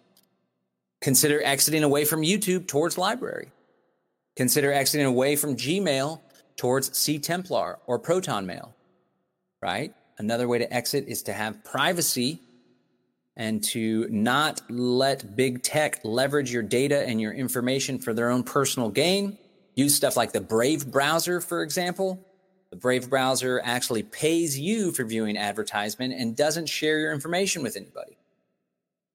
Consider 1.01 1.43
exiting 1.43 1.83
away 1.83 2.05
from 2.05 2.21
YouTube 2.21 2.67
towards 2.67 2.95
LBRY. 2.95 3.51
Consider 4.37 4.71
exiting 4.71 5.07
away 5.07 5.35
from 5.35 5.55
Gmail 5.55 6.21
towards 6.57 6.91
CTemplar 6.91 7.77
or 7.87 7.97
Proton 7.97 8.45
Mail, 8.45 8.75
right? 9.63 9.93
Another 10.19 10.47
way 10.47 10.59
to 10.59 10.71
exit 10.71 11.05
is 11.07 11.23
to 11.23 11.33
have 11.33 11.63
privacy 11.63 12.39
and 13.35 13.63
to 13.63 14.07
not 14.09 14.61
let 14.69 15.35
big 15.35 15.63
tech 15.63 15.99
leverage 16.03 16.51
your 16.51 16.61
data 16.61 17.07
and 17.07 17.19
your 17.19 17.33
information 17.33 17.97
for 17.97 18.13
their 18.13 18.29
own 18.29 18.43
personal 18.43 18.89
gain. 18.89 19.39
Use 19.73 19.95
stuff 19.95 20.15
like 20.15 20.33
the 20.33 20.41
Brave 20.41 20.91
browser, 20.91 21.41
for 21.41 21.63
example. 21.63 22.23
The 22.69 22.75
Brave 22.75 23.09
browser 23.09 23.59
actually 23.63 24.03
pays 24.03 24.57
you 24.57 24.91
for 24.91 25.03
viewing 25.03 25.35
advertisement 25.35 26.13
and 26.13 26.35
doesn't 26.35 26.67
share 26.67 26.99
your 26.99 27.11
information 27.11 27.63
with 27.63 27.75
anybody. 27.75 28.17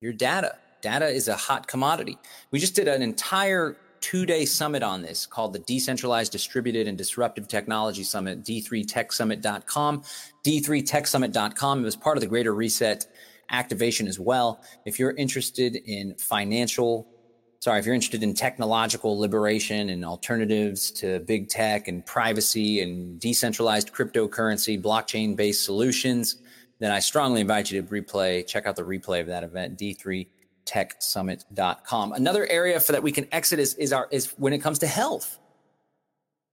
Your 0.00 0.12
data. 0.12 0.56
Data 0.80 1.06
is 1.06 1.28
a 1.28 1.36
hot 1.36 1.68
commodity. 1.68 2.18
We 2.50 2.58
just 2.58 2.74
did 2.74 2.88
an 2.88 3.02
entire 3.02 3.76
two 4.02 4.26
day 4.26 4.44
summit 4.44 4.82
on 4.82 5.00
this 5.00 5.24
called 5.24 5.54
the 5.54 5.60
Decentralized 5.60 6.32
Distributed 6.32 6.86
and 6.86 6.98
Disruptive 6.98 7.48
Technology 7.48 8.02
Summit, 8.02 8.42
d3techsummit.com, 8.44 10.02
d3techsummit.com. 10.44 11.80
It 11.80 11.84
was 11.84 11.96
part 11.96 12.18
of 12.18 12.20
the 12.20 12.26
Greater 12.26 12.54
Reset 12.54 13.06
activation 13.50 14.06
as 14.06 14.18
well. 14.18 14.62
If 14.84 14.98
you're 14.98 15.12
interested 15.12 15.76
in 15.76 16.14
financial, 16.16 17.06
sorry, 17.60 17.78
if 17.78 17.86
you're 17.86 17.94
interested 17.94 18.22
in 18.22 18.34
technological 18.34 19.18
liberation 19.18 19.88
and 19.88 20.04
alternatives 20.04 20.90
to 20.92 21.20
big 21.20 21.48
tech 21.48 21.88
and 21.88 22.04
privacy 22.04 22.80
and 22.80 23.20
decentralized 23.20 23.92
cryptocurrency, 23.92 24.82
blockchain 24.82 25.36
based 25.36 25.64
solutions, 25.64 26.36
then 26.80 26.90
I 26.90 26.98
strongly 26.98 27.40
invite 27.40 27.70
you 27.70 27.80
to 27.80 27.88
replay, 27.88 28.44
check 28.46 28.66
out 28.66 28.74
the 28.74 28.82
replay 28.82 29.20
of 29.20 29.28
that 29.28 29.44
event, 29.44 29.78
D3 29.78 30.26
techsummit.com. 30.66 32.12
Another 32.12 32.46
area 32.46 32.80
for 32.80 32.92
that 32.92 33.02
we 33.02 33.12
can 33.12 33.26
exit 33.32 33.58
is, 33.58 33.74
is 33.74 33.92
our 33.92 34.08
is 34.10 34.32
when 34.38 34.52
it 34.52 34.58
comes 34.58 34.78
to 34.80 34.86
health, 34.86 35.38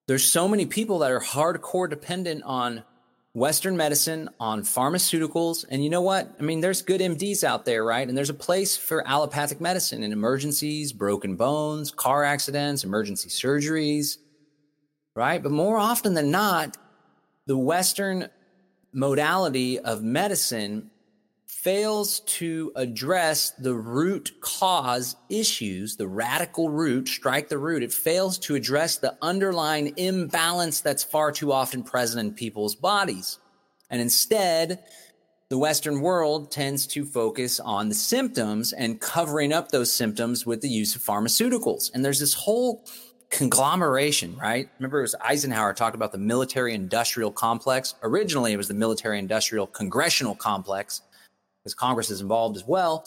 there's 0.08 0.24
so 0.24 0.48
many 0.48 0.66
people 0.66 1.00
that 1.00 1.12
are 1.12 1.20
hardcore 1.20 1.90
dependent 1.90 2.44
on 2.44 2.84
Western 3.34 3.78
medicine, 3.78 4.30
on 4.40 4.64
pharmaceuticals. 4.64 5.64
And 5.70 5.84
you 5.84 5.90
know 5.90 6.02
what? 6.02 6.34
I 6.40 6.44
mean, 6.44 6.62
there's 6.62 6.82
good 6.82 7.00
MDs 7.00 7.44
out 7.44 7.64
there, 7.64 7.84
right? 7.84 8.08
And 8.08 8.18
there's 8.18 8.32
a 8.32 8.34
place 8.34 8.76
for 8.76 9.08
allopathic 9.08 9.62
medicine 9.62 10.04
in 10.04 10.12
emergencies, 10.12 10.92
broken 10.92 11.36
bones, 11.36 11.92
car 11.92 12.24
accidents, 12.24 12.84
emergency 12.84 13.30
surgeries, 13.30 14.18
right? 15.16 15.42
But 15.44 15.52
more 15.52 15.78
often 15.78 16.16
than 16.16 16.32
not, 16.32 16.76
the 17.46 17.58
Western 17.58 18.30
modality 18.92 19.78
of 19.78 20.02
medicine 20.02 20.90
fails 21.64 22.22
to 22.22 22.72
address 22.78 23.52
the 23.52 23.74
root 23.74 24.32
cause 24.40 25.18
issues, 25.30 25.98
the 25.98 26.08
radical 26.08 26.70
root, 26.70 27.10
strike 27.10 27.50
the 27.50 27.58
root. 27.58 27.84
It 27.84 27.92
fails 27.92 28.38
to 28.40 28.56
address 28.56 28.98
the 28.98 29.18
underlying 29.22 29.94
imbalance 29.98 30.80
that's 30.80 31.04
far 31.04 31.34
too 31.34 31.52
often 31.52 31.84
present 31.84 32.26
in 32.26 32.34
people's 32.34 32.76
bodies. 32.76 33.40
And 33.90 34.00
instead, 34.00 34.86
the 35.50 35.58
Western 35.58 36.00
world 36.00 36.50
tends 36.50 36.88
to 36.88 37.04
focus 37.04 37.60
on 37.60 37.90
the 37.90 37.96
symptoms 37.96 38.72
and 38.72 39.02
covering 39.02 39.52
up 39.52 39.70
those 39.70 39.92
symptoms 39.92 40.46
with 40.46 40.62
the 40.62 40.70
use 40.70 40.96
of 40.96 41.02
pharmaceuticals. 41.02 41.92
And 41.94 42.06
there's 42.06 42.22
this 42.22 42.36
whole 42.36 42.86
conglomeration, 43.32 44.38
right? 44.38 44.70
Remember, 44.80 45.00
it 45.00 45.04
was 45.04 45.16
Eisenhower 45.22 45.74
talked 45.74 45.96
about 45.96 46.14
the 46.14 46.18
military 46.20 46.74
industrial 46.74 47.32
complex. 47.32 47.96
Originally, 48.02 48.54
it 48.54 48.58
was 48.58 48.70
the 48.70 48.74
military 48.74 49.20
industrial 49.20 49.68
congressional 49.68 50.36
complex 50.36 51.02
because 51.64 51.74
Congress 51.74 52.10
is 52.10 52.22
involved 52.22 52.58
as 52.58 52.66
well. 52.66 53.06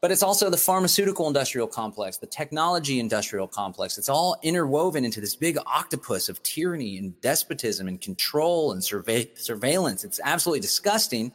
But 0.00 0.10
it's 0.10 0.24
also 0.24 0.50
the 0.50 0.56
pharmaceutical 0.56 1.28
industrial 1.28 1.68
complex, 1.68 2.16
the 2.16 2.26
technology 2.26 2.98
industrial 2.98 3.46
complex. 3.46 3.98
It's 3.98 4.08
all 4.08 4.36
interwoven 4.42 5.04
into 5.04 5.20
this 5.20 5.36
big 5.36 5.56
octopus 5.64 6.28
of 6.28 6.42
tyranny 6.42 6.98
and 6.98 7.18
despotism 7.20 7.86
and 7.86 8.00
control 8.00 8.72
and 8.72 8.82
surve- 8.82 9.28
surveillance. 9.36 10.02
It's 10.02 10.18
absolutely 10.24 10.58
disgusting. 10.58 11.32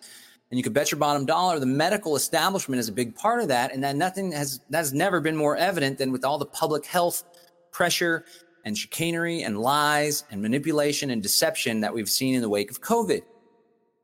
And 0.51 0.57
you 0.57 0.63
could 0.63 0.73
bet 0.73 0.91
your 0.91 0.99
bottom 0.99 1.25
dollar 1.25 1.59
the 1.59 1.65
medical 1.65 2.17
establishment 2.17 2.79
is 2.79 2.89
a 2.89 2.91
big 2.91 3.15
part 3.15 3.41
of 3.41 3.47
that. 3.47 3.73
And 3.73 3.81
that 3.85 3.95
nothing 3.95 4.33
has, 4.33 4.59
that 4.69 4.79
has 4.79 4.93
never 4.93 5.21
been 5.21 5.37
more 5.37 5.55
evident 5.55 5.97
than 5.97 6.11
with 6.11 6.25
all 6.25 6.37
the 6.37 6.45
public 6.45 6.85
health 6.85 7.23
pressure 7.71 8.25
and 8.65 8.77
chicanery 8.77 9.43
and 9.43 9.61
lies 9.61 10.25
and 10.29 10.41
manipulation 10.41 11.09
and 11.09 11.23
deception 11.23 11.79
that 11.79 11.93
we've 11.93 12.09
seen 12.09 12.35
in 12.35 12.41
the 12.41 12.49
wake 12.49 12.69
of 12.69 12.81
COVID. 12.81 13.21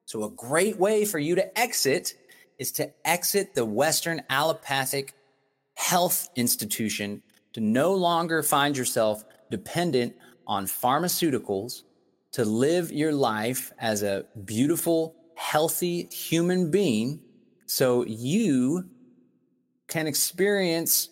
So 0.06 0.24
a 0.24 0.30
great 0.30 0.80
way 0.80 1.04
for 1.04 1.20
you 1.20 1.36
to 1.36 1.60
exit 1.60 2.14
is 2.64 2.72
to 2.72 2.90
exit 3.04 3.54
the 3.54 3.66
Western 3.66 4.24
allopathic 4.30 5.14
health 5.76 6.30
institution 6.38 7.22
to 7.52 7.60
no 7.60 7.94
longer 7.94 8.42
find 8.42 8.78
yourself 8.78 9.26
dependent 9.52 10.16
on 10.48 10.66
pharmaceuticals 10.66 11.82
to 12.32 12.46
live 12.46 12.90
your 12.90 13.12
life 13.12 13.74
as 13.80 14.02
a 14.02 14.24
beautiful, 14.46 15.14
healthy 15.36 16.04
human 16.06 16.72
being 16.72 17.20
so 17.66 18.06
you 18.06 18.90
can 19.90 20.08
experience 20.08 21.10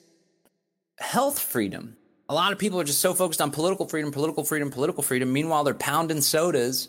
health 1.00 1.38
freedom. 1.38 1.98
A 2.30 2.34
lot 2.34 2.54
of 2.54 2.60
people 2.60 2.80
are 2.80 2.86
just 2.86 3.02
so 3.02 3.14
focused 3.14 3.42
on 3.42 3.52
political 3.52 3.86
freedom, 3.90 4.10
political 4.10 4.46
freedom, 4.46 4.72
political 4.72 5.04
freedom. 5.04 5.34
Meanwhile, 5.34 5.66
they're 5.66 5.74
pounding 5.74 6.22
sodas. 6.22 6.88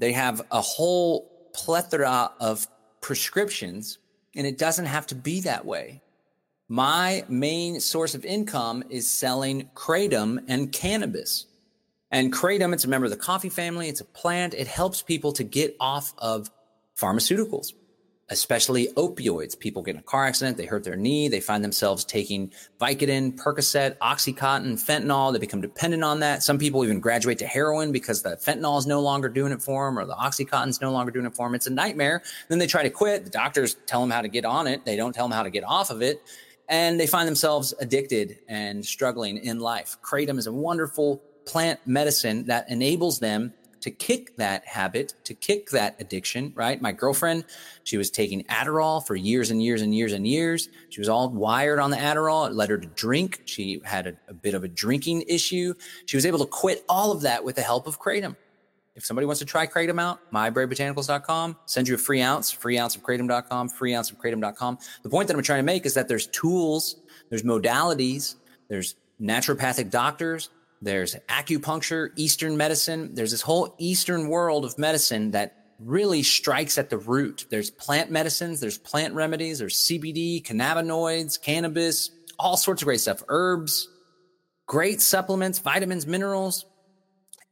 They 0.00 0.10
have 0.10 0.42
a 0.50 0.60
whole 0.60 1.30
plethora 1.54 2.32
of 2.40 2.66
prescriptions, 3.02 3.98
and 4.34 4.46
it 4.46 4.56
doesn't 4.56 4.86
have 4.86 5.06
to 5.08 5.14
be 5.14 5.42
that 5.42 5.66
way. 5.66 6.00
My 6.68 7.26
main 7.28 7.80
source 7.80 8.14
of 8.14 8.24
income 8.24 8.82
is 8.88 9.10
selling 9.10 9.68
kratom 9.74 10.42
and 10.48 10.72
cannabis. 10.72 11.44
And 12.10 12.32
kratom, 12.32 12.72
it's 12.72 12.84
a 12.84 12.88
member 12.88 13.04
of 13.04 13.10
the 13.10 13.18
coffee 13.18 13.50
family, 13.50 13.90
it's 13.90 14.00
a 14.00 14.06
plant. 14.06 14.54
It 14.54 14.66
helps 14.66 15.02
people 15.02 15.32
to 15.32 15.44
get 15.44 15.76
off 15.78 16.14
of 16.16 16.50
pharmaceuticals 16.96 17.74
especially 18.30 18.88
opioids. 18.96 19.58
People 19.58 19.82
get 19.82 19.94
in 19.94 20.00
a 20.00 20.04
car 20.04 20.24
accident, 20.24 20.56
they 20.56 20.64
hurt 20.64 20.84
their 20.84 20.96
knee, 20.96 21.28
they 21.28 21.40
find 21.40 21.62
themselves 21.62 22.04
taking 22.04 22.50
Vicodin, 22.80 23.36
Percocet, 23.36 23.98
Oxycontin, 23.98 24.74
fentanyl. 24.74 25.32
They 25.32 25.38
become 25.38 25.60
dependent 25.60 26.02
on 26.02 26.20
that. 26.20 26.42
Some 26.42 26.58
people 26.58 26.84
even 26.84 27.00
graduate 27.00 27.38
to 27.38 27.46
heroin 27.46 27.92
because 27.92 28.22
the 28.22 28.36
fentanyl 28.36 28.78
is 28.78 28.86
no 28.86 29.00
longer 29.00 29.28
doing 29.28 29.52
it 29.52 29.62
for 29.62 29.86
them 29.86 29.98
or 29.98 30.06
the 30.06 30.14
Oxycontin 30.14 30.68
is 30.68 30.80
no 30.80 30.92
longer 30.92 31.12
doing 31.12 31.26
it 31.26 31.34
for 31.34 31.46
them. 31.46 31.54
It's 31.54 31.66
a 31.66 31.70
nightmare. 31.70 32.22
Then 32.48 32.58
they 32.58 32.66
try 32.66 32.82
to 32.82 32.90
quit. 32.90 33.24
The 33.24 33.30
doctors 33.30 33.74
tell 33.86 34.00
them 34.00 34.10
how 34.10 34.22
to 34.22 34.28
get 34.28 34.44
on 34.44 34.66
it, 34.66 34.84
they 34.84 34.96
don't 34.96 35.14
tell 35.14 35.28
them 35.28 35.36
how 35.36 35.42
to 35.42 35.50
get 35.50 35.64
off 35.64 35.90
of 35.90 36.02
it. 36.02 36.22
And 36.68 36.98
they 36.98 37.06
find 37.06 37.28
themselves 37.28 37.74
addicted 37.80 38.38
and 38.48 38.86
struggling 38.86 39.36
in 39.36 39.60
life. 39.60 39.96
Kratom 40.02 40.38
is 40.38 40.46
a 40.46 40.52
wonderful 40.52 41.22
plant 41.44 41.80
medicine 41.86 42.46
that 42.46 42.70
enables 42.70 43.18
them 43.18 43.52
to 43.82 43.90
kick 43.90 44.36
that 44.36 44.64
habit, 44.64 45.14
to 45.24 45.34
kick 45.34 45.70
that 45.70 45.96
addiction, 46.00 46.52
right? 46.54 46.80
My 46.80 46.92
girlfriend, 46.92 47.44
she 47.84 47.96
was 47.96 48.10
taking 48.10 48.44
Adderall 48.44 49.04
for 49.04 49.16
years 49.16 49.50
and 49.50 49.62
years 49.62 49.82
and 49.82 49.94
years 49.94 50.12
and 50.12 50.26
years. 50.26 50.68
She 50.88 51.00
was 51.00 51.08
all 51.08 51.28
wired 51.28 51.80
on 51.80 51.90
the 51.90 51.96
Adderall. 51.96 52.48
It 52.48 52.54
led 52.54 52.70
her 52.70 52.78
to 52.78 52.86
drink. 52.88 53.42
She 53.44 53.82
had 53.84 54.06
a, 54.06 54.16
a 54.28 54.34
bit 54.34 54.54
of 54.54 54.64
a 54.64 54.68
drinking 54.68 55.24
issue. 55.28 55.74
She 56.06 56.16
was 56.16 56.24
able 56.24 56.38
to 56.38 56.46
quit 56.46 56.84
all 56.88 57.12
of 57.12 57.22
that 57.22 57.44
with 57.44 57.56
the 57.56 57.62
help 57.62 57.86
of 57.86 58.00
Kratom. 58.00 58.36
If 58.94 59.04
somebody 59.04 59.26
wants 59.26 59.40
to 59.40 59.46
try 59.46 59.66
Kratom 59.66 60.00
out, 60.00 60.20
myberrybotanicals.com, 60.32 61.56
send 61.64 61.88
you 61.88 61.94
a 61.94 61.98
free 61.98 62.20
ounce, 62.20 62.50
free 62.50 62.78
ounce 62.78 62.94
of 62.94 63.02
Kratom.com, 63.02 63.70
free 63.70 63.94
ounce 63.94 64.10
of 64.10 64.18
Kratom.com. 64.18 64.78
The 65.02 65.08
point 65.08 65.28
that 65.28 65.36
I'm 65.36 65.42
trying 65.42 65.60
to 65.60 65.64
make 65.64 65.86
is 65.86 65.94
that 65.94 66.08
there's 66.08 66.26
tools, 66.28 66.96
there's 67.30 67.42
modalities, 67.42 68.36
there's 68.68 68.94
naturopathic 69.20 69.90
doctors, 69.90 70.50
there's 70.82 71.14
acupuncture, 71.28 72.10
Eastern 72.16 72.56
medicine. 72.56 73.14
There's 73.14 73.30
this 73.30 73.40
whole 73.40 73.74
Eastern 73.78 74.28
world 74.28 74.64
of 74.64 74.76
medicine 74.78 75.30
that 75.30 75.56
really 75.78 76.24
strikes 76.24 76.76
at 76.76 76.90
the 76.90 76.98
root. 76.98 77.46
There's 77.50 77.70
plant 77.70 78.10
medicines, 78.10 78.58
there's 78.58 78.78
plant 78.78 79.14
remedies, 79.14 79.60
there's 79.60 79.76
CBD, 79.76 80.42
cannabinoids, 80.42 81.40
cannabis, 81.40 82.10
all 82.36 82.56
sorts 82.56 82.82
of 82.82 82.86
great 82.86 83.00
stuff, 83.00 83.22
herbs, 83.28 83.88
great 84.66 85.00
supplements, 85.00 85.60
vitamins, 85.60 86.06
minerals. 86.06 86.66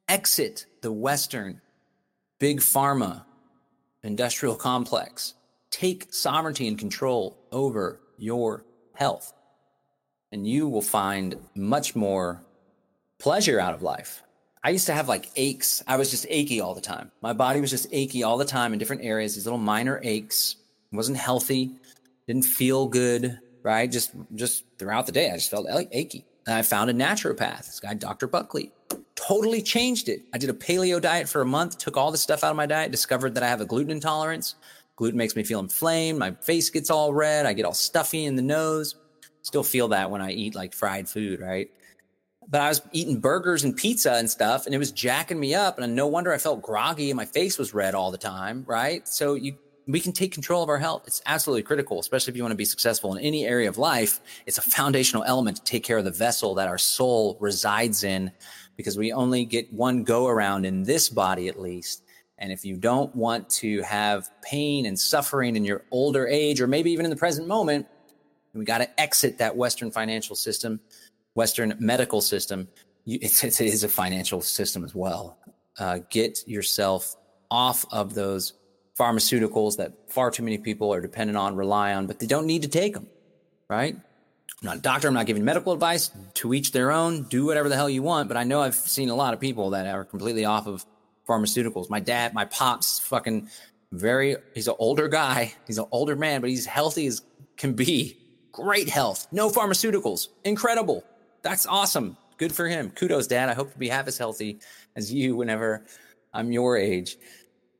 Exit 0.08 0.66
the 0.82 0.90
Western 0.90 1.60
big 2.40 2.58
pharma 2.58 3.24
industrial 4.02 4.56
complex. 4.56 5.34
Take 5.70 6.12
sovereignty 6.12 6.66
and 6.66 6.76
control 6.76 7.38
over 7.52 8.00
your 8.18 8.64
health, 8.94 9.32
and 10.32 10.44
you 10.44 10.66
will 10.66 10.82
find 10.82 11.36
much 11.54 11.94
more 11.94 12.44
pleasure 13.20 13.60
out 13.60 13.74
of 13.74 13.82
life. 13.82 14.22
I 14.64 14.70
used 14.70 14.86
to 14.86 14.92
have 14.92 15.08
like 15.08 15.30
aches. 15.36 15.82
I 15.86 15.96
was 15.96 16.10
just 16.10 16.26
achy 16.28 16.60
all 16.60 16.74
the 16.74 16.80
time. 16.80 17.10
My 17.22 17.32
body 17.32 17.60
was 17.60 17.70
just 17.70 17.86
achy 17.92 18.22
all 18.22 18.36
the 18.36 18.44
time 18.44 18.72
in 18.72 18.78
different 18.78 19.04
areas, 19.04 19.34
these 19.34 19.46
little 19.46 19.58
minor 19.58 20.00
aches. 20.02 20.56
Wasn't 20.92 21.16
healthy, 21.16 21.70
didn't 22.26 22.44
feel 22.44 22.86
good, 22.86 23.38
right? 23.62 23.90
Just 23.90 24.10
just 24.34 24.64
throughout 24.78 25.06
the 25.06 25.12
day, 25.12 25.30
I 25.30 25.34
just 25.34 25.50
felt 25.50 25.66
achy. 25.92 26.24
And 26.46 26.56
I 26.56 26.62
found 26.62 26.90
a 26.90 26.94
naturopath, 26.94 27.66
this 27.66 27.80
guy, 27.80 27.94
Dr. 27.94 28.26
Buckley. 28.26 28.72
Totally 29.14 29.62
changed 29.62 30.08
it. 30.08 30.22
I 30.34 30.38
did 30.38 30.50
a 30.50 30.54
paleo 30.54 31.00
diet 31.00 31.28
for 31.28 31.42
a 31.42 31.46
month, 31.46 31.78
took 31.78 31.96
all 31.96 32.10
the 32.10 32.18
stuff 32.18 32.42
out 32.42 32.50
of 32.50 32.56
my 32.56 32.66
diet, 32.66 32.90
discovered 32.90 33.34
that 33.34 33.42
I 33.42 33.48
have 33.48 33.60
a 33.60 33.66
gluten 33.66 33.92
intolerance. 33.92 34.56
Gluten 34.96 35.16
makes 35.16 35.36
me 35.36 35.44
feel 35.44 35.60
inflamed. 35.60 36.18
My 36.18 36.32
face 36.32 36.68
gets 36.70 36.90
all 36.90 37.14
red. 37.14 37.46
I 37.46 37.52
get 37.52 37.64
all 37.64 37.74
stuffy 37.74 38.24
in 38.24 38.34
the 38.34 38.42
nose. 38.42 38.96
Still 39.42 39.62
feel 39.62 39.88
that 39.88 40.10
when 40.10 40.20
I 40.20 40.32
eat 40.32 40.54
like 40.54 40.74
fried 40.74 41.08
food, 41.08 41.40
right? 41.40 41.70
But 42.51 42.61
I 42.61 42.68
was 42.68 42.82
eating 42.92 43.20
burgers 43.20 43.62
and 43.64 43.76
pizza 43.76 44.14
and 44.14 44.28
stuff, 44.28 44.66
and 44.66 44.74
it 44.74 44.78
was 44.78 44.90
jacking 44.90 45.38
me 45.38 45.55
up. 45.55 45.78
And 45.78 45.94
no 45.94 46.09
wonder 46.09 46.32
I 46.32 46.38
felt 46.38 46.62
groggy 46.62 47.11
and 47.11 47.16
my 47.16 47.24
face 47.24 47.59
was 47.59 47.72
red 47.72 47.94
all 47.94 48.11
the 48.11 48.18
time, 48.18 48.64
right? 48.66 49.07
So 49.07 49.34
you 49.34 49.57
we 49.86 50.01
can 50.01 50.12
take 50.12 50.32
control 50.32 50.62
of 50.62 50.68
our 50.68 50.78
health. 50.78 51.05
It's 51.07 51.22
absolutely 51.26 51.62
critical, 51.62 51.98
especially 51.98 52.30
if 52.30 52.36
you 52.36 52.42
want 52.42 52.53
to 52.53 52.57
be 52.57 52.64
successful 52.64 53.14
in 53.14 53.24
any 53.24 53.46
area 53.46 53.68
of 53.68 53.78
life. 53.78 54.20
It's 54.46 54.59
a 54.59 54.62
foundational 54.62 55.24
element 55.24 55.57
to 55.57 55.64
take 55.64 55.82
care 55.84 55.98
of 55.98 56.05
the 56.05 56.11
vessel 56.11 56.55
that 56.57 56.68
our 56.68 56.78
soul 56.78 57.36
resides 57.40 58.05
in, 58.05 58.30
because 58.76 58.96
we 58.96 59.12
only 59.12 59.44
get 59.44 59.72
one 59.72 60.05
go 60.05 60.26
around 60.28 60.64
in 60.64 60.84
this 60.84 61.09
body 61.09 61.48
at 61.48 61.59
least. 61.59 62.05
And 62.38 62.53
if 62.53 62.64
you 62.64 62.76
don't 62.76 63.14
want 63.16 63.51
to 63.51 63.82
have 63.82 64.30
pain 64.42 64.86
and 64.86 64.98
suffering 64.98 65.57
in 65.57 65.64
your 65.64 65.82
older 65.90 66.26
age, 66.26 66.61
or 66.61 66.66
maybe 66.66 66.92
even 66.92 67.05
in 67.05 67.11
the 67.11 67.16
present 67.16 67.48
moment, 67.48 67.86
we 68.55 68.64
got 68.64 68.78
to 68.78 69.01
exit 69.01 69.38
that 69.38 69.57
Western 69.57 69.90
financial 69.90 70.36
system 70.36 70.80
Western 71.41 71.74
medical 71.78 72.20
system, 72.20 72.68
it's, 73.07 73.43
it 73.43 73.61
is 73.62 73.82
a 73.82 73.88
financial 73.88 74.43
system 74.43 74.84
as 74.84 74.95
well. 74.95 75.38
Uh, 75.78 76.01
get 76.11 76.47
yourself 76.47 77.16
off 77.51 77.86
of 77.91 78.12
those 78.14 78.53
pharmaceuticals 78.99 79.78
that 79.78 80.12
far 80.12 80.30
too 80.30 80.43
many 80.43 80.59
people 80.59 80.93
are 80.93 81.01
dependent 81.01 81.38
on, 81.38 81.57
rely 81.57 81.95
on, 81.95 82.07
but 82.07 82.18
they 82.18 82.26
don't 82.26 82.47
need 82.47 82.61
to 82.61 82.68
take 82.68 82.93
them, 82.93 83.07
right? 83.68 83.97
I'm 83.97 84.66
not 84.66 84.76
a 84.76 84.80
doctor. 84.80 85.09
I'm 85.09 85.14
not 85.14 85.24
giving 85.24 85.43
medical 85.43 85.72
advice. 85.72 86.11
To 86.34 86.53
each 86.53 86.72
their 86.72 86.91
own. 86.93 87.22
Do 87.22 87.47
whatever 87.47 87.70
the 87.70 87.76
hell 87.76 87.88
you 87.88 88.03
want. 88.03 88.28
But 88.28 88.36
I 88.36 88.45
know 88.45 88.61
I've 88.61 88.74
seen 88.74 89.09
a 89.09 89.14
lot 89.14 89.32
of 89.32 89.41
people 89.41 89.70
that 89.70 89.86
are 89.86 90.05
completely 90.05 90.45
off 90.45 90.66
of 90.66 90.84
pharmaceuticals. 91.26 91.88
My 91.88 92.01
dad, 92.01 92.34
my 92.34 92.45
pops, 92.45 92.99
fucking 92.99 93.49
very. 93.91 94.36
He's 94.55 94.68
an 94.68 94.74
older 94.78 95.09
guy. 95.09 95.55
He's 95.66 95.78
an 95.78 95.86
older 95.91 96.14
man, 96.14 96.43
but 96.43 96.51
he's 96.51 96.66
healthy 96.66 97.07
as 97.07 97.22
can 97.57 97.72
be. 97.72 98.18
Great 98.53 98.91
health. 98.91 99.28
No 99.32 99.49
pharmaceuticals. 99.49 100.28
Incredible. 100.45 101.05
That's 101.43 101.66
awesome. 101.66 102.16
Good 102.36 102.53
for 102.53 102.66
him. 102.66 102.91
Kudos, 102.91 103.26
Dad. 103.26 103.49
I 103.49 103.55
hope 103.55 103.72
to 103.72 103.78
be 103.78 103.88
half 103.88 104.09
as 104.09 104.16
healthy 104.16 104.61
as 104.97 105.12
you 105.12 105.36
whenever 105.36 105.84
I'm 106.32 106.53
your 106.53 106.76
age. 106.76 107.16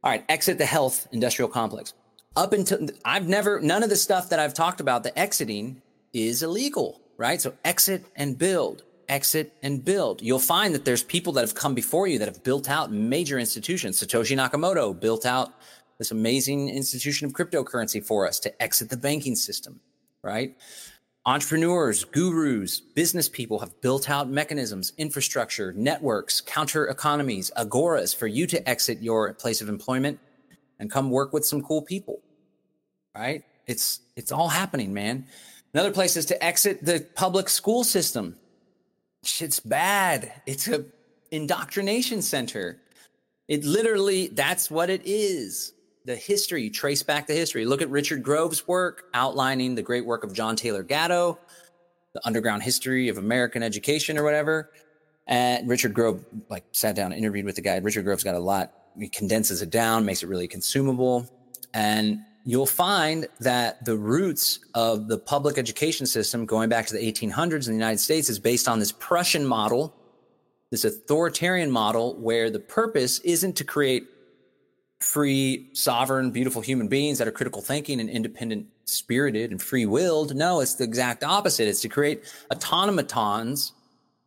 All 0.03 0.11
right, 0.11 0.25
exit 0.29 0.59
the 0.59 0.67
health 0.67 1.07
industrial 1.13 1.49
complex. 1.49 1.95
Up 2.37 2.53
until 2.53 2.87
I've 3.05 3.29
never, 3.29 3.61
none 3.61 3.83
of 3.83 3.91
the 3.91 3.97
stuff 3.97 4.29
that 4.31 4.39
I've 4.39 4.55
talked 4.55 4.81
about, 4.81 5.03
the 5.03 5.19
exiting 5.19 5.83
is 6.13 6.43
illegal, 6.43 7.01
right? 7.17 7.41
So 7.41 7.55
exit 7.65 8.05
and 8.17 8.39
build, 8.39 8.85
exit 9.09 9.53
and 9.63 9.85
build. 9.85 10.23
You'll 10.23 10.39
find 10.39 10.75
that 10.75 10.85
there's 10.85 11.03
people 11.03 11.33
that 11.35 11.43
have 11.43 11.55
come 11.55 11.75
before 11.75 12.07
you 12.07 12.19
that 12.19 12.29
have 12.29 12.43
built 12.43 12.71
out 12.71 12.93
major 12.93 13.39
institutions. 13.39 14.01
Satoshi 14.03 14.37
Nakamoto 14.37 14.99
built 14.99 15.27
out 15.27 15.53
this 15.99 16.13
amazing 16.13 16.71
institution 16.71 17.27
of 17.27 17.33
cryptocurrency 17.35 18.03
for 18.03 18.27
us 18.27 18.41
to 18.41 18.63
exit 18.63 18.89
the 18.89 18.97
banking 18.97 19.37
system, 19.37 19.81
right? 20.23 20.57
Entrepreneurs, 21.27 22.05
gurus, 22.05 22.81
business 22.81 23.29
people 23.29 23.59
have 23.59 23.79
built 23.83 24.09
out 24.09 24.31
mechanisms, 24.31 24.95
infrastructure, 24.97 25.75
networks, 25.75 26.41
counter 26.41 26.87
economies, 26.87 27.51
agoras 27.59 28.16
for 28.16 28.27
you 28.27 28.47
to 28.47 28.66
exit 28.66 29.03
your 29.03 29.35
place 29.35 29.61
of 29.61 29.68
employment 29.68 30.18
and 30.79 30.91
come 30.91 31.11
work 31.11 31.35
with 31.35 31.45
some 31.45 31.62
cool 31.62 31.83
people. 31.83 32.21
Right? 33.14 33.45
It's 33.66 34.01
it's 34.16 34.33
all 34.33 34.49
happening, 34.49 34.95
man. 34.95 35.27
Another 35.75 35.93
place 35.93 36.16
is 36.16 36.25
to 36.27 36.43
exit 36.43 36.83
the 36.83 37.07
public 37.14 37.51
school 37.51 37.85
system. 37.85 38.37
Shit's 39.23 39.61
bad. 39.61 40.33
It's 40.47 40.68
a 40.68 40.87
indoctrination 41.31 42.23
center. 42.23 42.81
It 43.47 43.64
literally 43.64 44.29
that's 44.29 44.71
what 44.71 44.89
it 44.89 45.03
is 45.05 45.75
the 46.05 46.16
history, 46.16 46.64
you 46.64 46.70
trace 46.70 47.03
back 47.03 47.26
the 47.26 47.34
history. 47.34 47.64
Look 47.64 47.82
at 47.82 47.90
Richard 47.90 48.22
Grove's 48.22 48.66
work 48.66 49.07
outlining 49.14 49.74
the 49.74 49.82
great 49.82 50.05
work 50.05 50.24
of 50.24 50.32
John 50.32 50.57
Taylor 50.57 50.82
Gatto, 50.82 51.38
the 52.14 52.26
underground 52.26 52.62
history 52.62 53.09
of 53.09 53.18
American 53.18 53.62
education 53.62 54.18
or 54.18 54.24
whatever. 54.24 54.70
And 55.26 55.68
Richard 55.68 55.94
Grove 55.94 56.24
like 56.48 56.64
sat 56.72 56.96
down, 56.96 57.12
interviewed 57.12 57.44
with 57.44 57.57
the 57.57 57.62
guy. 57.62 57.76
Richard 57.76 58.05
Grove's 58.05 58.24
got 58.24 58.34
a 58.34 58.40
lot. 58.40 58.72
He 58.98 59.09
condenses 59.09 59.62
it 59.62 59.70
down, 59.70 60.05
makes 60.05 60.22
it 60.22 60.28
really 60.28 60.48
consumable. 60.48 61.28
And 61.72 62.18
you'll 62.44 62.66
find 62.66 63.28
that 63.38 63.84
the 63.84 63.96
roots 63.96 64.61
of 64.74 65.09
the 65.09 65.18
public 65.18 65.59
education 65.59 66.07
system 66.07 66.46
going 66.46 66.68
back 66.68 66.86
to 66.86 66.94
the 66.94 67.12
1800s 67.12 67.66
in 67.66 67.72
the 67.72 67.78
United 67.78 67.98
States 67.98 68.28
is 68.28 68.38
based 68.38 68.66
on 68.66 68.78
this 68.78 68.92
Prussian 68.92 69.46
model, 69.46 69.94
this 70.70 70.84
authoritarian 70.84 71.70
model 71.70 72.16
where 72.16 72.51
the 72.51 72.59
purpose 72.59 73.20
isn't 73.20 73.57
to 73.57 73.64
create 73.64 74.09
free, 75.01 75.70
sovereign, 75.72 76.30
beautiful 76.30 76.61
human 76.61 76.88
beings 76.88 77.18
that 77.18 77.26
are 77.26 77.32
critical 77.32 77.62
thinking 77.62 78.01
and 78.01 78.11
independent 78.11 78.66
spirited 78.84 79.51
and 79.51 79.61
free 79.61 79.86
willed. 79.86 80.34
No, 80.34 80.61
it's 80.61 80.74
the 80.74 80.84
exact 80.84 81.24
opposite. 81.24 81.68
It's 81.68 81.80
to 81.82 81.88
create 81.88 82.24
automatons 82.51 83.72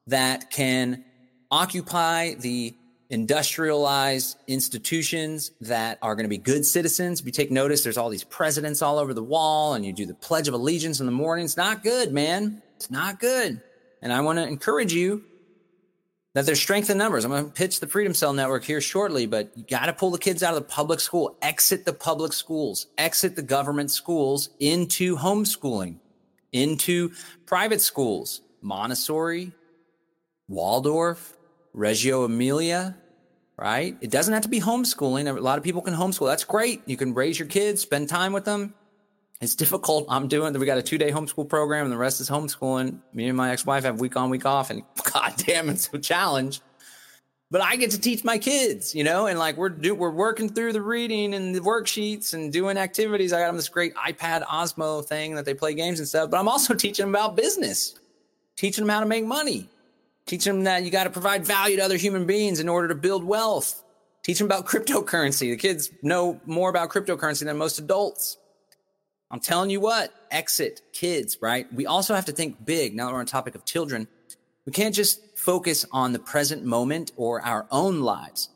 that 0.07 0.49
can 0.49 1.03
occupy 1.51 2.34
the 2.34 2.76
industrialized 3.09 4.38
institutions 4.47 5.51
that 5.61 5.99
are 6.01 6.15
going 6.15 6.24
to 6.26 6.30
be 6.30 6.39
good 6.39 6.65
citizens. 6.65 7.19
If 7.19 7.28
you 7.28 7.32
take 7.32 7.51
notice, 7.51 7.84
there's 7.84 7.97
all 7.97 8.09
these 8.09 8.24
presidents 8.24 8.82
all 8.82 8.97
over 8.97 9.13
the 9.13 9.24
wall 9.24 9.76
and 9.76 9.86
you 9.86 9.93
do 9.93 10.07
the 10.07 10.15
Pledge 10.15 10.47
of 10.47 10.55
Allegiance 10.55 10.99
in 10.99 11.05
the 11.05 11.11
morning. 11.11 11.45
It's 11.45 11.57
not 11.57 11.84
good, 11.84 12.11
man. 12.11 12.63
It's 12.78 12.89
not 12.89 13.19
good. 13.19 13.61
And 14.01 14.11
I 14.11 14.21
want 14.21 14.39
to 14.39 14.47
encourage 14.47 14.93
you 14.93 15.24
that 16.34 16.46
there's 16.46 16.60
strength 16.60 16.90
in 16.90 16.98
numbers. 16.98 17.26
I'm 17.26 17.32
going 17.32 17.46
to 17.46 17.52
pitch 17.52 17.80
the 17.80 17.88
Freedom 17.88 18.14
Cell 18.14 18.34
Network 18.34 18.64
here 18.64 18.82
shortly, 18.82 19.26
but 19.26 19.52
you 19.56 19.64
got 19.64 19.86
to 19.86 19.94
pull 19.94 20.12
the 20.12 20.18
kids 20.18 20.42
out 20.42 20.56
of 20.56 20.60
the 20.60 20.68
public 20.68 21.00
school, 21.00 21.38
exit 21.42 21.86
the 21.86 21.94
public 21.94 22.34
schools, 22.34 22.88
exit 22.98 23.36
the 23.36 23.44
government 23.44 23.92
schools 23.92 24.50
into 24.60 25.16
homeschooling, 25.16 25.98
into 26.52 27.12
private 27.46 27.82
schools, 27.82 28.42
Montessori, 28.62 29.52
Waldorf, 30.48 31.38
Reggio 31.74 32.24
Emilia, 32.24 32.98
right? 33.58 33.96
It 34.02 34.10
doesn't 34.10 34.34
have 34.34 34.44
to 34.44 34.50
be 34.50 34.60
homeschooling. 34.60 35.28
A 35.28 35.40
lot 35.40 35.58
of 35.60 35.64
people 35.64 35.82
can 35.82 35.94
homeschool. 35.94 36.28
That's 36.28 36.44
great. 36.44 36.82
You 36.88 36.98
can 36.98 37.14
raise 37.14 37.38
your 37.38 37.48
kids, 37.48 37.82
spend 37.82 38.10
time 38.10 38.34
with 38.34 38.46
them. 38.46 38.74
It's 39.42 39.56
difficult. 39.56 40.06
I'm 40.10 40.28
doing. 40.28 40.54
We 40.58 40.66
got 40.66 40.78
a 40.78 40.84
two 40.84 40.98
day 40.98 41.12
homeschool 41.12 41.50
program, 41.50 41.84
and 41.86 41.92
the 41.92 41.98
rest 41.98 42.22
is 42.22 42.30
homeschooling. 42.30 43.00
Me 43.14 43.28
and 43.28 43.38
my 43.38 43.52
ex 43.52 43.66
wife 43.66 43.84
have 43.84 44.00
week 44.00 44.16
on, 44.16 44.30
week 44.30 44.46
off, 44.46 44.70
and 44.70 44.84
god 45.14 45.34
damn, 45.38 45.70
it's 45.70 45.90
a 45.94 46.00
challenge. 46.00 46.62
But 47.54 47.62
I 47.62 47.76
get 47.76 47.92
to 47.92 48.02
teach 48.02 48.24
my 48.24 48.40
kids, 48.40 48.96
you 48.96 49.04
know, 49.04 49.28
and 49.28 49.38
like 49.38 49.58
we're 49.58 49.70
do, 49.70 49.94
we're 49.94 50.10
working 50.10 50.50
through 50.50 50.74
the 50.74 50.82
reading 50.82 51.36
and 51.36 51.54
the 51.54 51.60
worksheets 51.60 52.34
and 52.34 52.52
doing 52.52 52.78
activities. 52.78 53.32
I 53.32 53.42
got 53.42 53.48
them 53.48 53.58
this 53.58 53.70
great 53.70 53.94
iPad 53.94 54.44
Osmo 54.48 55.06
thing 55.06 55.36
that 55.36 55.46
they 55.46 55.54
play 55.54 55.76
games 55.76 56.00
and 56.00 56.08
stuff. 56.08 56.32
But 56.32 56.40
I'm 56.40 56.48
also 56.48 56.74
teaching 56.74 57.06
them 57.06 57.14
about 57.14 57.36
business, 57.36 58.00
teaching 58.56 58.86
them 58.86 58.90
how 58.90 59.02
to 59.02 59.06
make 59.06 59.24
money, 59.24 59.70
teaching 60.26 60.54
them 60.54 60.64
that 60.64 60.84
you 60.84 60.90
got 60.90 61.04
to 61.04 61.12
provide 61.12 61.46
value 61.46 61.76
to 61.76 61.84
other 61.84 61.98
human 61.98 62.26
beings 62.26 62.60
in 62.60 62.68
order 62.68 62.88
to 62.88 62.96
build 62.96 63.24
wealth. 63.24 63.84
Teach 64.24 64.40
them 64.40 64.48
about 64.48 64.66
cryptocurrency. 64.66 65.52
The 65.52 65.58
kids 65.58 65.92
know 66.02 66.42
more 66.48 66.72
about 66.72 66.90
cryptocurrency 66.90 67.46
than 67.46 67.58
most 67.58 67.78
adults. 67.78 68.38
I'm 69.34 69.40
telling 69.40 69.72
you 69.72 69.80
what, 69.80 70.14
exit 70.30 70.82
kids, 70.94 71.40
right? 71.42 71.66
We 71.74 71.88
also 71.88 72.14
have 72.14 72.26
to 72.26 72.32
think 72.32 72.64
big. 72.64 72.96
Now 72.96 73.08
that 73.08 73.14
we're 73.14 73.20
on 73.20 73.26
topic 73.26 73.56
of 73.56 73.66
children, 73.66 74.08
we 74.68 74.72
can't 74.72 74.94
just 74.94 75.36
focus 75.36 75.88
on 75.92 76.14
the 76.14 76.20
present 76.20 76.64
moment 76.64 77.14
or 77.16 77.42
our 77.42 77.66
own 77.72 78.02
lives. 78.02 78.50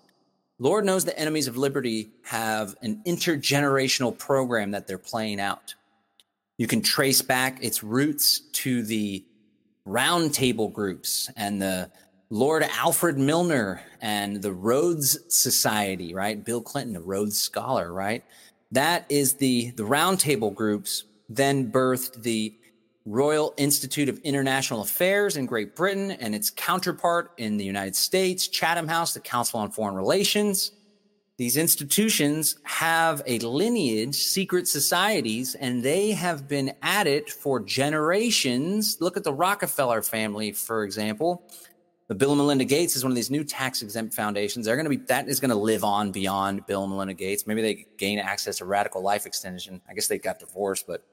Lord 0.59 0.85
knows 0.85 1.03
the 1.03 1.17
enemies 1.17 1.47
of 1.47 1.57
liberty 1.57 2.11
have 2.21 2.75
an 2.83 3.01
intergenerational 3.07 4.15
program 4.15 4.69
that 4.69 4.85
they're 4.85 4.99
playing 4.99 5.39
out. 5.39 5.73
You 6.59 6.67
can 6.67 6.83
trace 6.83 7.23
back 7.23 7.57
its 7.63 7.83
roots 7.83 8.39
to 8.39 8.83
the 8.83 9.25
roundtable 9.87 10.71
groups 10.71 11.27
and 11.35 11.59
the 11.59 11.89
Lord 12.29 12.61
Alfred 12.61 13.17
Milner 13.17 13.81
and 13.99 14.43
the 14.43 14.51
Rhodes 14.51 15.17
Society, 15.35 16.13
right? 16.13 16.43
Bill 16.43 16.61
Clinton, 16.61 16.97
a 16.97 17.01
Rhodes 17.01 17.39
Scholar, 17.39 17.91
right? 17.91 18.23
That 18.71 19.05
is 19.09 19.35
the, 19.35 19.71
the 19.71 19.83
roundtable 19.83 20.53
groups 20.53 21.05
then 21.29 21.71
birthed 21.71 22.23
the 22.23 22.53
Royal 23.05 23.53
Institute 23.57 24.09
of 24.09 24.19
International 24.19 24.81
Affairs 24.81 25.37
in 25.37 25.45
Great 25.45 25.75
Britain 25.75 26.11
and 26.11 26.35
its 26.35 26.49
counterpart 26.49 27.31
in 27.37 27.55
the 27.55 27.63
United 27.63 27.95
States, 27.95 28.49
Chatham 28.49 28.87
House, 28.87 29.13
the 29.13 29.21
Council 29.21 29.61
on 29.61 29.71
Foreign 29.71 29.95
Relations. 29.95 30.73
These 31.37 31.55
institutions 31.55 32.57
have 32.63 33.21
a 33.25 33.39
lineage, 33.39 34.15
secret 34.15 34.67
societies, 34.67 35.55
and 35.55 35.83
they 35.83 36.11
have 36.11 36.47
been 36.47 36.73
at 36.81 37.07
it 37.07 37.29
for 37.29 37.59
generations. 37.59 38.97
Look 38.99 39.15
at 39.15 39.23
the 39.23 39.33
Rockefeller 39.33 40.01
family, 40.01 40.51
for 40.51 40.83
example. 40.83 41.47
The 42.07 42.15
Bill 42.15 42.31
and 42.31 42.37
Melinda 42.37 42.63
Gates 42.63 42.95
is 42.95 43.03
one 43.03 43.11
of 43.11 43.17
these 43.17 43.29
new 43.29 43.43
tax 43.43 43.81
exempt 43.81 44.13
foundations. 44.13 44.65
They're 44.65 44.77
going 44.77 44.85
to 44.85 44.89
be 44.89 45.05
that 45.07 45.27
is 45.27 45.41
going 45.41 45.49
to 45.49 45.57
live 45.57 45.83
on 45.83 46.11
beyond 46.11 46.65
Bill 46.65 46.83
and 46.83 46.91
Melinda 46.91 47.13
Gates. 47.13 47.45
Maybe 47.45 47.61
they 47.61 47.85
gain 47.97 48.17
access 48.17 48.57
to 48.59 48.65
radical 48.65 49.01
life 49.01 49.25
extension. 49.25 49.81
I 49.89 49.93
guess 49.93 50.07
they 50.07 50.17
got 50.17 50.39
divorced, 50.39 50.87
but 50.87 51.03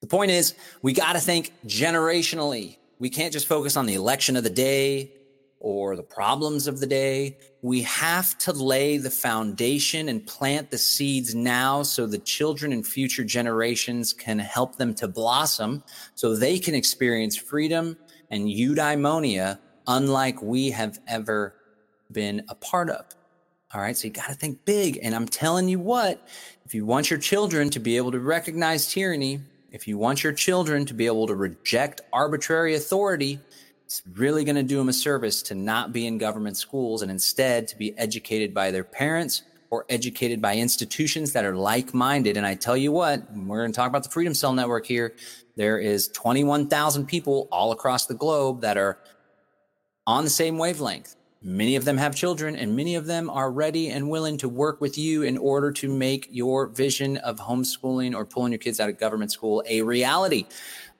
the 0.00 0.06
point 0.06 0.30
is 0.30 0.54
we 0.82 0.92
got 0.92 1.14
to 1.14 1.20
think 1.20 1.52
generationally. 1.66 2.76
We 2.98 3.08
can't 3.08 3.32
just 3.32 3.46
focus 3.46 3.76
on 3.76 3.86
the 3.86 3.94
election 3.94 4.36
of 4.36 4.44
the 4.44 4.50
day 4.50 5.12
or 5.58 5.94
the 5.94 6.02
problems 6.02 6.66
of 6.66 6.80
the 6.80 6.86
day. 6.86 7.38
We 7.62 7.82
have 7.82 8.36
to 8.38 8.52
lay 8.52 8.98
the 8.98 9.10
foundation 9.10 10.08
and 10.08 10.26
plant 10.26 10.70
the 10.70 10.76
seeds 10.76 11.34
now 11.34 11.84
so 11.84 12.04
the 12.04 12.18
children 12.18 12.72
and 12.72 12.84
future 12.84 13.24
generations 13.24 14.12
can 14.12 14.40
help 14.40 14.76
them 14.76 14.92
to 14.96 15.08
blossom 15.08 15.82
so 16.16 16.34
they 16.34 16.58
can 16.58 16.74
experience 16.74 17.36
freedom 17.36 17.96
and 18.32 18.48
eudaimonia 18.48 19.58
unlike 19.86 20.42
we 20.42 20.70
have 20.70 20.98
ever 21.06 21.54
been 22.10 22.44
a 22.48 22.54
part 22.54 22.90
of. 22.90 23.04
All 23.72 23.80
right. 23.80 23.96
So 23.96 24.08
you 24.08 24.12
got 24.12 24.28
to 24.28 24.34
think 24.34 24.64
big. 24.64 24.98
And 25.02 25.14
I'm 25.14 25.26
telling 25.26 25.68
you 25.68 25.78
what, 25.78 26.26
if 26.66 26.74
you 26.74 26.84
want 26.84 27.10
your 27.10 27.18
children 27.18 27.70
to 27.70 27.80
be 27.80 27.96
able 27.96 28.12
to 28.12 28.20
recognize 28.20 28.92
tyranny, 28.92 29.40
if 29.70 29.88
you 29.88 29.96
want 29.96 30.22
your 30.22 30.32
children 30.32 30.84
to 30.86 30.94
be 30.94 31.06
able 31.06 31.26
to 31.26 31.34
reject 31.34 32.02
arbitrary 32.12 32.74
authority, 32.74 33.38
it's 33.86 34.02
really 34.14 34.44
going 34.44 34.56
to 34.56 34.62
do 34.62 34.76
them 34.76 34.90
a 34.90 34.92
service 34.92 35.42
to 35.44 35.54
not 35.54 35.92
be 35.92 36.06
in 36.06 36.18
government 36.18 36.56
schools 36.56 37.02
and 37.02 37.10
instead 37.10 37.68
to 37.68 37.78
be 37.78 37.96
educated 37.98 38.52
by 38.52 38.70
their 38.70 38.84
parents 38.84 39.42
or 39.70 39.86
educated 39.88 40.42
by 40.42 40.54
institutions 40.54 41.32
that 41.32 41.46
are 41.46 41.56
like 41.56 41.94
minded. 41.94 42.36
And 42.36 42.46
I 42.46 42.54
tell 42.54 42.76
you 42.76 42.92
what, 42.92 43.22
we're 43.34 43.60
going 43.60 43.72
to 43.72 43.76
talk 43.76 43.88
about 43.88 44.02
the 44.02 44.10
Freedom 44.10 44.34
Cell 44.34 44.52
Network 44.52 44.84
here. 44.84 45.14
There 45.56 45.78
is 45.78 46.08
21,000 46.08 47.06
people 47.06 47.48
all 47.52 47.72
across 47.72 48.06
the 48.06 48.14
globe 48.14 48.62
that 48.62 48.76
are 48.76 48.98
on 50.06 50.24
the 50.24 50.30
same 50.30 50.58
wavelength. 50.58 51.16
Many 51.44 51.74
of 51.74 51.84
them 51.84 51.96
have 51.98 52.14
children, 52.14 52.54
and 52.54 52.76
many 52.76 52.94
of 52.94 53.06
them 53.06 53.28
are 53.28 53.50
ready 53.50 53.90
and 53.90 54.08
willing 54.08 54.38
to 54.38 54.48
work 54.48 54.80
with 54.80 54.96
you 54.96 55.22
in 55.22 55.36
order 55.36 55.72
to 55.72 55.92
make 55.92 56.28
your 56.30 56.68
vision 56.68 57.16
of 57.18 57.38
homeschooling 57.38 58.14
or 58.14 58.24
pulling 58.24 58.52
your 58.52 58.60
kids 58.60 58.78
out 58.78 58.88
of 58.88 58.98
government 58.98 59.32
school 59.32 59.62
a 59.68 59.82
reality. 59.82 60.46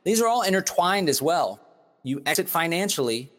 These 0.03 0.21
are 0.21 0.27
all 0.27 0.43
intertwined 0.43 1.09
as 1.09 1.23
well. 1.23 1.61
You 2.03 2.23
exit 2.27 2.49
financially, 2.49 3.31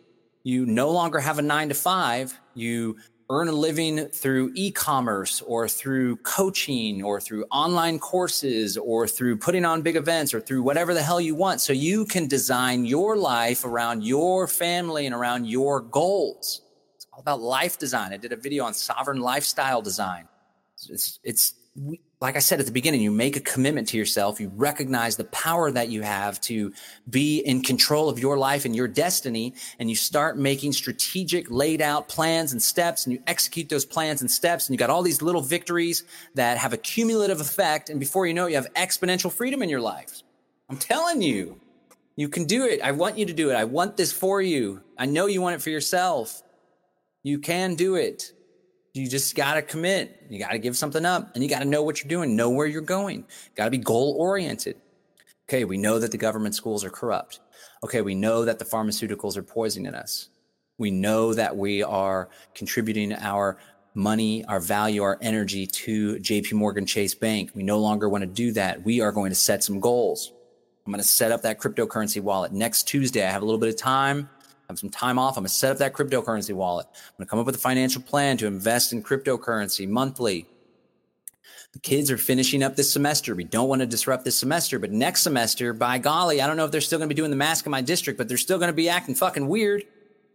you 0.43 0.65
no 0.65 0.91
longer 0.91 1.19
have 1.19 1.39
a 1.39 1.41
nine 1.41 1.67
to 1.69 1.75
five, 1.75 2.39
you 2.53 2.97
earn 3.33 3.47
a 3.47 3.51
living 3.51 4.05
through 4.09 4.51
e-commerce 4.53 5.41
or 5.41 5.67
through 5.67 6.15
coaching 6.17 7.03
or 7.03 7.19
through 7.19 7.43
online 7.51 7.97
courses 7.97 8.77
or 8.77 9.07
through 9.07 9.35
putting 9.35 9.65
on 9.65 9.81
big 9.81 9.95
events 9.95 10.35
or 10.35 10.39
through 10.39 10.61
whatever 10.61 10.93
the 10.93 11.01
hell 11.01 11.19
you 11.19 11.33
want. 11.33 11.59
So 11.59 11.73
you 11.73 12.05
can 12.05 12.27
design 12.27 12.85
your 12.85 13.17
life 13.17 13.65
around 13.65 14.03
your 14.03 14.47
family 14.47 15.07
and 15.07 15.15
around 15.15 15.47
your 15.47 15.81
goals. 15.81 16.61
It's 16.95 17.07
all 17.11 17.21
about 17.21 17.41
life 17.41 17.79
design. 17.79 18.13
I 18.13 18.17
did 18.17 18.33
a 18.33 18.37
video 18.37 18.65
on 18.65 18.73
sovereign 18.75 19.19
lifestyle 19.19 19.81
design. 19.81 20.27
It's, 20.89 21.19
it's 21.23 21.55
like 22.23 22.37
I 22.37 22.39
said 22.39 22.61
at 22.61 22.65
the 22.65 22.71
beginning, 22.71 23.01
you 23.01 23.11
make 23.11 23.35
a 23.35 23.41
commitment 23.41 23.89
to 23.89 23.97
yourself. 23.97 24.39
You 24.39 24.49
recognize 24.55 25.17
the 25.17 25.25
power 25.25 25.69
that 25.71 25.89
you 25.89 26.03
have 26.03 26.39
to 26.41 26.71
be 27.09 27.39
in 27.39 27.61
control 27.61 28.07
of 28.07 28.17
your 28.17 28.37
life 28.37 28.63
and 28.63 28.73
your 28.73 28.87
destiny. 28.87 29.55
And 29.77 29.89
you 29.89 29.97
start 29.97 30.37
making 30.37 30.71
strategic 30.71 31.51
laid 31.51 31.81
out 31.81 32.07
plans 32.07 32.53
and 32.53 32.63
steps 32.63 33.05
and 33.05 33.11
you 33.11 33.21
execute 33.27 33.67
those 33.67 33.83
plans 33.83 34.21
and 34.21 34.31
steps. 34.31 34.69
And 34.69 34.73
you 34.73 34.77
got 34.77 34.89
all 34.89 35.01
these 35.01 35.21
little 35.21 35.41
victories 35.41 36.05
that 36.33 36.57
have 36.57 36.71
a 36.71 36.77
cumulative 36.77 37.41
effect. 37.41 37.89
And 37.89 37.99
before 37.99 38.25
you 38.25 38.33
know 38.33 38.45
it, 38.45 38.51
you 38.51 38.55
have 38.55 38.73
exponential 38.75 39.29
freedom 39.29 39.61
in 39.61 39.67
your 39.67 39.81
life. 39.81 40.23
I'm 40.69 40.77
telling 40.77 41.21
you, 41.21 41.59
you 42.15 42.29
can 42.29 42.45
do 42.45 42.65
it. 42.65 42.79
I 42.81 42.91
want 42.91 43.17
you 43.17 43.25
to 43.25 43.33
do 43.33 43.49
it. 43.49 43.55
I 43.55 43.65
want 43.65 43.97
this 43.97 44.13
for 44.13 44.41
you. 44.41 44.81
I 44.97 45.07
know 45.07 45.25
you 45.25 45.41
want 45.41 45.55
it 45.55 45.61
for 45.61 45.71
yourself. 45.71 46.41
You 47.21 47.39
can 47.39 47.75
do 47.75 47.95
it. 47.95 48.31
You 48.93 49.09
just 49.09 49.33
got 49.33 49.55
to 49.55 49.63
commit. 49.63 50.23
You 50.29 50.37
got 50.37 50.51
to 50.51 50.59
give 50.59 50.77
something 50.77 51.03
up 51.03 51.31
and 51.33 51.43
you 51.43 51.49
got 51.49 51.59
to 51.59 51.65
know 51.65 51.81
what 51.81 52.03
you're 52.03 52.09
doing, 52.09 52.35
know 52.35 52.51
where 52.51 52.67
you're 52.67 52.81
going. 52.81 53.25
Got 53.55 53.65
to 53.65 53.71
be 53.71 53.79
goal 53.79 54.15
oriented. 54.19 54.75
Okay, 55.49 55.65
we 55.65 55.77
know 55.77 55.97
that 55.97 56.11
the 56.11 56.17
government 56.17 56.53
schools 56.53 56.83
are 56.83 56.91
corrupt. 56.91 57.39
Okay, 57.83 58.01
we 58.01 58.13
know 58.13 58.45
that 58.45 58.59
the 58.59 58.65
pharmaceuticals 58.65 59.35
are 59.35 59.43
poisoning 59.43 59.95
us. 59.95 60.29
We 60.77 60.91
know 60.91 61.33
that 61.33 61.57
we 61.57 61.81
are 61.81 62.29
contributing 62.53 63.13
our 63.13 63.57
money, 63.95 64.45
our 64.45 64.59
value, 64.59 65.01
our 65.01 65.17
energy 65.21 65.65
to 65.65 66.15
JP 66.17 66.53
Morgan 66.53 66.85
Chase 66.85 67.15
Bank. 67.15 67.51
We 67.55 67.63
no 67.63 67.79
longer 67.79 68.07
want 68.09 68.21
to 68.21 68.27
do 68.27 68.51
that. 68.53 68.83
We 68.83 69.01
are 69.01 69.11
going 69.11 69.31
to 69.31 69.35
set 69.35 69.63
some 69.63 69.79
goals. 69.79 70.31
I'm 70.85 70.91
going 70.91 71.01
to 71.01 71.07
set 71.07 71.31
up 71.31 71.41
that 71.41 71.59
cryptocurrency 71.59 72.21
wallet 72.21 72.51
next 72.51 72.83
Tuesday. 72.87 73.25
I 73.25 73.31
have 73.31 73.41
a 73.41 73.45
little 73.45 73.59
bit 73.59 73.69
of 73.69 73.77
time 73.77 74.29
have 74.69 74.79
some 74.79 74.89
time 74.89 75.19
off. 75.19 75.37
I'm 75.37 75.43
going 75.43 75.49
to 75.49 75.53
set 75.53 75.71
up 75.71 75.77
that 75.79 75.93
cryptocurrency 75.93 76.53
wallet. 76.53 76.87
I'm 76.87 77.17
going 77.17 77.27
to 77.27 77.29
come 77.29 77.39
up 77.39 77.45
with 77.45 77.55
a 77.55 77.59
financial 77.59 78.01
plan 78.01 78.37
to 78.37 78.47
invest 78.47 78.93
in 78.93 79.03
cryptocurrency 79.03 79.87
monthly. 79.87 80.47
The 81.73 81.79
kids 81.79 82.11
are 82.11 82.17
finishing 82.17 82.61
up 82.61 82.75
this 82.75 82.91
semester. 82.91 83.33
We 83.33 83.45
don't 83.45 83.67
want 83.67 83.81
to 83.81 83.87
disrupt 83.87 84.25
this 84.25 84.37
semester, 84.37 84.77
but 84.77 84.91
next 84.91 85.23
semester, 85.23 85.73
by 85.73 85.97
golly, 85.97 86.39
I 86.39 86.47
don't 86.47 86.55
know 86.55 86.65
if 86.65 86.71
they're 86.71 86.81
still 86.81 86.99
going 86.99 87.09
to 87.09 87.15
be 87.15 87.19
doing 87.19 87.31
the 87.31 87.35
mask 87.35 87.65
in 87.65 87.71
my 87.71 87.81
district, 87.81 88.17
but 88.17 88.27
they're 88.27 88.37
still 88.37 88.59
going 88.59 88.69
to 88.69 88.73
be 88.73 88.89
acting 88.89 89.15
fucking 89.15 89.47
weird. 89.47 89.83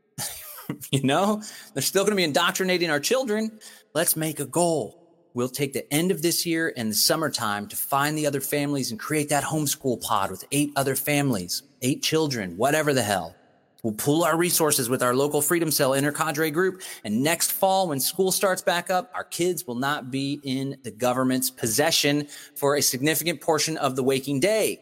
you 0.90 1.02
know, 1.04 1.40
they're 1.74 1.82
still 1.82 2.02
going 2.02 2.12
to 2.12 2.16
be 2.16 2.24
indoctrinating 2.24 2.90
our 2.90 2.98
children. 2.98 3.58
Let's 3.94 4.16
make 4.16 4.40
a 4.40 4.46
goal. 4.46 4.98
We'll 5.34 5.48
take 5.48 5.72
the 5.72 5.90
end 5.94 6.10
of 6.10 6.22
this 6.22 6.44
year 6.44 6.72
and 6.76 6.90
the 6.90 6.96
summertime 6.96 7.68
to 7.68 7.76
find 7.76 8.18
the 8.18 8.26
other 8.26 8.40
families 8.40 8.90
and 8.90 8.98
create 8.98 9.28
that 9.28 9.44
homeschool 9.44 10.02
pod 10.02 10.32
with 10.32 10.44
eight 10.50 10.72
other 10.74 10.96
families, 10.96 11.62
eight 11.82 12.02
children, 12.02 12.56
whatever 12.56 12.92
the 12.92 13.02
hell. 13.02 13.36
We'll 13.82 13.94
pool 13.94 14.24
our 14.24 14.36
resources 14.36 14.88
with 14.88 15.02
our 15.04 15.14
local 15.14 15.40
Freedom 15.40 15.70
Cell 15.70 15.92
intercadre 15.92 16.52
group. 16.52 16.82
And 17.04 17.22
next 17.22 17.52
fall, 17.52 17.88
when 17.88 18.00
school 18.00 18.32
starts 18.32 18.60
back 18.60 18.90
up, 18.90 19.10
our 19.14 19.22
kids 19.22 19.66
will 19.66 19.76
not 19.76 20.10
be 20.10 20.40
in 20.42 20.78
the 20.82 20.90
government's 20.90 21.48
possession 21.48 22.26
for 22.56 22.74
a 22.74 22.82
significant 22.82 23.40
portion 23.40 23.76
of 23.76 23.94
the 23.94 24.02
waking 24.02 24.40
day. 24.40 24.80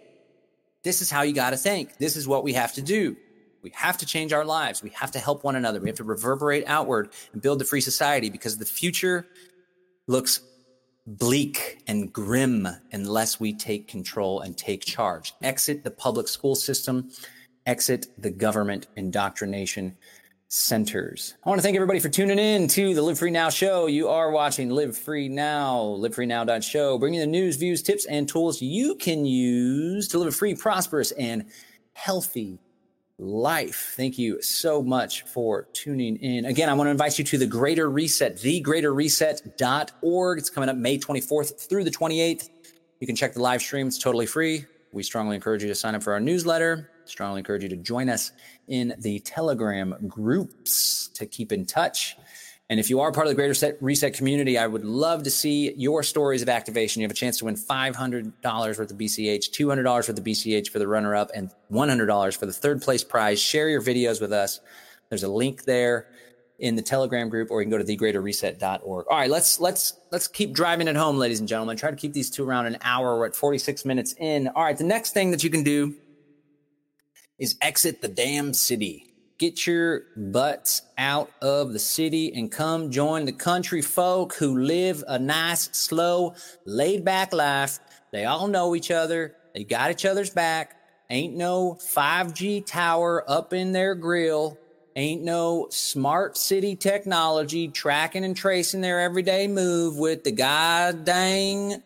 This 0.82 1.03
is 1.03 1.11
how 1.11 1.22
you 1.22 1.34
got 1.34 1.51
to 1.51 1.57
think. 1.59 1.99
This 1.99 2.16
is 2.16 2.26
what 2.26 2.42
we 2.42 2.55
have 2.55 2.72
to 2.74 2.82
do. 2.82 3.16
We 3.62 3.70
have 3.74 3.99
to 3.99 4.07
change 4.07 4.32
our 4.32 4.44
lives. 4.44 4.82
We 4.82 4.90
have 4.90 5.11
to 5.11 5.18
help 5.18 5.44
one 5.44 5.57
another. 5.57 5.80
We 5.80 5.88
have 5.88 5.97
to 5.97 6.05
reverberate 6.05 6.64
outward 6.66 7.11
and 7.32 7.42
build 7.42 7.59
the 7.59 7.64
free 7.64 7.80
society 7.80 8.30
because 8.30 8.57
the 8.57 8.64
future 8.64 9.26
looks 10.07 10.40
bleak 11.07 11.82
and 11.86 12.12
grim 12.12 12.66
unless 12.92 13.38
we 13.38 13.53
take 13.53 13.88
control 13.88 14.40
and 14.40 14.57
take 14.57 14.84
charge. 14.84 15.34
Exit 15.42 15.84
the 15.84 15.90
public 15.90 16.28
school 16.28 16.55
system 16.55 17.11
exit 17.66 18.06
the 18.18 18.30
government 18.30 18.86
indoctrination 18.96 19.96
centers. 20.48 21.34
I 21.44 21.48
want 21.48 21.58
to 21.58 21.62
thank 21.62 21.74
everybody 21.74 21.98
for 21.98 22.08
tuning 22.08 22.38
in 22.38 22.68
to 22.68 22.94
the 22.94 23.02
Live 23.02 23.18
Free 23.18 23.32
Now 23.32 23.50
show. 23.50 23.86
You 23.86 24.08
are 24.08 24.30
watching 24.30 24.70
Live 24.70 24.96
Free 24.96 25.28
Now, 25.28 25.96
livefreenow.show, 25.98 26.98
bringing 26.98 27.20
the 27.20 27.26
news, 27.26 27.56
views, 27.56 27.82
tips, 27.82 28.06
and 28.06 28.28
tools 28.28 28.62
you 28.62 28.94
can 28.94 29.26
use 29.26 30.06
to 30.08 30.18
live 30.18 30.28
a 30.28 30.32
free, 30.32 30.54
prosperous, 30.54 31.10
and 31.12 31.46
healthy 31.94 32.60
life. 33.18 33.94
Thank 33.96 34.18
you 34.18 34.40
so 34.40 34.82
much 34.82 35.22
for 35.22 35.66
tuning 35.72 36.16
in. 36.16 36.44
Again, 36.44 36.68
I 36.68 36.74
want 36.74 36.86
to 36.86 36.92
invite 36.92 37.18
you 37.18 37.24
to 37.24 37.38
the 37.38 37.46
Greater 37.46 37.90
Reset, 37.90 38.36
thegreaterreset.org. 38.36 40.38
It's 40.38 40.50
coming 40.50 40.68
up 40.68 40.76
May 40.76 40.98
24th 40.98 41.68
through 41.68 41.84
the 41.84 41.90
28th. 41.90 42.50
You 43.00 43.06
can 43.06 43.16
check 43.16 43.34
the 43.34 43.42
live 43.42 43.62
stream. 43.62 43.88
It's 43.88 43.98
totally 43.98 44.26
free. 44.26 44.64
We 44.92 45.02
strongly 45.02 45.34
encourage 45.34 45.62
you 45.62 45.68
to 45.68 45.74
sign 45.74 45.96
up 45.96 46.02
for 46.02 46.12
our 46.12 46.20
newsletter 46.20 46.90
strongly 47.07 47.40
encourage 47.40 47.62
you 47.62 47.68
to 47.70 47.76
join 47.76 48.09
us 48.09 48.32
in 48.68 48.94
the 48.98 49.20
Telegram 49.20 49.94
groups 50.07 51.09
to 51.14 51.26
keep 51.26 51.52
in 51.52 51.64
touch. 51.66 52.16
And 52.68 52.80
if 52.80 52.90
you 52.90 53.00
are 53.00 53.12
part 53.12 53.28
of 53.28 53.30
the 53.30 53.36
Greater 53.36 53.76
Reset 53.80 54.14
community, 54.14 54.59
I 54.59 54.66
would 54.66 54.84
love 54.84 55.22
to 55.22 55.30
see 55.30 55.72
your 55.74 56.02
stories 56.02 56.42
of 56.42 56.48
activation. 56.48 57.00
You 57.00 57.04
have 57.04 57.12
a 57.12 57.14
chance 57.14 57.38
to 57.38 57.44
win 57.44 57.54
$500 57.54 58.32
worth 58.44 58.78
of 58.78 58.98
BCH, 58.98 59.50
$200 59.50 59.84
worth 59.84 60.09
of 60.09 60.16
BCH 60.16 60.70
for 60.70 60.80
the 60.80 60.88
runner 60.88 61.14
up, 61.14 61.30
and 61.32 61.50
$100 61.70 62.36
for 62.36 62.46
the 62.46 62.52
third 62.52 62.82
place 62.82 63.04
prize. 63.04 63.40
Share 63.40 63.68
your 63.68 63.80
videos 63.80 64.20
with 64.20 64.32
us. 64.32 64.61
There's 65.11 65.22
a 65.22 65.28
link 65.28 65.64
there 65.64 66.09
in 66.59 66.74
the 66.74 66.82
Telegram 66.82 67.28
group, 67.28 67.50
or 67.50 67.61
you 67.61 67.68
can 67.68 67.70
go 67.70 67.78
to 67.78 67.84
thegreaterreset.org. 67.84 69.07
All 69.09 69.16
right, 69.16 69.30
let's 69.30 69.61
let's 69.61 69.94
let's 70.11 70.26
keep 70.26 70.52
driving 70.52 70.88
it 70.88 70.96
home, 70.96 71.18
ladies 71.18 71.38
and 71.38 71.48
gentlemen. 71.48 71.76
Try 71.76 71.90
to 71.90 71.96
keep 71.96 72.12
these 72.12 72.30
two 72.30 72.48
around 72.48 72.66
an 72.66 72.78
hour. 72.82 73.18
We're 73.18 73.26
at 73.26 73.36
46 73.36 73.84
minutes 73.84 74.14
in. 74.18 74.48
All 74.48 74.64
right, 74.64 74.76
the 74.76 74.84
next 74.84 75.12
thing 75.12 75.30
that 75.30 75.44
you 75.44 75.50
can 75.50 75.62
do 75.62 75.94
is 77.39 77.57
exit 77.61 78.01
the 78.01 78.09
damn 78.09 78.53
city. 78.55 79.12
Get 79.39 79.66
your 79.66 80.05
butts 80.16 80.82
out 80.97 81.30
of 81.43 81.74
the 81.74 81.78
city 81.78 82.32
and 82.34 82.51
come 82.51 82.91
join 82.91 83.26
the 83.26 83.32
country 83.32 83.82
folk 83.82 84.34
who 84.34 84.59
live 84.59 85.05
a 85.07 85.18
nice, 85.18 85.68
slow, 85.72 86.34
laid 86.64 87.05
back 87.05 87.34
life. 87.34 87.78
They 88.12 88.24
all 88.24 88.49
know 88.49 88.74
each 88.74 88.91
other. 88.91 89.37
They 89.55 89.64
got 89.64 89.91
each 89.91 90.07
other's 90.07 90.30
back. 90.30 90.80
Ain't 91.11 91.37
no 91.37 91.74
5G 91.74 92.64
tower 92.64 93.24
up 93.30 93.53
in 93.53 93.72
their 93.72 93.95
grill. 93.95 94.59
Ain't 94.97 95.22
no 95.22 95.66
smart 95.70 96.39
city 96.39 96.74
technology 96.74 97.68
tracking 97.68 98.24
and 98.24 98.34
tracing 98.34 98.80
their 98.80 99.01
everyday 99.01 99.47
move 99.47 99.99
with 99.99 100.24
the 100.24 100.32
god 100.32 101.05
dang 101.05 101.82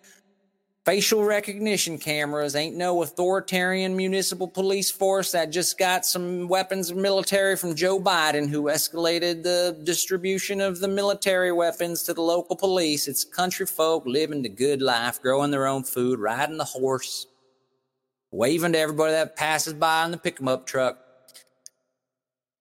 facial 0.84 1.24
recognition 1.24 1.98
cameras. 1.98 2.56
Ain't 2.56 2.76
no 2.76 3.02
authoritarian 3.02 3.96
municipal 3.96 4.48
police 4.48 4.90
force 4.90 5.32
that 5.32 5.50
just 5.50 5.78
got 5.78 6.06
some 6.06 6.48
weapons 6.48 6.90
of 6.90 6.96
military 6.96 7.56
from 7.56 7.74
Joe 7.74 8.00
Biden, 8.00 8.48
who 8.48 8.64
escalated 8.64 9.42
the 9.42 9.78
distribution 9.84 10.60
of 10.60 10.80
the 10.80 10.88
military 10.88 11.52
weapons 11.52 12.02
to 12.04 12.14
the 12.14 12.22
local 12.22 12.56
police. 12.56 13.08
It's 13.08 13.24
country 13.24 13.66
folk 13.66 14.04
living 14.06 14.42
the 14.42 14.48
good 14.48 14.80
life, 14.80 15.20
growing 15.20 15.50
their 15.50 15.66
own 15.66 15.84
food, 15.84 16.18
riding 16.18 16.56
the 16.56 16.64
horse, 16.64 17.26
waving 18.30 18.72
to 18.72 18.78
everybody 18.78 19.12
that 19.12 19.36
passes 19.36 19.74
by 19.74 20.04
in 20.04 20.12
the 20.12 20.18
pick 20.18 20.40
'em 20.40 20.48
up 20.48 20.66
truck. 20.66 20.98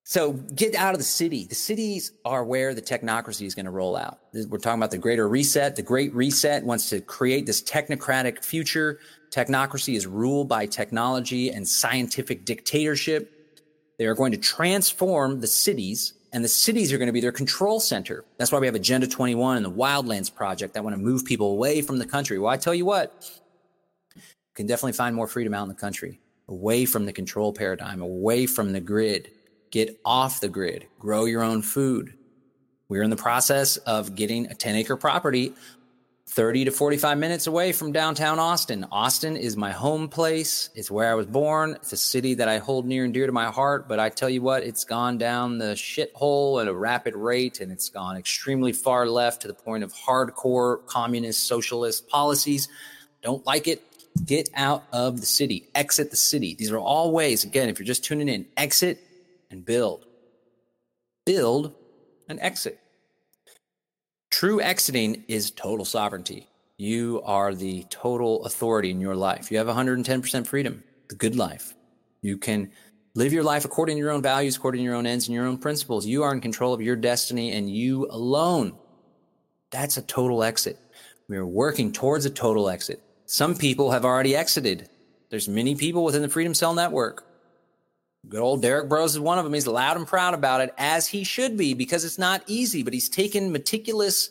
So 0.09 0.33
get 0.33 0.73
out 0.73 0.95
of 0.95 0.97
the 0.97 1.03
city. 1.03 1.45
The 1.45 1.53
cities 1.53 2.13
are 2.25 2.43
where 2.43 2.73
the 2.73 2.81
technocracy 2.81 3.45
is 3.45 3.53
going 3.53 3.67
to 3.67 3.71
roll 3.71 3.95
out. 3.95 4.17
We're 4.33 4.57
talking 4.57 4.79
about 4.79 4.89
the 4.89 4.97
greater 4.97 5.29
reset. 5.29 5.75
The 5.75 5.83
great 5.83 6.11
reset 6.15 6.63
wants 6.63 6.89
to 6.89 6.99
create 6.99 7.45
this 7.45 7.61
technocratic 7.61 8.43
future. 8.43 8.97
Technocracy 9.29 9.95
is 9.95 10.07
ruled 10.07 10.49
by 10.49 10.65
technology 10.65 11.51
and 11.51 11.67
scientific 11.67 12.43
dictatorship. 12.43 13.31
They 13.99 14.07
are 14.07 14.15
going 14.15 14.31
to 14.31 14.39
transform 14.39 15.41
the 15.41 15.47
cities 15.47 16.13
and 16.33 16.43
the 16.43 16.47
cities 16.47 16.91
are 16.91 16.97
going 16.97 17.05
to 17.05 17.13
be 17.13 17.21
their 17.21 17.31
control 17.31 17.79
center. 17.79 18.25
That's 18.39 18.51
why 18.51 18.57
we 18.57 18.65
have 18.65 18.73
Agenda 18.73 19.05
21 19.05 19.57
and 19.57 19.65
the 19.65 19.71
Wildlands 19.71 20.33
Project 20.33 20.73
that 20.73 20.83
want 20.83 20.95
to 20.95 20.99
move 20.99 21.23
people 21.23 21.51
away 21.51 21.83
from 21.83 21.99
the 21.99 22.07
country. 22.07 22.39
Well, 22.39 22.51
I 22.51 22.57
tell 22.57 22.73
you 22.73 22.85
what, 22.85 23.31
you 24.15 24.21
can 24.55 24.65
definitely 24.65 24.93
find 24.93 25.15
more 25.15 25.27
freedom 25.27 25.53
out 25.53 25.61
in 25.61 25.69
the 25.69 25.75
country, 25.75 26.19
away 26.47 26.85
from 26.85 27.05
the 27.05 27.13
control 27.13 27.53
paradigm, 27.53 28.01
away 28.01 28.47
from 28.47 28.73
the 28.73 28.81
grid 28.81 29.29
Get 29.71 29.99
off 30.03 30.39
the 30.39 30.49
grid, 30.49 30.87
grow 30.99 31.25
your 31.25 31.43
own 31.43 31.61
food. 31.61 32.13
We're 32.87 33.03
in 33.03 33.11
the 33.11 33.15
process 33.15 33.77
of 33.77 34.15
getting 34.15 34.47
a 34.47 34.55
10 34.55 34.75
acre 34.75 34.97
property 34.97 35.53
30 36.29 36.65
to 36.65 36.71
45 36.71 37.17
minutes 37.17 37.47
away 37.47 37.71
from 37.71 37.91
downtown 37.91 38.37
Austin. 38.37 38.85
Austin 38.91 39.35
is 39.35 39.57
my 39.57 39.71
home 39.71 40.07
place. 40.07 40.69
It's 40.75 40.91
where 40.91 41.11
I 41.11 41.15
was 41.15 41.25
born. 41.25 41.71
It's 41.71 41.91
a 41.91 41.97
city 41.97 42.35
that 42.35 42.47
I 42.47 42.59
hold 42.59 42.85
near 42.85 43.03
and 43.03 43.11
dear 43.11 43.25
to 43.25 43.31
my 43.31 43.47
heart. 43.47 43.87
But 43.87 43.99
I 43.99 44.09
tell 44.09 44.29
you 44.29 44.43
what, 44.43 44.63
it's 44.63 44.83
gone 44.83 45.17
down 45.17 45.57
the 45.57 45.73
shithole 45.73 46.61
at 46.61 46.67
a 46.67 46.73
rapid 46.73 47.15
rate 47.15 47.61
and 47.61 47.71
it's 47.71 47.89
gone 47.89 48.15
extremely 48.15 48.73
far 48.73 49.07
left 49.07 49.41
to 49.41 49.47
the 49.47 49.55
point 49.55 49.83
of 49.83 49.91
hardcore 49.91 50.85
communist 50.85 51.47
socialist 51.47 52.07
policies. 52.09 52.67
Don't 53.23 53.43
like 53.47 53.67
it. 53.67 53.81
Get 54.23 54.49
out 54.53 54.83
of 54.91 55.21
the 55.21 55.25
city, 55.25 55.67
exit 55.73 56.11
the 56.11 56.17
city. 56.17 56.53
These 56.53 56.71
are 56.71 56.77
all 56.77 57.11
ways, 57.11 57.43
again, 57.43 57.69
if 57.69 57.79
you're 57.79 57.85
just 57.85 58.03
tuning 58.03 58.29
in, 58.29 58.45
exit 58.55 58.99
and 59.49 59.65
build. 59.65 60.05
Build 61.25 61.73
and 62.27 62.39
exit. 62.41 62.79
True 64.31 64.61
exiting 64.61 65.23
is 65.27 65.51
total 65.51 65.85
sovereignty. 65.85 66.47
You 66.77 67.21
are 67.25 67.53
the 67.53 67.83
total 67.89 68.45
authority 68.45 68.91
in 68.91 69.01
your 69.01 69.15
life. 69.15 69.51
You 69.51 69.57
have 69.57 69.67
110% 69.67 70.47
freedom, 70.47 70.83
the 71.09 71.15
good 71.15 71.35
life. 71.35 71.75
You 72.21 72.37
can 72.37 72.71
live 73.15 73.33
your 73.33 73.43
life 73.43 73.65
according 73.65 73.97
to 73.97 73.99
your 73.99 74.11
own 74.11 74.21
values, 74.21 74.55
according 74.55 74.79
to 74.79 74.83
your 74.83 74.95
own 74.95 75.05
ends 75.05 75.27
and 75.27 75.35
your 75.35 75.45
own 75.45 75.57
principles. 75.57 76.05
You 76.05 76.23
are 76.23 76.31
in 76.31 76.41
control 76.41 76.73
of 76.73 76.81
your 76.81 76.95
destiny 76.95 77.51
and 77.51 77.69
you 77.69 78.07
alone. 78.09 78.77
That's 79.71 79.97
a 79.97 80.01
total 80.03 80.43
exit. 80.43 80.77
We 81.27 81.37
are 81.37 81.45
working 81.45 81.91
towards 81.91 82.25
a 82.25 82.29
total 82.29 82.69
exit. 82.69 83.01
Some 83.25 83.55
people 83.55 83.91
have 83.91 84.05
already 84.05 84.35
exited. 84.35 84.89
There's 85.29 85.47
many 85.47 85.75
people 85.75 86.03
within 86.03 86.21
the 86.21 86.29
Freedom 86.29 86.53
Cell 86.53 86.73
Network. 86.73 87.25
Good 88.27 88.41
old 88.41 88.61
Derek 88.61 88.89
Broze 88.89 89.11
is 89.11 89.19
one 89.19 89.39
of 89.39 89.45
them. 89.45 89.53
He's 89.53 89.65
loud 89.65 89.97
and 89.97 90.05
proud 90.05 90.33
about 90.33 90.61
it, 90.61 90.73
as 90.77 91.07
he 91.07 91.23
should 91.23 91.57
be, 91.57 91.73
because 91.73 92.03
it's 92.03 92.17
not 92.17 92.43
easy, 92.47 92.83
but 92.83 92.93
he's 92.93 93.09
taken 93.09 93.51
meticulous, 93.51 94.29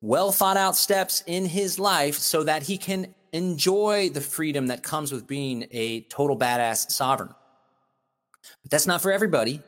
well 0.00 0.30
thought 0.30 0.56
out 0.56 0.76
steps 0.76 1.22
in 1.26 1.44
his 1.44 1.78
life 1.78 2.16
so 2.16 2.44
that 2.44 2.62
he 2.62 2.78
can 2.78 3.14
enjoy 3.32 4.10
the 4.10 4.20
freedom 4.20 4.68
that 4.68 4.82
comes 4.82 5.10
with 5.10 5.26
being 5.26 5.66
a 5.72 6.02
total 6.02 6.38
badass 6.38 6.92
sovereign. 6.92 7.34
But 8.62 8.70
that's 8.70 8.86
not 8.86 9.02
for 9.02 9.10
everybody. 9.10 9.60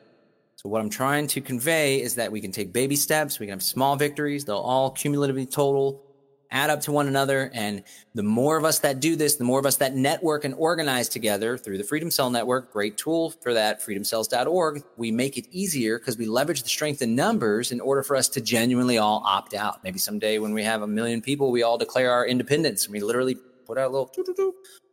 So, 0.54 0.68
what 0.68 0.80
I'm 0.80 0.88
trying 0.88 1.26
to 1.28 1.40
convey 1.40 2.00
is 2.00 2.14
that 2.14 2.30
we 2.30 2.40
can 2.40 2.52
take 2.52 2.72
baby 2.72 2.96
steps, 2.96 3.38
we 3.38 3.46
can 3.46 3.54
have 3.54 3.62
small 3.62 3.96
victories, 3.96 4.44
they'll 4.44 4.56
all 4.56 4.90
cumulatively 4.90 5.46
total 5.46 6.05
add 6.50 6.70
up 6.70 6.80
to 6.82 6.92
one 6.92 7.08
another. 7.08 7.50
And 7.54 7.82
the 8.14 8.22
more 8.22 8.56
of 8.56 8.64
us 8.64 8.78
that 8.80 9.00
do 9.00 9.16
this, 9.16 9.36
the 9.36 9.44
more 9.44 9.58
of 9.58 9.66
us 9.66 9.76
that 9.76 9.94
network 9.94 10.44
and 10.44 10.54
organize 10.54 11.08
together 11.08 11.58
through 11.58 11.78
the 11.78 11.84
Freedom 11.84 12.10
Cell 12.10 12.30
Network, 12.30 12.72
great 12.72 12.96
tool 12.96 13.30
for 13.30 13.54
that, 13.54 13.84
freedomcells.org, 13.84 14.82
we 14.96 15.10
make 15.10 15.36
it 15.36 15.46
easier 15.50 15.98
because 15.98 16.18
we 16.18 16.26
leverage 16.26 16.62
the 16.62 16.68
strength 16.68 17.02
in 17.02 17.14
numbers 17.14 17.72
in 17.72 17.80
order 17.80 18.02
for 18.02 18.16
us 18.16 18.28
to 18.30 18.40
genuinely 18.40 18.98
all 18.98 19.22
opt 19.24 19.54
out. 19.54 19.82
Maybe 19.84 19.98
someday 19.98 20.38
when 20.38 20.52
we 20.52 20.62
have 20.62 20.82
a 20.82 20.86
million 20.86 21.20
people, 21.20 21.50
we 21.50 21.62
all 21.62 21.78
declare 21.78 22.12
our 22.12 22.26
independence. 22.26 22.88
We 22.88 23.00
literally 23.00 23.36
put 23.66 23.78
out 23.78 23.88
a 23.88 23.92
little, 23.92 24.06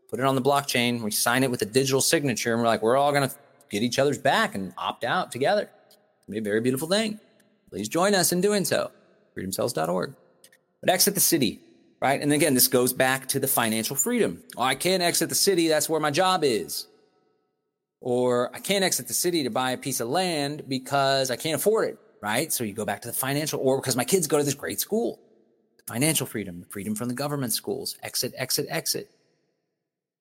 put 0.09 0.19
it 0.19 0.25
on 0.25 0.35
the 0.35 0.41
blockchain, 0.41 1.01
we 1.01 1.11
sign 1.11 1.43
it 1.43 1.51
with 1.51 1.61
a 1.61 1.65
digital 1.65 2.01
signature, 2.01 2.53
and 2.53 2.61
we're 2.61 2.67
like, 2.67 2.81
we're 2.81 2.97
all 2.97 3.11
going 3.11 3.27
to 3.27 3.35
get 3.69 3.83
each 3.83 3.99
other's 3.99 4.17
back 4.17 4.55
and 4.55 4.73
opt 4.77 5.03
out 5.03 5.31
together. 5.31 5.69
It'll 6.27 6.31
be 6.31 6.37
a 6.37 6.41
very 6.41 6.61
beautiful 6.61 6.87
thing. 6.87 7.19
Please 7.69 7.89
join 7.89 8.13
us 8.13 8.31
in 8.31 8.39
doing 8.39 8.65
so. 8.65 8.91
freedomcells.org 9.35 10.15
but 10.83 10.91
exit 10.91 11.13
the 11.13 11.21
city, 11.21 11.61
right? 12.01 12.21
And 12.21 12.33
again, 12.33 12.55
this 12.55 12.67
goes 12.67 12.91
back 12.91 13.29
to 13.29 13.39
the 13.39 13.47
financial 13.47 13.95
freedom. 13.95 14.43
Oh, 14.57 14.63
I 14.63 14.75
can't 14.75 15.01
exit 15.01 15.29
the 15.29 15.35
city. 15.35 15.69
That's 15.69 15.87
where 15.87 16.01
my 16.01 16.11
job 16.11 16.43
is. 16.43 16.87
Or 18.01 18.53
I 18.53 18.59
can't 18.59 18.83
exit 18.83 19.07
the 19.07 19.13
city 19.13 19.43
to 19.43 19.49
buy 19.49 19.71
a 19.71 19.77
piece 19.77 20.01
of 20.01 20.09
land 20.09 20.63
because 20.67 21.31
I 21.31 21.37
can't 21.37 21.55
afford 21.55 21.87
it, 21.87 21.97
right? 22.21 22.51
So 22.51 22.65
you 22.65 22.73
go 22.73 22.83
back 22.83 23.03
to 23.03 23.07
the 23.07 23.13
financial, 23.13 23.61
or 23.61 23.77
because 23.79 23.95
my 23.95 24.03
kids 24.03 24.27
go 24.27 24.37
to 24.37 24.43
this 24.43 24.55
great 24.55 24.81
school. 24.81 25.21
Financial 25.87 26.27
freedom, 26.27 26.65
freedom 26.69 26.95
from 26.95 27.07
the 27.07 27.13
government 27.13 27.53
schools, 27.53 27.97
exit, 28.03 28.33
exit, 28.35 28.67
exit. 28.69 29.09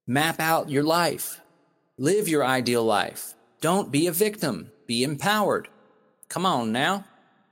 Map 0.06 0.38
out 0.38 0.70
your 0.70 0.84
life. 0.84 1.40
Live 1.98 2.28
your 2.28 2.44
ideal 2.44 2.84
life. 2.84 3.34
Don't 3.60 3.90
be 3.90 4.06
a 4.06 4.12
victim. 4.12 4.70
Be 4.86 5.02
empowered. 5.02 5.66
Come 6.28 6.46
on 6.46 6.70
now. 6.70 7.04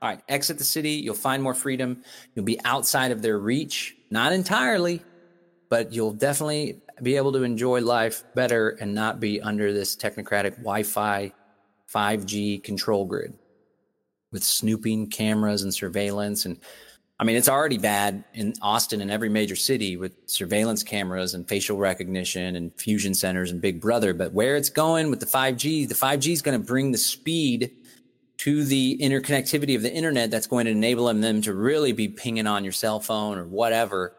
All 0.02 0.08
right, 0.08 0.22
exit 0.28 0.56
the 0.56 0.64
city. 0.64 0.92
You'll 0.92 1.14
find 1.14 1.42
more 1.42 1.54
freedom. 1.54 2.02
You'll 2.34 2.46
be 2.46 2.58
outside 2.64 3.10
of 3.10 3.20
their 3.20 3.38
reach, 3.38 3.96
not 4.10 4.32
entirely, 4.32 5.02
but 5.68 5.92
you'll 5.92 6.14
definitely 6.14 6.80
be 7.02 7.16
able 7.16 7.32
to 7.32 7.42
enjoy 7.42 7.80
life 7.80 8.24
better 8.34 8.70
and 8.70 8.94
not 8.94 9.20
be 9.20 9.42
under 9.42 9.72
this 9.72 9.96
technocratic 9.96 10.56
Wi 10.56 10.82
Fi 10.84 11.32
5G 11.92 12.62
control 12.62 13.04
grid 13.04 13.34
with 14.32 14.42
snooping 14.44 15.08
cameras 15.08 15.62
and 15.62 15.74
surveillance. 15.74 16.46
And 16.46 16.58
I 17.18 17.24
mean, 17.24 17.36
it's 17.36 17.48
already 17.48 17.76
bad 17.76 18.24
in 18.32 18.54
Austin 18.62 19.02
and 19.02 19.10
every 19.10 19.28
major 19.28 19.56
city 19.56 19.98
with 19.98 20.12
surveillance 20.26 20.82
cameras 20.82 21.34
and 21.34 21.46
facial 21.46 21.76
recognition 21.76 22.56
and 22.56 22.72
fusion 22.80 23.12
centers 23.12 23.50
and 23.50 23.60
Big 23.60 23.80
Brother. 23.80 24.14
But 24.14 24.32
where 24.32 24.56
it's 24.56 24.70
going 24.70 25.10
with 25.10 25.20
the 25.20 25.26
5G, 25.26 25.88
the 25.88 25.94
5G 25.94 26.32
is 26.32 26.42
going 26.42 26.58
to 26.58 26.64
bring 26.64 26.92
the 26.92 26.98
speed 26.98 27.72
to 28.40 28.64
the 28.64 28.96
interconnectivity 29.02 29.76
of 29.76 29.82
the 29.82 29.92
internet 29.92 30.30
that's 30.30 30.46
going 30.46 30.64
to 30.64 30.70
enable 30.70 31.12
them 31.12 31.42
to 31.42 31.52
really 31.52 31.92
be 31.92 32.08
pinging 32.08 32.46
on 32.46 32.64
your 32.64 32.72
cell 32.72 32.98
phone 32.98 33.36
or 33.36 33.44
whatever 33.44 34.14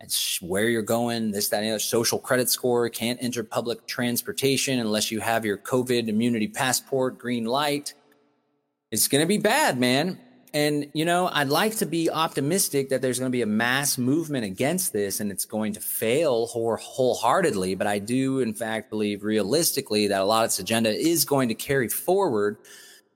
and 0.00 0.10
where 0.40 0.70
you're 0.70 0.80
going, 0.80 1.32
this, 1.32 1.50
that, 1.50 1.58
and 1.58 1.66
the 1.66 1.70
other. 1.72 1.78
Social 1.78 2.18
credit 2.18 2.48
score 2.48 2.88
can't 2.88 3.22
enter 3.22 3.44
public 3.44 3.86
transportation 3.86 4.78
unless 4.78 5.10
you 5.10 5.20
have 5.20 5.44
your 5.44 5.58
COVID 5.58 6.08
immunity 6.08 6.48
passport, 6.48 7.18
green 7.18 7.44
light. 7.44 7.92
It's 8.90 9.06
going 9.06 9.20
to 9.20 9.28
be 9.28 9.36
bad, 9.36 9.78
man. 9.78 10.18
And, 10.54 10.88
you 10.94 11.04
know, 11.04 11.28
I'd 11.30 11.50
like 11.50 11.76
to 11.76 11.84
be 11.84 12.08
optimistic 12.08 12.88
that 12.88 13.02
there's 13.02 13.18
going 13.18 13.30
to 13.30 13.36
be 13.36 13.42
a 13.42 13.46
mass 13.46 13.98
movement 13.98 14.46
against 14.46 14.94
this 14.94 15.20
and 15.20 15.30
it's 15.30 15.44
going 15.44 15.74
to 15.74 15.80
fail 15.80 16.46
wholeheartedly. 16.46 17.74
But 17.74 17.86
I 17.86 17.98
do, 17.98 18.40
in 18.40 18.54
fact, 18.54 18.88
believe 18.88 19.24
realistically 19.24 20.06
that 20.06 20.22
a 20.22 20.24
lot 20.24 20.44
of 20.44 20.52
this 20.52 20.58
agenda 20.58 20.88
is 20.88 21.26
going 21.26 21.48
to 21.48 21.54
carry 21.54 21.90
forward 21.90 22.56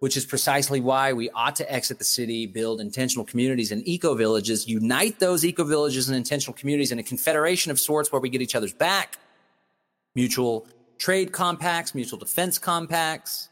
which 0.03 0.17
is 0.17 0.27
precisely 0.27 0.81
why 0.81 1.13
we 1.13 1.31
ought 1.31 1.55
to 1.55 1.73
exit 1.73 1.97
the 1.97 2.05
city, 2.05 2.45
build 2.45 2.81
intentional 2.81 3.25
communities 3.25 3.71
and 3.71 3.87
eco 3.87 4.17
villages, 4.17 4.67
unite 4.67 5.21
those 5.21 5.45
eco 5.45 5.63
villages 5.63 6.09
and 6.09 6.17
intentional 6.17 6.53
communities 6.55 6.91
in 6.91 6.99
a 6.99 7.05
confederation 7.05 7.71
of 7.71 7.79
sorts 7.79 8.11
where 8.11 8.21
we 8.21 8.29
get 8.29 8.43
each 8.43 8.57
other's 8.57 8.73
back, 8.73 9.17
mutual 10.17 10.67
trade 10.99 11.31
compacts, 11.31 11.95
mutual 11.95 12.19
defense 12.19 12.59
compacts, 12.59 13.49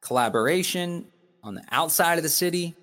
collaboration 0.00 1.04
on 1.42 1.54
the 1.54 1.62
outside 1.72 2.16
of 2.16 2.22
the 2.22 2.30
city. 2.30 2.74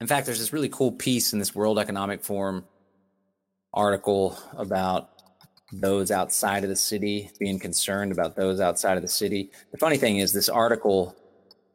In 0.00 0.08
fact, 0.08 0.26
there's 0.26 0.40
this 0.40 0.52
really 0.52 0.68
cool 0.68 0.90
piece 0.90 1.32
in 1.32 1.38
this 1.38 1.54
World 1.54 1.78
Economic 1.78 2.24
Forum 2.24 2.64
article 3.72 4.36
about 4.56 5.10
those 5.72 6.10
outside 6.10 6.64
of 6.64 6.68
the 6.68 6.74
city, 6.74 7.30
being 7.38 7.60
concerned 7.60 8.10
about 8.10 8.34
those 8.34 8.58
outside 8.58 8.96
of 8.96 9.02
the 9.02 9.08
city. 9.08 9.52
The 9.70 9.78
funny 9.78 9.98
thing 9.98 10.16
is, 10.16 10.32
this 10.32 10.48
article 10.48 11.14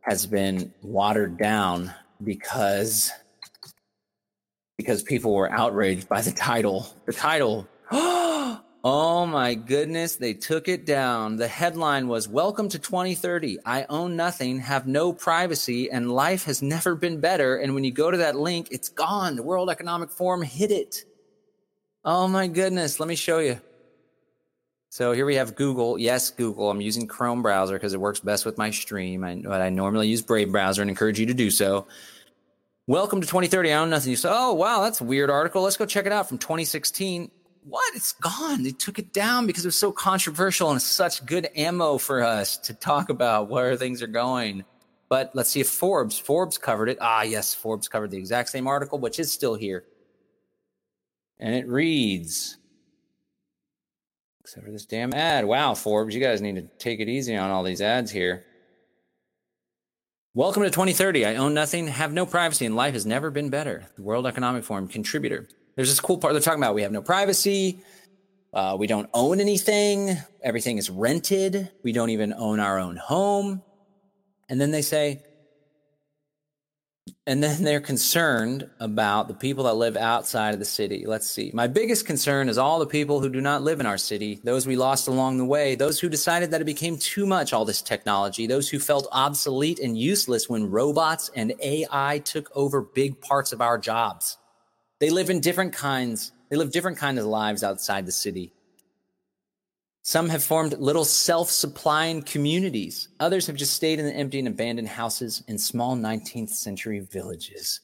has 0.01 0.25
been 0.25 0.73
watered 0.81 1.37
down 1.37 1.93
because 2.23 3.11
because 4.77 5.03
people 5.03 5.35
were 5.35 5.51
outraged 5.51 6.09
by 6.09 6.21
the 6.21 6.31
title. 6.31 6.87
The 7.05 7.13
title. 7.13 7.67
oh 7.91 9.27
my 9.27 9.53
goodness, 9.53 10.15
they 10.15 10.33
took 10.33 10.67
it 10.67 10.87
down. 10.87 11.35
The 11.35 11.47
headline 11.47 12.07
was 12.07 12.27
Welcome 12.27 12.67
to 12.69 12.79
2030. 12.79 13.59
I 13.63 13.85
own 13.89 14.15
nothing, 14.15 14.59
have 14.59 14.87
no 14.87 15.13
privacy, 15.13 15.91
and 15.91 16.11
life 16.11 16.45
has 16.45 16.63
never 16.63 16.95
been 16.95 17.19
better. 17.19 17.57
And 17.57 17.75
when 17.75 17.83
you 17.83 17.91
go 17.91 18.09
to 18.09 18.17
that 18.17 18.35
link, 18.35 18.69
it's 18.71 18.89
gone. 18.89 19.35
The 19.35 19.43
World 19.43 19.69
Economic 19.69 20.09
Forum 20.09 20.41
hit 20.41 20.71
it. 20.71 21.05
Oh 22.03 22.27
my 22.27 22.47
goodness, 22.47 22.99
let 22.99 23.07
me 23.07 23.15
show 23.15 23.37
you. 23.37 23.61
So 24.91 25.13
here 25.13 25.25
we 25.25 25.35
have 25.35 25.55
Google. 25.55 25.97
Yes, 25.97 26.31
Google. 26.31 26.69
I'm 26.69 26.81
using 26.81 27.07
Chrome 27.07 27.41
browser 27.41 27.75
because 27.75 27.93
it 27.93 28.01
works 28.01 28.19
best 28.19 28.45
with 28.45 28.57
my 28.57 28.71
stream. 28.71 29.23
I, 29.23 29.35
but 29.35 29.61
I 29.61 29.69
normally 29.69 30.09
use 30.09 30.21
Brave 30.21 30.51
browser 30.51 30.81
and 30.81 30.91
encourage 30.91 31.17
you 31.17 31.25
to 31.27 31.33
do 31.33 31.49
so. 31.49 31.87
Welcome 32.87 33.21
to 33.21 33.27
2030. 33.27 33.71
I 33.71 33.77
own 33.77 33.89
nothing. 33.89 34.09
You 34.09 34.17
say, 34.17 34.27
oh, 34.29 34.51
wow, 34.51 34.81
that's 34.81 34.99
a 34.99 35.05
weird 35.05 35.29
article. 35.29 35.61
Let's 35.61 35.77
go 35.77 35.85
check 35.85 36.07
it 36.07 36.11
out 36.11 36.27
from 36.27 36.39
2016. 36.39 37.31
What? 37.63 37.95
It's 37.95 38.11
gone. 38.11 38.63
They 38.63 38.71
took 38.71 38.99
it 38.99 39.13
down 39.13 39.47
because 39.47 39.63
it 39.63 39.69
was 39.69 39.79
so 39.79 39.93
controversial 39.93 40.71
and 40.71 40.81
such 40.81 41.25
good 41.25 41.47
ammo 41.55 41.97
for 41.97 42.21
us 42.21 42.57
to 42.57 42.73
talk 42.73 43.07
about 43.07 43.49
where 43.49 43.77
things 43.77 44.01
are 44.01 44.07
going. 44.07 44.65
But 45.07 45.31
let's 45.33 45.51
see 45.51 45.61
if 45.61 45.69
Forbes, 45.69 46.19
Forbes 46.19 46.57
covered 46.57 46.89
it. 46.89 46.97
Ah, 46.99 47.21
yes, 47.21 47.53
Forbes 47.53 47.87
covered 47.87 48.11
the 48.11 48.17
exact 48.17 48.49
same 48.49 48.67
article, 48.67 48.99
which 48.99 49.19
is 49.19 49.31
still 49.31 49.55
here. 49.55 49.85
And 51.39 51.55
it 51.55 51.65
reads, 51.65 52.57
Except 54.51 54.65
for 54.65 54.71
this 54.73 54.85
damn 54.85 55.13
ad. 55.13 55.45
Wow, 55.45 55.75
Forbes, 55.75 56.13
you 56.13 56.19
guys 56.19 56.41
need 56.41 56.55
to 56.57 56.63
take 56.77 56.99
it 56.99 57.07
easy 57.07 57.37
on 57.37 57.49
all 57.51 57.63
these 57.63 57.79
ads 57.79 58.11
here. 58.11 58.43
Welcome 60.33 60.63
to 60.63 60.69
2030. 60.69 61.25
I 61.25 61.37
own 61.37 61.53
nothing, 61.53 61.87
have 61.87 62.11
no 62.11 62.25
privacy, 62.25 62.65
and 62.65 62.75
life 62.75 62.93
has 62.93 63.05
never 63.05 63.31
been 63.31 63.49
better. 63.49 63.85
The 63.95 64.01
World 64.01 64.27
Economic 64.27 64.65
Forum 64.65 64.89
contributor. 64.89 65.47
There's 65.77 65.87
this 65.87 66.01
cool 66.01 66.17
part 66.17 66.33
they're 66.33 66.41
talking 66.41 66.59
about. 66.59 66.75
We 66.75 66.81
have 66.81 66.91
no 66.91 67.01
privacy. 67.01 67.79
Uh, 68.53 68.75
we 68.77 68.87
don't 68.87 69.09
own 69.13 69.39
anything. 69.39 70.17
Everything 70.43 70.77
is 70.77 70.89
rented. 70.89 71.71
We 71.81 71.93
don't 71.93 72.09
even 72.09 72.33
own 72.33 72.59
our 72.59 72.77
own 72.77 72.97
home. 72.97 73.61
And 74.49 74.59
then 74.59 74.71
they 74.71 74.81
say, 74.81 75.23
and 77.27 77.41
then 77.43 77.63
they're 77.63 77.81
concerned 77.81 78.69
about 78.79 79.27
the 79.27 79.33
people 79.33 79.63
that 79.63 79.73
live 79.75 79.95
outside 79.97 80.53
of 80.53 80.59
the 80.59 80.65
city. 80.65 81.05
Let's 81.05 81.29
see. 81.29 81.51
My 81.53 81.67
biggest 81.67 82.05
concern 82.05 82.49
is 82.49 82.57
all 82.57 82.79
the 82.79 82.85
people 82.85 83.19
who 83.19 83.29
do 83.29 83.41
not 83.41 83.63
live 83.63 83.79
in 83.79 83.85
our 83.85 83.97
city, 83.97 84.39
those 84.43 84.67
we 84.67 84.75
lost 84.75 85.07
along 85.07 85.37
the 85.37 85.45
way, 85.45 85.75
those 85.75 85.99
who 85.99 86.09
decided 86.09 86.51
that 86.51 86.61
it 86.61 86.65
became 86.65 86.97
too 86.97 87.25
much, 87.25 87.53
all 87.53 87.65
this 87.65 87.81
technology, 87.81 88.47
those 88.47 88.69
who 88.69 88.79
felt 88.79 89.07
obsolete 89.11 89.79
and 89.79 89.97
useless 89.97 90.49
when 90.49 90.69
robots 90.69 91.31
and 91.35 91.53
AI 91.61 92.19
took 92.25 92.51
over 92.55 92.81
big 92.81 93.19
parts 93.21 93.51
of 93.51 93.61
our 93.61 93.77
jobs. 93.77 94.37
They 94.99 95.09
live 95.09 95.29
in 95.29 95.39
different 95.39 95.73
kinds, 95.73 96.31
they 96.49 96.57
live 96.57 96.71
different 96.71 96.97
kinds 96.97 97.19
of 97.19 97.25
lives 97.25 97.63
outside 97.63 98.05
the 98.05 98.11
city. 98.11 98.53
Some 100.03 100.29
have 100.29 100.43
formed 100.43 100.77
little 100.79 101.05
self 101.05 101.51
supplying 101.51 102.23
communities. 102.23 103.09
Others 103.19 103.47
have 103.47 103.55
just 103.55 103.73
stayed 103.73 103.99
in 103.99 104.05
the 104.05 104.13
empty 104.13 104.39
and 104.39 104.47
abandoned 104.47 104.87
houses 104.87 105.43
in 105.47 105.57
small 105.57 105.95
19th 105.95 106.49
century 106.49 106.99
villages. 106.99 107.81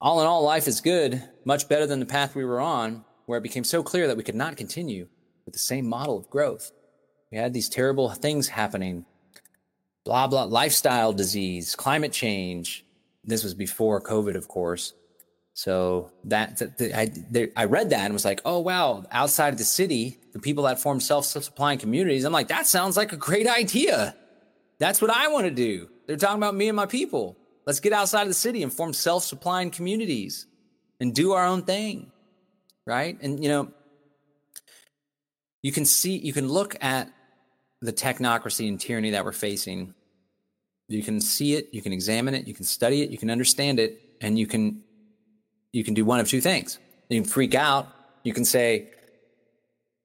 all 0.00 0.20
in 0.20 0.26
all, 0.26 0.42
life 0.44 0.68
is 0.68 0.80
good, 0.80 1.22
much 1.44 1.68
better 1.68 1.86
than 1.86 2.00
the 2.00 2.06
path 2.06 2.34
we 2.34 2.44
were 2.44 2.60
on, 2.60 3.04
where 3.26 3.38
it 3.38 3.42
became 3.42 3.64
so 3.64 3.82
clear 3.82 4.06
that 4.06 4.16
we 4.16 4.22
could 4.22 4.36
not 4.36 4.56
continue 4.56 5.08
with 5.44 5.52
the 5.52 5.58
same 5.58 5.86
model 5.86 6.16
of 6.16 6.30
growth. 6.30 6.70
We 7.32 7.38
had 7.38 7.52
these 7.52 7.68
terrible 7.68 8.08
things 8.10 8.48
happening 8.48 9.04
blah, 10.04 10.26
blah, 10.26 10.44
lifestyle 10.44 11.12
disease, 11.12 11.74
climate 11.74 12.12
change. 12.12 12.84
This 13.24 13.44
was 13.44 13.54
before 13.54 14.00
COVID, 14.00 14.34
of 14.34 14.48
course. 14.48 14.94
So 15.60 16.10
that, 16.24 16.56
that 16.56 16.80
I, 16.96 17.12
there, 17.30 17.50
I 17.54 17.66
read 17.66 17.90
that 17.90 18.06
and 18.06 18.14
was 18.14 18.24
like, 18.24 18.40
oh, 18.46 18.60
wow, 18.60 19.04
outside 19.10 19.52
of 19.52 19.58
the 19.58 19.64
city, 19.64 20.18
the 20.32 20.38
people 20.38 20.64
that 20.64 20.80
form 20.80 21.00
self 21.00 21.26
supplying 21.26 21.78
communities, 21.78 22.24
I'm 22.24 22.32
like, 22.32 22.48
that 22.48 22.66
sounds 22.66 22.96
like 22.96 23.12
a 23.12 23.18
great 23.18 23.46
idea. 23.46 24.16
That's 24.78 25.02
what 25.02 25.10
I 25.10 25.28
want 25.28 25.44
to 25.44 25.50
do. 25.50 25.90
They're 26.06 26.16
talking 26.16 26.38
about 26.38 26.54
me 26.54 26.68
and 26.70 26.76
my 26.76 26.86
people. 26.86 27.36
Let's 27.66 27.78
get 27.78 27.92
outside 27.92 28.22
of 28.22 28.28
the 28.28 28.32
city 28.32 28.62
and 28.62 28.72
form 28.72 28.94
self 28.94 29.22
supplying 29.22 29.70
communities 29.70 30.46
and 30.98 31.14
do 31.14 31.32
our 31.32 31.44
own 31.44 31.64
thing. 31.64 32.10
Right. 32.86 33.18
And, 33.20 33.44
you 33.44 33.50
know, 33.50 33.70
you 35.60 35.72
can 35.72 35.84
see, 35.84 36.16
you 36.16 36.32
can 36.32 36.48
look 36.48 36.74
at 36.82 37.12
the 37.82 37.92
technocracy 37.92 38.66
and 38.66 38.80
tyranny 38.80 39.10
that 39.10 39.26
we're 39.26 39.32
facing. 39.32 39.92
You 40.88 41.02
can 41.02 41.20
see 41.20 41.52
it, 41.52 41.68
you 41.70 41.82
can 41.82 41.92
examine 41.92 42.32
it, 42.32 42.48
you 42.48 42.54
can 42.54 42.64
study 42.64 43.02
it, 43.02 43.10
you 43.10 43.18
can 43.18 43.28
understand 43.28 43.78
it, 43.78 44.00
and 44.22 44.38
you 44.38 44.46
can 44.46 44.84
you 45.72 45.84
can 45.84 45.94
do 45.94 46.04
one 46.04 46.20
of 46.20 46.28
two 46.28 46.40
things. 46.40 46.78
You 47.08 47.20
can 47.20 47.30
freak 47.30 47.54
out. 47.54 47.88
You 48.22 48.32
can 48.32 48.44
say, 48.44 48.90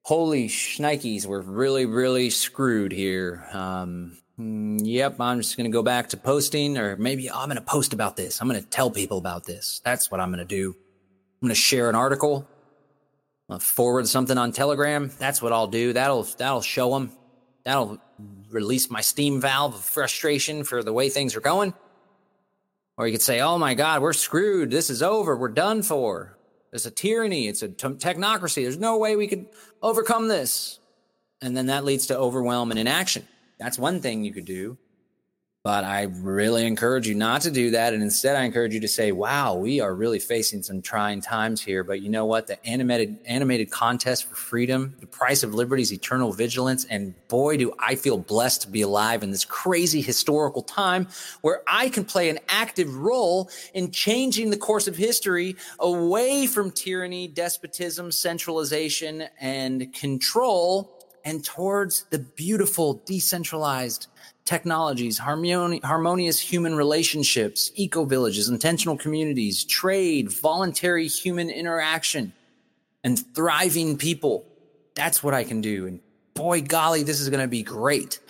"Holy 0.02 0.48
shnikes, 0.48 1.26
we're 1.26 1.42
really, 1.42 1.86
really 1.86 2.30
screwed 2.30 2.92
here." 2.92 3.46
Um, 3.52 4.18
mm, 4.38 4.80
yep, 4.82 5.20
I'm 5.20 5.40
just 5.40 5.56
going 5.56 5.70
to 5.70 5.74
go 5.74 5.82
back 5.82 6.08
to 6.10 6.16
posting, 6.16 6.78
or 6.78 6.96
maybe 6.96 7.30
I'm 7.30 7.48
going 7.48 7.56
to 7.56 7.62
post 7.62 7.92
about 7.92 8.16
this. 8.16 8.40
I'm 8.40 8.48
going 8.48 8.62
to 8.62 8.68
tell 8.68 8.90
people 8.90 9.18
about 9.18 9.44
this. 9.44 9.80
That's 9.84 10.10
what 10.10 10.20
I'm 10.20 10.30
going 10.30 10.38
to 10.38 10.44
do. 10.44 10.70
I'm 10.70 11.48
going 11.48 11.54
to 11.54 11.60
share 11.60 11.88
an 11.88 11.94
article, 11.94 12.48
I'll 13.48 13.58
forward 13.60 14.08
something 14.08 14.36
on 14.38 14.52
Telegram. 14.52 15.10
That's 15.18 15.40
what 15.40 15.52
I'll 15.52 15.68
do. 15.68 15.92
That'll 15.92 16.24
that'll 16.24 16.62
show 16.62 16.90
them. 16.90 17.12
That'll 17.64 17.98
release 18.50 18.90
my 18.90 19.00
steam 19.00 19.40
valve 19.40 19.74
of 19.74 19.80
frustration 19.80 20.64
for 20.64 20.82
the 20.82 20.92
way 20.92 21.08
things 21.08 21.36
are 21.36 21.40
going. 21.40 21.74
Or 22.96 23.06
you 23.06 23.12
could 23.12 23.22
say, 23.22 23.40
oh 23.40 23.58
my 23.58 23.74
God, 23.74 24.00
we're 24.00 24.12
screwed. 24.12 24.70
This 24.70 24.88
is 24.88 25.02
over. 25.02 25.36
We're 25.36 25.48
done 25.48 25.82
for. 25.82 26.36
It's 26.72 26.86
a 26.86 26.90
tyranny. 26.90 27.46
It's 27.48 27.62
a 27.62 27.68
t- 27.68 27.88
technocracy. 27.88 28.62
There's 28.62 28.78
no 28.78 28.98
way 28.98 29.16
we 29.16 29.26
could 29.26 29.46
overcome 29.82 30.28
this. 30.28 30.78
And 31.42 31.56
then 31.56 31.66
that 31.66 31.84
leads 31.84 32.06
to 32.06 32.18
overwhelm 32.18 32.70
and 32.70 32.80
inaction. 32.80 33.26
That's 33.58 33.78
one 33.78 34.00
thing 34.00 34.24
you 34.24 34.32
could 34.32 34.44
do. 34.46 34.78
But 35.66 35.82
I 35.82 36.02
really 36.02 36.64
encourage 36.64 37.08
you 37.08 37.16
not 37.16 37.40
to 37.40 37.50
do 37.50 37.72
that. 37.72 37.92
And 37.92 38.00
instead, 38.00 38.36
I 38.36 38.44
encourage 38.44 38.72
you 38.72 38.78
to 38.78 38.86
say, 38.86 39.10
wow, 39.10 39.56
we 39.56 39.80
are 39.80 39.92
really 39.92 40.20
facing 40.20 40.62
some 40.62 40.80
trying 40.80 41.20
times 41.20 41.60
here. 41.60 41.82
But 41.82 42.02
you 42.02 42.08
know 42.08 42.24
what? 42.24 42.46
The 42.46 42.64
animated, 42.64 43.18
animated 43.24 43.72
contest 43.72 44.26
for 44.26 44.36
freedom, 44.36 44.94
the 45.00 45.08
price 45.08 45.42
of 45.42 45.54
liberty 45.54 45.82
is 45.82 45.92
eternal 45.92 46.32
vigilance. 46.32 46.84
And 46.84 47.16
boy, 47.26 47.56
do 47.56 47.74
I 47.80 47.96
feel 47.96 48.16
blessed 48.16 48.62
to 48.62 48.68
be 48.68 48.82
alive 48.82 49.24
in 49.24 49.32
this 49.32 49.44
crazy 49.44 50.00
historical 50.02 50.62
time 50.62 51.08
where 51.40 51.62
I 51.66 51.88
can 51.88 52.04
play 52.04 52.30
an 52.30 52.38
active 52.48 52.94
role 52.94 53.50
in 53.74 53.90
changing 53.90 54.50
the 54.50 54.56
course 54.56 54.86
of 54.86 54.96
history 54.96 55.56
away 55.80 56.46
from 56.46 56.70
tyranny, 56.70 57.26
despotism, 57.26 58.12
centralization, 58.12 59.24
and 59.40 59.92
control 59.92 60.95
and 61.26 61.44
towards 61.44 62.04
the 62.10 62.20
beautiful, 62.20 63.02
decentralized, 63.04 64.06
technologies, 64.44 65.18
harmoni- 65.18 65.82
harmonious 65.82 66.38
human 66.38 66.76
relationships, 66.76 67.72
eco 67.74 68.04
villages, 68.04 68.48
intentional 68.48 68.96
communities, 68.96 69.64
trade, 69.64 70.30
voluntary 70.30 71.08
human 71.08 71.50
interaction, 71.50 72.32
and 73.02 73.18
thriving 73.34 73.98
people. 73.98 74.46
That's 74.94 75.22
what 75.24 75.34
I 75.34 75.42
can 75.42 75.60
do. 75.60 75.88
And 75.88 76.00
boy, 76.34 76.62
golly, 76.62 77.02
this 77.02 77.20
is 77.20 77.28
going 77.28 77.42
to 77.42 77.48
be 77.48 77.64
great. 77.64 78.20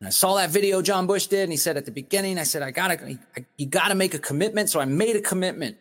And 0.00 0.06
I 0.06 0.10
saw 0.10 0.36
that 0.36 0.48
video 0.48 0.80
John 0.80 1.06
Bush 1.06 1.26
did, 1.26 1.42
and 1.42 1.52
he 1.52 1.58
said 1.58 1.76
at 1.76 1.84
the 1.84 1.92
beginning, 1.92 2.38
I 2.38 2.44
said, 2.44 2.62
I 2.62 2.70
gotta, 2.70 3.18
I, 3.36 3.44
you 3.58 3.66
gotta 3.66 3.94
make 3.94 4.14
a 4.14 4.18
commitment. 4.18 4.70
So 4.70 4.80
I 4.80 4.86
made 4.86 5.14
a 5.14 5.20
commitment. 5.20 5.76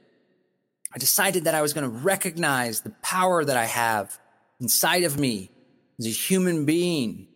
I 0.94 0.98
decided 0.98 1.46
that 1.46 1.56
I 1.56 1.62
was 1.62 1.72
going 1.72 1.90
to 1.90 1.98
recognize 2.00 2.82
the 2.82 2.90
power 3.02 3.46
that 3.46 3.56
I 3.56 3.66
have 3.66 4.20
inside 4.60 5.04
of 5.04 5.18
me 5.18 5.52
as 6.00 6.06
a 6.06 6.10
human 6.10 6.66
being, 6.66 7.28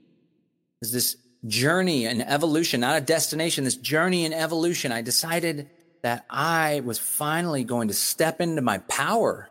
as 0.82 0.92
this 0.92 1.18
journey 1.46 2.06
and 2.06 2.22
evolution, 2.22 2.80
not 2.80 2.98
a 2.98 3.02
destination, 3.02 3.66
this 3.66 3.76
journey 3.76 4.26
and 4.26 4.34
evolution, 4.34 4.92
I 4.92 5.02
decided 5.02 5.70
that 6.02 6.26
I 6.30 6.82
was 6.86 6.98
finally 6.98 7.64
going 7.64 7.90
to 7.90 7.94
step 7.94 8.42
into 8.42 8.62
my 8.62 8.78
power 8.80 9.50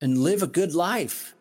and 0.00 0.18
live 0.18 0.42
a 0.42 0.46
good 0.46 0.74
life 0.74 1.34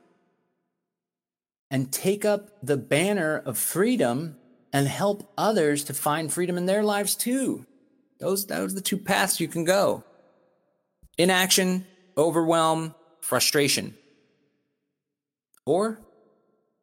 and 1.69 1.91
take 1.91 2.25
up 2.25 2.49
the 2.63 2.77
banner 2.77 3.37
of 3.37 3.57
freedom 3.57 4.37
and 4.73 4.87
help 4.87 5.31
others 5.37 5.85
to 5.85 5.93
find 5.93 6.31
freedom 6.31 6.57
in 6.57 6.65
their 6.65 6.83
lives 6.83 7.15
too. 7.15 7.65
Those, 8.19 8.45
those 8.47 8.71
are 8.71 8.75
the 8.75 8.81
two 8.81 8.97
paths 8.97 9.39
you 9.39 9.47
can 9.47 9.63
go. 9.63 10.03
Inaction, 11.17 11.85
overwhelm, 12.17 12.95
frustration. 13.21 13.95
Or 15.65 15.99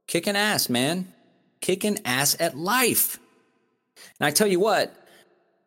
kicking 0.07 0.37
ass, 0.37 0.69
man 0.69 1.15
kicking 1.65 1.99
ass 2.05 2.37
at 2.41 2.59
life. 2.59 3.19
And 4.21 4.27
I 4.27 4.31
tell 4.33 4.47
you 4.47 4.61
what, 4.61 4.95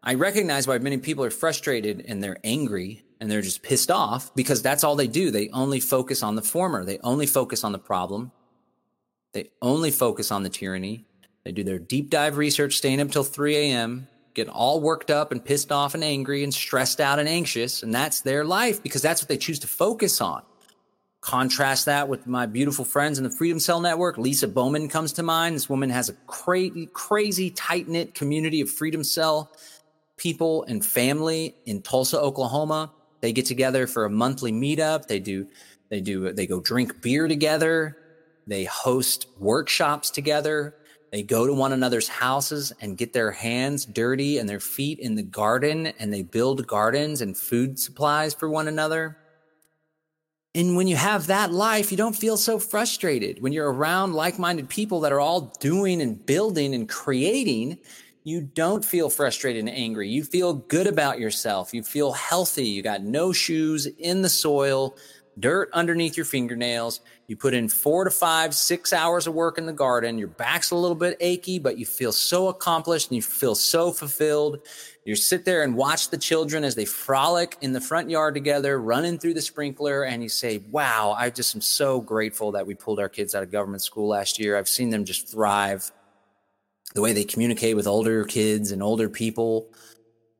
I 0.04 0.14
recognize 0.14 0.68
why 0.68 0.78
many 0.78 0.98
people 1.00 1.24
are 1.26 1.32
frustrated 1.32 2.06
and 2.08 2.24
they're 2.24 2.38
angry 2.44 3.04
and 3.20 3.32
they're 3.32 3.42
just 3.42 3.64
pissed 3.64 3.90
off 3.90 4.34
because 4.36 4.62
that's 4.62 4.84
all 4.84 4.96
they 4.96 5.08
do. 5.08 5.32
They 5.32 5.50
only 5.50 5.80
focus 5.80 6.22
on 6.22 6.36
the 6.36 6.44
former. 6.44 6.86
They 6.86 7.00
only 7.00 7.26
focus 7.26 7.64
on 7.64 7.72
the 7.72 7.80
problem. 7.80 8.32
They 9.34 9.50
only 9.60 9.90
focus 9.90 10.32
on 10.32 10.44
the 10.44 10.50
tyranny. 10.50 11.04
They 11.44 11.52
do 11.52 11.64
their 11.64 11.80
deep 11.80 12.12
dive 12.12 12.38
research, 12.38 12.78
staying 12.78 13.02
up 13.02 13.10
till 13.10 13.24
3 13.24 13.56
a.m., 13.56 14.08
get 14.36 14.50
all 14.50 14.80
worked 14.80 15.10
up 15.10 15.32
and 15.32 15.44
pissed 15.44 15.72
off 15.72 15.96
and 15.96 16.04
angry 16.04 16.44
and 16.44 16.54
stressed 16.54 17.02
out 17.02 17.18
and 17.18 17.28
anxious. 17.28 17.82
And 17.82 17.92
that's 17.92 18.22
their 18.22 18.46
life 18.46 18.84
because 18.84 19.02
that's 19.02 19.24
what 19.24 19.30
they 19.30 19.38
choose 19.38 19.58
to 19.60 19.68
focus 19.68 20.22
on. 20.22 20.44
Contrast 21.22 21.86
that 21.86 22.08
with 22.08 22.28
my 22.28 22.46
beautiful 22.46 22.86
friends 22.86 23.18
in 23.18 23.24
the 23.24 23.30
Freedom 23.30 23.60
Cell 23.60 23.82
Network. 23.82 24.18
Lisa 24.18 24.48
Bowman 24.48 24.88
comes 24.88 25.14
to 25.14 25.24
mind. 25.24 25.56
This 25.56 25.68
woman 25.68 25.90
has 25.90 26.10
a 26.10 26.14
crazy, 26.28 26.88
crazy 26.94 27.50
tight 27.50 27.88
knit 27.88 28.14
community 28.14 28.62
of 28.62 28.70
Freedom 28.70 29.04
Cell 29.04 29.52
people 30.18 30.64
and 30.64 30.86
family 30.86 31.56
in 31.66 31.82
Tulsa, 31.82 32.20
Oklahoma. 32.20 32.92
They 33.22 33.32
get 33.32 33.46
together 33.46 33.88
for 33.88 34.06
a 34.06 34.10
monthly 34.10 34.52
meetup. 34.52 35.08
They 35.08 35.20
do, 35.20 35.48
they 35.90 36.02
do, 36.02 36.34
they 36.34 36.48
go 36.48 36.60
drink 36.60 37.02
beer 37.02 37.28
together. 37.28 37.98
They 38.46 38.66
host 38.66 39.28
workshops 39.40 40.10
together. 40.10 40.76
They 41.12 41.24
go 41.24 41.48
to 41.48 41.54
one 41.54 41.74
another's 41.74 42.08
houses 42.08 42.74
and 42.82 42.98
get 42.98 43.14
their 43.14 43.32
hands 43.32 43.86
dirty 43.86 44.38
and 44.38 44.48
their 44.48 44.60
feet 44.60 45.00
in 45.00 45.16
the 45.16 45.24
garden 45.24 45.88
and 46.00 46.14
they 46.14 46.24
build 46.24 46.68
gardens 46.68 47.22
and 47.22 47.38
food 47.38 47.80
supplies 47.80 48.34
for 48.34 48.50
one 48.50 48.68
another. 48.68 49.18
And 50.58 50.76
when 50.76 50.88
you 50.88 50.96
have 50.96 51.28
that 51.28 51.52
life, 51.52 51.92
you 51.92 51.98
don't 51.98 52.16
feel 52.16 52.36
so 52.36 52.58
frustrated. 52.58 53.44
When 53.44 53.54
you're 53.54 53.72
around 53.72 54.14
like 54.14 54.40
minded 54.40 54.68
people 54.68 55.02
that 55.02 55.12
are 55.12 55.20
all 55.20 55.56
doing 55.60 56.02
and 56.02 56.26
building 56.26 56.74
and 56.74 56.90
creating, 56.90 57.78
you 58.24 58.42
don't 58.42 58.84
feel 58.84 59.12
frustrated 59.12 59.60
and 59.60 59.70
angry. 59.70 60.10
You 60.10 60.24
feel 60.24 60.54
good 60.54 60.88
about 60.88 61.20
yourself. 61.20 61.76
You 61.76 61.84
feel 61.84 62.12
healthy. 62.12 62.66
You 62.66 62.82
got 62.82 63.04
no 63.04 63.32
shoes 63.32 63.86
in 63.86 64.24
the 64.24 64.30
soil, 64.30 64.98
dirt 65.40 65.70
underneath 65.74 66.18
your 66.18 66.26
fingernails. 66.26 67.02
You 67.28 67.38
put 67.38 67.54
in 67.54 67.70
four 67.70 68.04
to 68.06 68.10
five, 68.10 68.56
six 68.56 68.94
hours 68.94 69.28
of 69.28 69.36
work 69.36 69.60
in 69.60 69.68
the 69.68 69.74
garden. 69.74 70.18
Your 70.18 70.28
back's 70.28 70.72
a 70.72 70.76
little 70.76 70.96
bit 70.96 71.18
achy, 71.20 71.60
but 71.60 71.78
you 71.78 71.86
feel 71.86 72.12
so 72.12 72.48
accomplished 72.48 73.12
and 73.12 73.16
you 73.16 73.22
feel 73.22 73.54
so 73.54 73.92
fulfilled. 73.92 74.62
You 75.08 75.16
sit 75.16 75.46
there 75.46 75.64
and 75.64 75.74
watch 75.74 76.10
the 76.10 76.18
children 76.18 76.66
as 76.66 76.76
they 76.76 76.84
frolic 76.84 77.56
in 77.62 77.72
the 77.72 77.80
front 77.80 78.10
yard 78.10 78.34
together, 78.34 78.78
running 78.78 79.18
through 79.18 79.36
the 79.36 79.42
sprinkler, 79.42 80.04
and 80.04 80.22
you 80.22 80.28
say, 80.28 80.58
Wow, 80.70 81.16
I 81.18 81.30
just 81.30 81.56
am 81.56 81.62
so 81.62 82.02
grateful 82.02 82.52
that 82.52 82.68
we 82.68 82.76
pulled 82.76 83.00
our 83.00 83.08
kids 83.08 83.34
out 83.34 83.42
of 83.42 83.50
government 83.50 83.82
school 83.82 84.10
last 84.10 84.38
year. 84.38 84.58
I've 84.58 84.68
seen 84.68 84.90
them 84.90 85.06
just 85.06 85.32
thrive. 85.32 85.94
The 86.94 87.00
way 87.00 87.14
they 87.14 87.24
communicate 87.24 87.78
with 87.78 87.88
older 87.88 88.26
kids 88.26 88.74
and 88.74 88.84
older 88.84 89.08
people, 89.08 89.70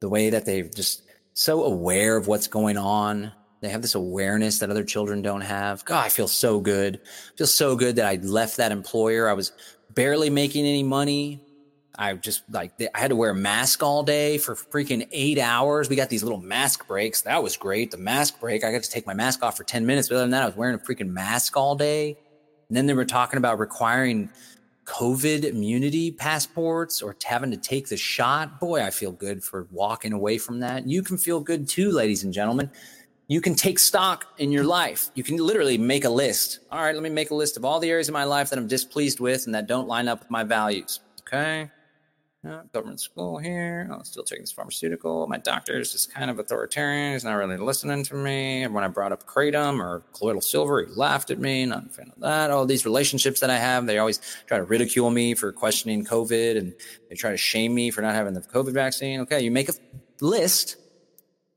the 0.02 0.10
way 0.10 0.32
that 0.32 0.46
they're 0.46 0.68
just 0.68 1.04
so 1.34 1.64
aware 1.64 2.18
of 2.18 2.28
what's 2.28 2.48
going 2.50 2.78
on. 2.78 3.32
They 3.62 3.70
have 3.70 3.82
this 3.82 3.96
awareness 3.96 4.60
that 4.60 4.70
other 4.70 4.84
children 4.84 5.22
don't 5.22 5.42
have. 5.42 5.86
God, 5.86 6.06
I 6.06 6.10
feel 6.10 6.28
so 6.28 6.60
good. 6.60 7.00
I 7.06 7.38
feel 7.38 7.48
so 7.48 7.78
good 7.78 7.96
that 7.96 8.06
I 8.06 8.16
left 8.16 8.58
that 8.58 8.74
employer. 8.74 9.30
I 9.30 9.34
was 9.34 9.54
barely 9.94 10.30
making 10.30 10.66
any 10.66 10.84
money 10.84 11.47
I 11.98 12.14
just 12.14 12.44
like 12.52 12.74
I 12.94 13.00
had 13.00 13.10
to 13.10 13.16
wear 13.16 13.32
a 13.32 13.36
mask 13.36 13.82
all 13.82 14.04
day 14.04 14.38
for 14.38 14.54
freaking 14.54 15.08
eight 15.12 15.40
hours. 15.40 15.90
We 15.90 15.96
got 15.96 16.10
these 16.10 16.22
little 16.22 16.40
mask 16.40 16.88
breaks. 16.88 17.22
That 17.22 17.42
was 17.42 17.58
great. 17.58 17.90
The 17.90 17.98
mask 17.98 18.40
break, 18.40 18.64
I 18.64 18.72
got 18.72 18.84
to 18.84 18.90
take 18.90 19.08
my 19.08 19.16
mask 19.16 19.44
off 19.44 19.58
for 19.58 19.64
10 19.64 19.86
minutes. 19.86 20.10
But 20.10 20.16
other 20.16 20.24
than 20.24 20.32
that, 20.32 20.44
I 20.44 20.46
was 20.46 20.56
wearing 20.56 20.76
a 20.76 20.80
freaking 20.80 21.10
mask 21.10 21.58
all 21.58 21.76
day. 21.76 22.18
And 22.70 22.78
then 22.78 22.86
they 22.86 22.94
were 22.94 23.06
talking 23.06 23.38
about 23.38 23.58
requiring 23.58 24.30
COVID 24.86 25.44
immunity 25.44 26.12
passports 26.12 27.02
or 27.02 27.16
having 27.26 27.50
to 27.52 27.58
take 27.58 27.90
the 27.90 27.98
shot, 27.98 28.60
boy, 28.60 28.82
I 28.82 28.92
feel 28.92 29.12
good 29.12 29.44
for 29.44 29.68
walking 29.72 30.14
away 30.14 30.38
from 30.38 30.60
that. 30.60 30.88
You 30.88 31.02
can 31.02 31.18
feel 31.18 31.40
good 31.40 31.68
too, 31.68 31.92
ladies 31.92 32.24
and 32.24 32.32
gentlemen. 32.32 32.70
You 33.28 33.42
can 33.42 33.56
take 33.56 33.80
stock 33.80 34.28
in 34.38 34.52
your 34.52 34.64
life. 34.64 35.10
You 35.16 35.24
can 35.24 35.38
literally 35.38 35.78
make 35.78 36.06
a 36.06 36.10
list. 36.10 36.60
All 36.72 36.82
right, 36.82 36.94
let 36.94 37.04
me 37.04 37.10
make 37.10 37.32
a 37.32 37.36
list 37.36 37.58
of 37.58 37.66
all 37.66 37.80
the 37.80 37.90
areas 37.90 38.08
of 38.08 38.14
my 38.14 38.24
life 38.24 38.52
that 38.52 38.60
I'm 38.60 38.68
displeased 38.68 39.20
with 39.20 39.48
and 39.48 39.56
that 39.56 39.68
don't 39.68 39.88
line 39.88 40.08
up 40.08 40.20
with 40.20 40.32
my 40.32 40.44
values. 40.44 41.02
Okay 41.22 41.70
Uh, 42.48 42.62
government 42.72 43.02
school 43.02 43.38
here. 43.38 43.90
I'm 43.92 44.06
still 44.06 44.24
taking 44.24 44.44
this 44.44 44.54
pharmaceutical. 44.54 45.28
My 45.28 45.38
doctor 45.38 45.78
is 45.80 45.92
just 45.92 46.14
kind 46.14 46.30
of 46.30 46.40
authoritarian. 46.40 47.14
He's 47.14 47.26
not 47.26 47.34
really 47.34 47.58
listening 47.58 48.04
to 48.06 48.16
me. 48.16 48.64
And 48.64 48.74
when 48.74 48.86
I 48.86 48.88
brought 48.88 49.12
up 49.12 49.26
kratom 49.26 49.84
or 49.84 50.04
colloidal 50.14 50.42
silver, 50.42 50.86
he 50.86 50.94
laughed 50.94 51.30
at 51.30 51.40
me. 51.40 51.66
Not 51.66 51.88
a 51.88 51.90
fan 51.90 52.12
of 52.16 52.22
that. 52.22 52.50
All 52.50 52.66
these 52.66 52.86
relationships 52.86 53.42
that 53.42 53.50
I 53.50 53.58
have, 53.58 53.86
they 53.86 53.98
always 53.98 54.22
try 54.46 54.58
to 54.58 54.64
ridicule 54.64 55.10
me 55.10 55.34
for 55.34 55.52
questioning 55.52 56.06
COVID 56.06 56.58
and 56.58 56.74
they 57.10 57.16
try 57.16 57.32
to 57.32 57.38
shame 57.38 57.76
me 57.76 57.92
for 57.92 58.02
not 58.02 58.16
having 58.16 58.34
the 58.34 58.42
COVID 58.42 58.74
vaccine. 58.74 59.22
Okay, 59.22 59.42
you 59.42 59.52
make 59.52 59.68
a 59.68 59.74
list 60.22 60.78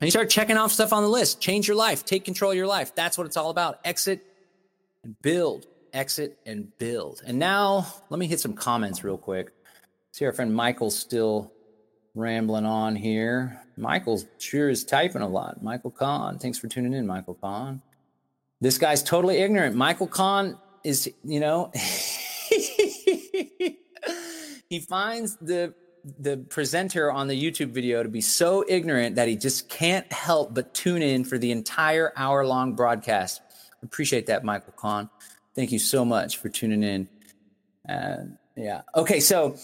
and 0.01 0.07
you 0.07 0.11
start 0.11 0.29
checking 0.29 0.57
off 0.57 0.71
stuff 0.71 0.91
on 0.91 1.03
the 1.03 1.09
list. 1.09 1.39
Change 1.39 1.67
your 1.67 1.77
life, 1.77 2.03
take 2.03 2.25
control 2.25 2.51
of 2.51 2.57
your 2.57 2.67
life. 2.67 2.93
That's 2.95 3.17
what 3.17 3.27
it's 3.27 3.37
all 3.37 3.49
about. 3.49 3.79
Exit 3.85 4.25
and 5.03 5.15
build, 5.21 5.67
exit 5.93 6.37
and 6.45 6.75
build. 6.77 7.21
And 7.25 7.39
now 7.39 7.87
let 8.09 8.19
me 8.19 8.27
hit 8.27 8.41
some 8.41 8.53
comments 8.53 9.03
real 9.03 9.17
quick. 9.17 9.53
See, 10.11 10.25
our 10.25 10.33
friend 10.33 10.53
Michael's 10.53 10.97
still 10.97 11.51
rambling 12.15 12.65
on 12.65 12.95
here. 12.97 13.61
Michael 13.77 14.21
sure 14.37 14.69
is 14.69 14.83
typing 14.83 15.21
a 15.21 15.27
lot. 15.27 15.63
Michael 15.63 15.91
Kahn. 15.91 16.37
Thanks 16.37 16.57
for 16.57 16.67
tuning 16.67 16.93
in, 16.93 17.07
Michael 17.07 17.35
Kahn. 17.35 17.81
This 18.59 18.77
guy's 18.77 19.01
totally 19.01 19.37
ignorant. 19.37 19.75
Michael 19.75 20.07
Kahn 20.07 20.57
is, 20.83 21.09
you 21.23 21.39
know, 21.39 21.71
he 24.69 24.79
finds 24.87 25.37
the 25.37 25.73
the 26.19 26.37
presenter 26.49 27.11
on 27.11 27.27
the 27.27 27.39
YouTube 27.39 27.69
video 27.69 28.01
to 28.01 28.09
be 28.09 28.21
so 28.21 28.65
ignorant 28.67 29.15
that 29.15 29.27
he 29.27 29.35
just 29.35 29.69
can't 29.69 30.11
help 30.11 30.51
but 30.51 30.73
tune 30.73 31.03
in 31.03 31.23
for 31.23 31.37
the 31.37 31.51
entire 31.51 32.11
hour 32.17 32.43
long 32.43 32.73
broadcast. 32.73 33.39
Appreciate 33.83 34.25
that, 34.25 34.43
Michael 34.43 34.73
Kahn. 34.75 35.09
Thank 35.55 35.71
you 35.71 35.77
so 35.79 36.03
much 36.03 36.37
for 36.37 36.49
tuning 36.49 36.83
in. 36.83 37.07
Uh, 37.87 38.23
yeah. 38.55 38.81
Okay. 38.95 39.19
So 39.19 39.55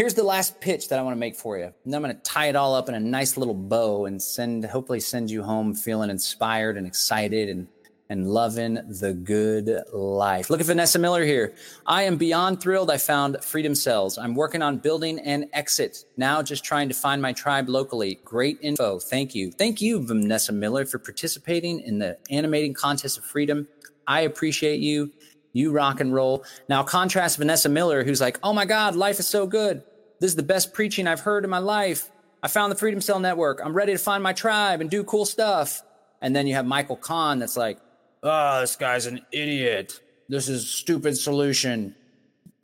Here's 0.00 0.14
the 0.14 0.24
last 0.24 0.62
pitch 0.62 0.88
that 0.88 0.98
I 0.98 1.02
want 1.02 1.14
to 1.14 1.20
make 1.20 1.36
for 1.36 1.58
you. 1.58 1.74
And 1.84 1.94
I'm 1.94 2.00
going 2.00 2.16
to 2.16 2.22
tie 2.22 2.46
it 2.46 2.56
all 2.56 2.74
up 2.74 2.88
in 2.88 2.94
a 2.94 2.98
nice 3.00 3.36
little 3.36 3.52
bow 3.52 4.06
and 4.06 4.22
send, 4.22 4.64
hopefully, 4.64 4.98
send 4.98 5.30
you 5.30 5.42
home 5.42 5.74
feeling 5.74 6.08
inspired 6.08 6.78
and 6.78 6.86
excited 6.86 7.50
and 7.50 7.68
and 8.08 8.26
loving 8.26 8.78
the 8.98 9.12
good 9.12 9.82
life. 9.92 10.48
Look 10.48 10.58
at 10.58 10.66
Vanessa 10.66 10.98
Miller 10.98 11.22
here. 11.22 11.52
I 11.86 12.04
am 12.04 12.16
beyond 12.16 12.62
thrilled 12.62 12.90
I 12.90 12.96
found 12.96 13.44
Freedom 13.44 13.74
Cells. 13.74 14.16
I'm 14.16 14.34
working 14.34 14.62
on 14.62 14.78
building 14.78 15.18
an 15.20 15.50
exit. 15.52 16.06
Now 16.16 16.42
just 16.42 16.64
trying 16.64 16.88
to 16.88 16.94
find 16.94 17.20
my 17.20 17.34
tribe 17.34 17.68
locally. 17.68 18.20
Great 18.24 18.58
info. 18.62 19.00
Thank 19.00 19.34
you. 19.34 19.52
Thank 19.52 19.82
you, 19.82 20.02
Vanessa 20.04 20.50
Miller, 20.50 20.86
for 20.86 20.98
participating 20.98 21.78
in 21.80 21.98
the 21.98 22.16
animating 22.30 22.72
contest 22.72 23.18
of 23.18 23.24
freedom. 23.24 23.68
I 24.06 24.22
appreciate 24.22 24.80
you. 24.80 25.12
You 25.52 25.72
rock 25.72 26.00
and 26.00 26.14
roll. 26.14 26.44
Now 26.70 26.82
contrast 26.82 27.36
Vanessa 27.36 27.68
Miller, 27.68 28.02
who's 28.02 28.20
like, 28.20 28.38
oh 28.42 28.54
my 28.54 28.64
God, 28.64 28.96
life 28.96 29.20
is 29.20 29.26
so 29.26 29.46
good. 29.46 29.82
This 30.20 30.32
is 30.32 30.36
the 30.36 30.42
best 30.42 30.74
preaching 30.74 31.06
I've 31.06 31.20
heard 31.20 31.44
in 31.44 31.50
my 31.50 31.58
life. 31.58 32.10
I 32.42 32.48
found 32.48 32.70
the 32.70 32.76
Freedom 32.76 33.00
Cell 33.00 33.20
Network. 33.20 33.60
I'm 33.64 33.72
ready 33.72 33.92
to 33.92 33.98
find 33.98 34.22
my 34.22 34.34
tribe 34.34 34.80
and 34.80 34.90
do 34.90 35.02
cool 35.02 35.24
stuff. 35.24 35.82
And 36.20 36.36
then 36.36 36.46
you 36.46 36.54
have 36.54 36.66
Michael 36.66 36.96
Kahn 36.96 37.38
that's 37.38 37.56
like, 37.56 37.78
oh, 38.22 38.60
this 38.60 38.76
guy's 38.76 39.06
an 39.06 39.22
idiot. 39.32 40.00
This 40.28 40.48
is 40.48 40.68
stupid 40.68 41.16
solution. 41.16 41.94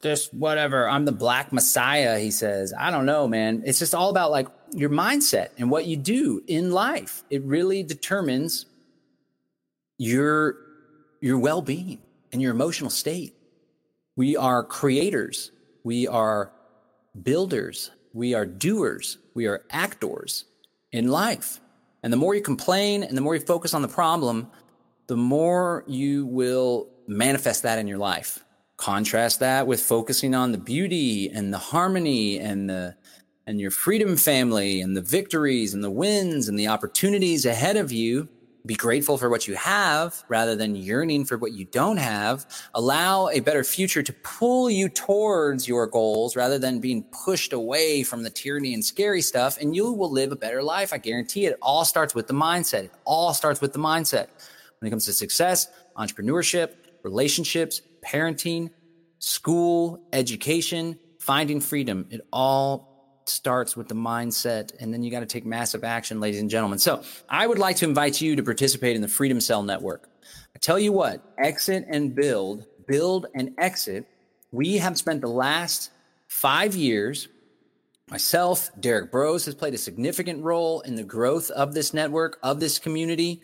This, 0.02 0.30
whatever. 0.32 0.88
I'm 0.88 1.06
the 1.06 1.12
black 1.12 1.52
messiah, 1.52 2.18
he 2.18 2.30
says. 2.30 2.74
I 2.78 2.90
don't 2.90 3.06
know, 3.06 3.26
man. 3.26 3.62
It's 3.64 3.78
just 3.78 3.94
all 3.94 4.10
about 4.10 4.30
like 4.30 4.48
your 4.74 4.90
mindset 4.90 5.48
and 5.56 5.70
what 5.70 5.86
you 5.86 5.96
do 5.96 6.42
in 6.46 6.72
life. 6.72 7.24
It 7.30 7.42
really 7.42 7.82
determines 7.82 8.66
your, 9.96 10.56
your 11.22 11.38
well 11.38 11.62
being 11.62 12.00
and 12.32 12.42
your 12.42 12.52
emotional 12.52 12.90
state. 12.90 13.34
We 14.14 14.36
are 14.36 14.62
creators. 14.62 15.50
We 15.84 16.06
are 16.06 16.52
builders, 17.22 17.90
we 18.12 18.34
are 18.34 18.46
doers, 18.46 19.18
we 19.34 19.46
are 19.46 19.64
actors 19.70 20.44
in 20.92 21.08
life. 21.08 21.60
And 22.02 22.12
the 22.12 22.16
more 22.16 22.34
you 22.34 22.42
complain 22.42 23.02
and 23.02 23.16
the 23.16 23.20
more 23.20 23.34
you 23.34 23.40
focus 23.40 23.74
on 23.74 23.82
the 23.82 23.88
problem, 23.88 24.50
the 25.06 25.16
more 25.16 25.84
you 25.86 26.26
will 26.26 26.88
manifest 27.06 27.62
that 27.62 27.78
in 27.78 27.86
your 27.86 27.98
life. 27.98 28.44
Contrast 28.76 29.40
that 29.40 29.66
with 29.66 29.80
focusing 29.80 30.34
on 30.34 30.52
the 30.52 30.58
beauty 30.58 31.30
and 31.30 31.52
the 31.52 31.58
harmony 31.58 32.38
and 32.38 32.68
the 32.68 32.94
and 33.46 33.60
your 33.60 33.70
freedom 33.70 34.16
family 34.16 34.80
and 34.80 34.96
the 34.96 35.00
victories 35.00 35.72
and 35.72 35.82
the 35.82 35.90
wins 35.90 36.48
and 36.48 36.58
the 36.58 36.66
opportunities 36.66 37.46
ahead 37.46 37.76
of 37.76 37.92
you 37.92 38.28
be 38.66 38.74
grateful 38.74 39.16
for 39.16 39.30
what 39.30 39.46
you 39.46 39.54
have 39.54 40.24
rather 40.28 40.56
than 40.56 40.74
yearning 40.74 41.24
for 41.24 41.38
what 41.38 41.52
you 41.52 41.64
don't 41.64 41.96
have. 41.96 42.46
Allow 42.74 43.28
a 43.28 43.40
better 43.40 43.64
future 43.64 44.02
to 44.02 44.12
pull 44.12 44.68
you 44.68 44.88
towards 44.88 45.68
your 45.68 45.86
goals 45.86 46.36
rather 46.36 46.58
than 46.58 46.80
being 46.80 47.04
pushed 47.24 47.52
away 47.52 48.02
from 48.02 48.22
the 48.22 48.30
tyranny 48.30 48.74
and 48.74 48.84
scary 48.84 49.22
stuff. 49.22 49.58
And 49.60 49.74
you 49.74 49.92
will 49.92 50.10
live 50.10 50.32
a 50.32 50.36
better 50.36 50.62
life. 50.62 50.92
I 50.92 50.98
guarantee 50.98 51.46
it. 51.46 51.52
It 51.52 51.58
all 51.62 51.84
starts 51.84 52.14
with 52.14 52.26
the 52.26 52.34
mindset. 52.34 52.84
It 52.84 52.92
all 53.04 53.32
starts 53.32 53.60
with 53.60 53.72
the 53.72 53.78
mindset. 53.78 54.28
When 54.78 54.88
it 54.88 54.90
comes 54.90 55.06
to 55.06 55.12
success, 55.12 55.68
entrepreneurship, 55.96 56.74
relationships, 57.02 57.80
parenting, 58.04 58.70
school, 59.18 60.06
education, 60.12 60.98
finding 61.18 61.60
freedom, 61.60 62.06
it 62.10 62.20
all 62.32 62.95
starts 63.28 63.76
with 63.76 63.88
the 63.88 63.94
mindset, 63.94 64.72
and 64.80 64.92
then 64.92 65.02
you 65.02 65.10
got 65.10 65.20
to 65.20 65.26
take 65.26 65.44
massive 65.44 65.84
action, 65.84 66.20
ladies 66.20 66.40
and 66.40 66.50
gentlemen. 66.50 66.78
So 66.78 67.02
I 67.28 67.46
would 67.46 67.58
like 67.58 67.76
to 67.76 67.84
invite 67.84 68.20
you 68.20 68.36
to 68.36 68.42
participate 68.42 68.96
in 68.96 69.02
the 69.02 69.08
Freedom 69.08 69.40
Cell 69.40 69.62
Network. 69.62 70.08
I 70.54 70.58
tell 70.58 70.78
you 70.78 70.92
what, 70.92 71.22
exit 71.38 71.86
and 71.88 72.14
build, 72.14 72.66
build 72.86 73.26
and 73.34 73.54
exit. 73.58 74.06
We 74.52 74.78
have 74.78 74.96
spent 74.96 75.20
the 75.20 75.28
last 75.28 75.90
five 76.28 76.74
years, 76.74 77.28
myself, 78.10 78.70
Derek 78.80 79.12
Broze 79.12 79.44
has 79.46 79.54
played 79.54 79.74
a 79.74 79.78
significant 79.78 80.42
role 80.42 80.80
in 80.82 80.94
the 80.94 81.02
growth 81.02 81.50
of 81.50 81.74
this 81.74 81.92
network, 81.92 82.38
of 82.42 82.60
this 82.60 82.78
community. 82.78 83.42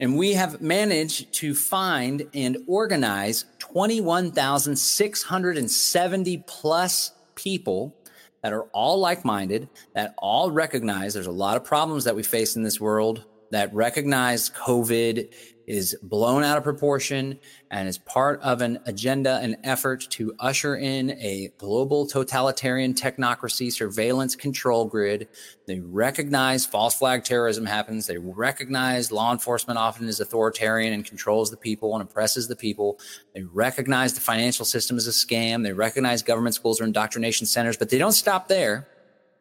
And 0.00 0.16
we 0.18 0.32
have 0.32 0.60
managed 0.60 1.32
to 1.34 1.54
find 1.54 2.28
and 2.34 2.58
organize 2.66 3.44
21,670 3.60 6.44
plus 6.46 7.12
people 7.36 7.96
that 8.42 8.52
are 8.52 8.64
all 8.72 8.98
like 8.98 9.24
minded, 9.24 9.68
that 9.94 10.14
all 10.18 10.50
recognize 10.50 11.14
there's 11.14 11.26
a 11.26 11.32
lot 11.32 11.56
of 11.56 11.64
problems 11.64 12.04
that 12.04 12.16
we 12.16 12.22
face 12.22 12.56
in 12.56 12.62
this 12.62 12.80
world, 12.80 13.24
that 13.50 13.72
recognize 13.74 14.50
COVID 14.50 15.32
is 15.72 15.96
blown 16.02 16.44
out 16.44 16.58
of 16.58 16.62
proportion 16.62 17.38
and 17.70 17.88
is 17.88 17.96
part 17.96 18.38
of 18.42 18.60
an 18.60 18.78
agenda 18.84 19.40
and 19.42 19.56
effort 19.64 20.06
to 20.10 20.34
usher 20.38 20.76
in 20.76 21.12
a 21.12 21.50
global 21.56 22.06
totalitarian 22.06 22.92
technocracy 22.92 23.72
surveillance 23.72 24.36
control 24.36 24.84
grid. 24.84 25.28
They 25.66 25.80
recognize 25.80 26.66
false 26.66 26.94
flag 26.94 27.24
terrorism 27.24 27.64
happens. 27.64 28.06
They 28.06 28.18
recognize 28.18 29.10
law 29.10 29.32
enforcement 29.32 29.78
often 29.78 30.08
is 30.08 30.20
authoritarian 30.20 30.92
and 30.92 31.06
controls 31.06 31.50
the 31.50 31.56
people 31.56 31.94
and 31.94 32.02
oppresses 32.02 32.48
the 32.48 32.56
people. 32.56 32.98
They 33.34 33.44
recognize 33.44 34.12
the 34.12 34.20
financial 34.20 34.66
system 34.66 34.98
is 34.98 35.06
a 35.06 35.10
scam. 35.10 35.62
They 35.62 35.72
recognize 35.72 36.22
government 36.22 36.54
schools 36.54 36.82
are 36.82 36.84
indoctrination 36.84 37.46
centers, 37.46 37.78
but 37.78 37.88
they 37.88 37.98
don't 37.98 38.12
stop 38.12 38.46
there. 38.46 38.88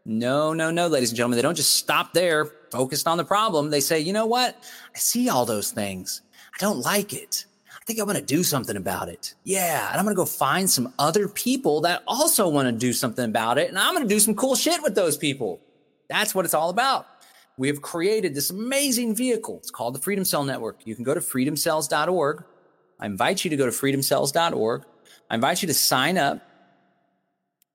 No, 0.06 0.54
no, 0.54 0.72
no, 0.72 0.88
ladies 0.88 1.10
and 1.10 1.18
gentlemen. 1.18 1.38
They 1.38 1.44
don't 1.44 1.56
just 1.56 1.76
stop 1.76 2.14
there 2.14 2.46
focused 2.72 3.08
on 3.08 3.18
the 3.18 3.24
problem. 3.24 3.70
They 3.70 3.82
say, 3.82 4.00
you 4.00 4.14
know 4.14 4.26
what? 4.26 4.58
I 4.96 4.98
see 4.98 5.30
all 5.30 5.46
those 5.46 5.72
things. 5.72 6.22
I 6.54 6.58
don't 6.60 6.80
like 6.80 7.14
it. 7.14 7.46
I 7.70 7.84
think 7.86 8.00
I 8.00 8.04
want 8.04 8.18
to 8.18 8.24
do 8.24 8.44
something 8.44 8.76
about 8.76 9.10
it. 9.10 9.34
Yeah. 9.44 9.90
And 9.90 9.98
I'm 9.98 10.06
going 10.06 10.16
to 10.16 10.20
go 10.20 10.26
find 10.26 10.70
some 10.70 10.94
other 11.00 11.28
people 11.28 11.82
that 11.82 12.04
also 12.08 12.48
want 12.48 12.68
to 12.68 12.72
do 12.72 12.94
something 12.94 13.26
about 13.26 13.58
it. 13.58 13.70
And 13.70 13.78
I'm 13.78 13.94
going 13.94 14.08
to 14.08 14.14
do 14.14 14.20
some 14.20 14.36
cool 14.36 14.56
shit 14.56 14.82
with 14.84 14.96
those 14.96 15.18
people. 15.18 15.60
That's 16.10 16.36
what 16.36 16.46
it's 16.46 16.54
all 16.54 16.70
about. 16.70 17.08
We 17.58 17.68
have 17.68 17.82
created 17.82 18.34
this 18.34 18.50
amazing 18.50 19.16
vehicle. 19.16 19.58
It's 19.58 19.72
called 19.72 19.96
the 19.96 20.00
Freedom 20.00 20.26
Cell 20.26 20.44
Network. 20.44 20.82
You 20.86 20.96
can 20.96 21.04
go 21.04 21.14
to 21.14 21.20
freedomcells.org. 21.20 22.44
I 23.00 23.06
invite 23.06 23.44
you 23.44 23.50
to 23.50 23.58
go 23.58 23.66
to 23.66 23.72
freedomcells.org. 23.72 24.84
I 25.30 25.36
invite 25.36 25.62
you 25.62 25.68
to 25.68 25.74
sign 25.74 26.18
up. 26.18 26.42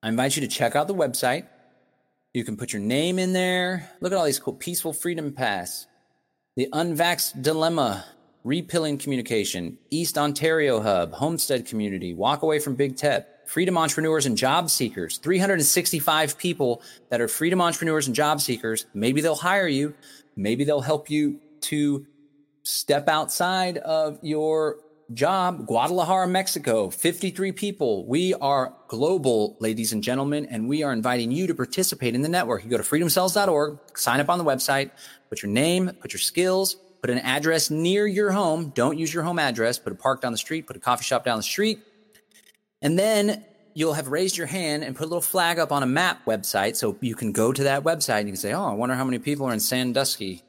I 0.03 0.09
invite 0.09 0.37
you 0.37 0.43
to 0.43 0.49
check 0.49 0.77
out 0.77 0.89
the 0.89 0.95
website. 0.95 1.47
You 2.37 2.45
can 2.45 2.59
put 2.59 2.71
your 2.71 2.83
name 2.83 3.19
in 3.19 3.33
there. 3.33 3.91
Look 4.03 4.13
at 4.13 4.19
all 4.19 4.27
these 4.27 4.39
cool 4.39 4.53
peaceful 4.53 4.93
freedom 4.93 5.33
pass. 5.33 5.87
The 6.57 6.69
unvaxxed 6.71 7.41
dilemma, 7.41 8.05
repilling 8.45 8.99
communication, 8.99 9.79
East 9.89 10.19
Ontario 10.19 10.83
hub, 10.83 11.15
homestead 11.15 11.65
community, 11.65 12.13
walk 12.13 12.43
away 12.43 12.59
from 12.59 12.75
big 12.75 12.95
tech, 12.95 13.49
freedom 13.49 13.79
entrepreneurs 13.79 14.27
and 14.27 14.37
job 14.37 14.69
seekers, 14.69 15.17
365 15.17 16.37
people 16.37 16.83
that 17.09 17.23
are 17.23 17.29
freedom 17.29 17.63
entrepreneurs 17.63 18.07
and 18.07 18.15
job 18.15 18.43
seekers. 18.43 18.85
Maybe 18.93 19.23
they'll 19.23 19.35
hire 19.35 19.67
you. 19.67 19.95
Maybe 20.37 20.65
they'll 20.65 20.83
help 20.83 21.09
you 21.09 21.41
to 21.63 22.07
step 22.65 23.09
outside 23.09 23.79
of 23.79 24.19
your 24.21 24.77
job, 25.13 25.67
Guadalajara, 25.67 26.27
Mexico, 26.27 26.91
53 26.91 27.53
people. 27.53 28.07
We 28.07 28.35
are 28.35 28.75
global, 28.89 29.57
ladies 29.61 29.93
and 29.93 30.03
gentlemen, 30.03 30.47
and 30.47 30.69
we 30.69 30.83
are 30.83 30.93
inviting 30.93 31.31
you 31.31 31.47
to 31.47 31.55
participate 31.55 32.15
in 32.15 32.23
the 32.23 32.29
network. 32.29 32.65
You 32.65 32.71
go 32.71 32.77
to 32.77 32.83
freedomcells.org, 32.83 33.79
sign 33.97 34.21
up 34.21 34.29
on 34.29 34.39
the 34.39 34.45
website, 34.45 34.91
put 35.29 35.43
your 35.43 35.51
name, 35.51 35.93
put 36.01 36.13
your 36.13 36.21
skills, 36.21 36.75
put 37.01 37.11
an 37.11 37.19
address 37.21 37.71
near 37.71 38.07
your 38.07 38.33
home. 38.33 38.73
Don't 38.75 38.99
use 38.99 39.15
your 39.15 39.23
home 39.23 39.39
address, 39.39 39.79
put 39.79 39.93
a 39.93 39.97
park 39.97 40.21
down 40.21 40.33
the 40.33 40.39
street, 40.39 40.67
put 40.67 40.77
a 40.77 40.81
coffee 40.81 41.05
shop 41.05 41.25
down 41.25 41.37
the 41.37 41.43
street. 41.43 41.81
And 42.83 42.99
then 42.99 43.45
you'll 43.75 43.95
have 43.95 44.09
raised 44.09 44.37
your 44.37 44.47
hand 44.47 44.83
and 44.83 44.97
put 44.97 45.05
a 45.05 45.09
little 45.09 45.21
flag 45.21 45.59
up 45.59 45.71
on 45.71 45.83
a 45.83 45.87
map 45.87 46.25
website 46.25 46.77
so 46.77 46.97
you 47.01 47.15
can 47.15 47.33
go 47.33 47.53
to 47.53 47.65
that 47.65 47.85
website 47.85 48.21
and 48.21 48.29
you 48.29 48.33
can 48.33 48.41
say, 48.41 48.53
Oh, 48.53 48.65
I 48.65 48.73
wonder 48.75 48.95
how 48.95 49.05
many 49.05 49.19
people 49.19 49.47
are 49.47 49.53
in 49.53 49.61
Sandusky, 49.61 50.43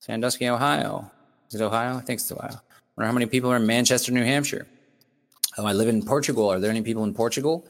Sandusky, 0.00 0.48
Ohio. 0.48 1.10
Is 1.48 1.60
it 1.60 1.64
Ohio? 1.64 1.96
I 1.96 2.00
think 2.00 2.18
it's 2.18 2.30
Ohio. 2.30 2.60
Wonder 2.96 3.06
how 3.06 3.12
many 3.12 3.26
people 3.26 3.50
are 3.50 3.56
in 3.56 3.66
Manchester, 3.66 4.12
New 4.12 4.24
Hampshire. 4.24 4.66
Oh, 5.58 5.66
I 5.66 5.72
live 5.72 5.88
in 5.88 6.02
Portugal. 6.02 6.50
Are 6.50 6.60
there 6.60 6.70
any 6.70 6.82
people 6.82 7.04
in 7.04 7.14
Portugal? 7.14 7.66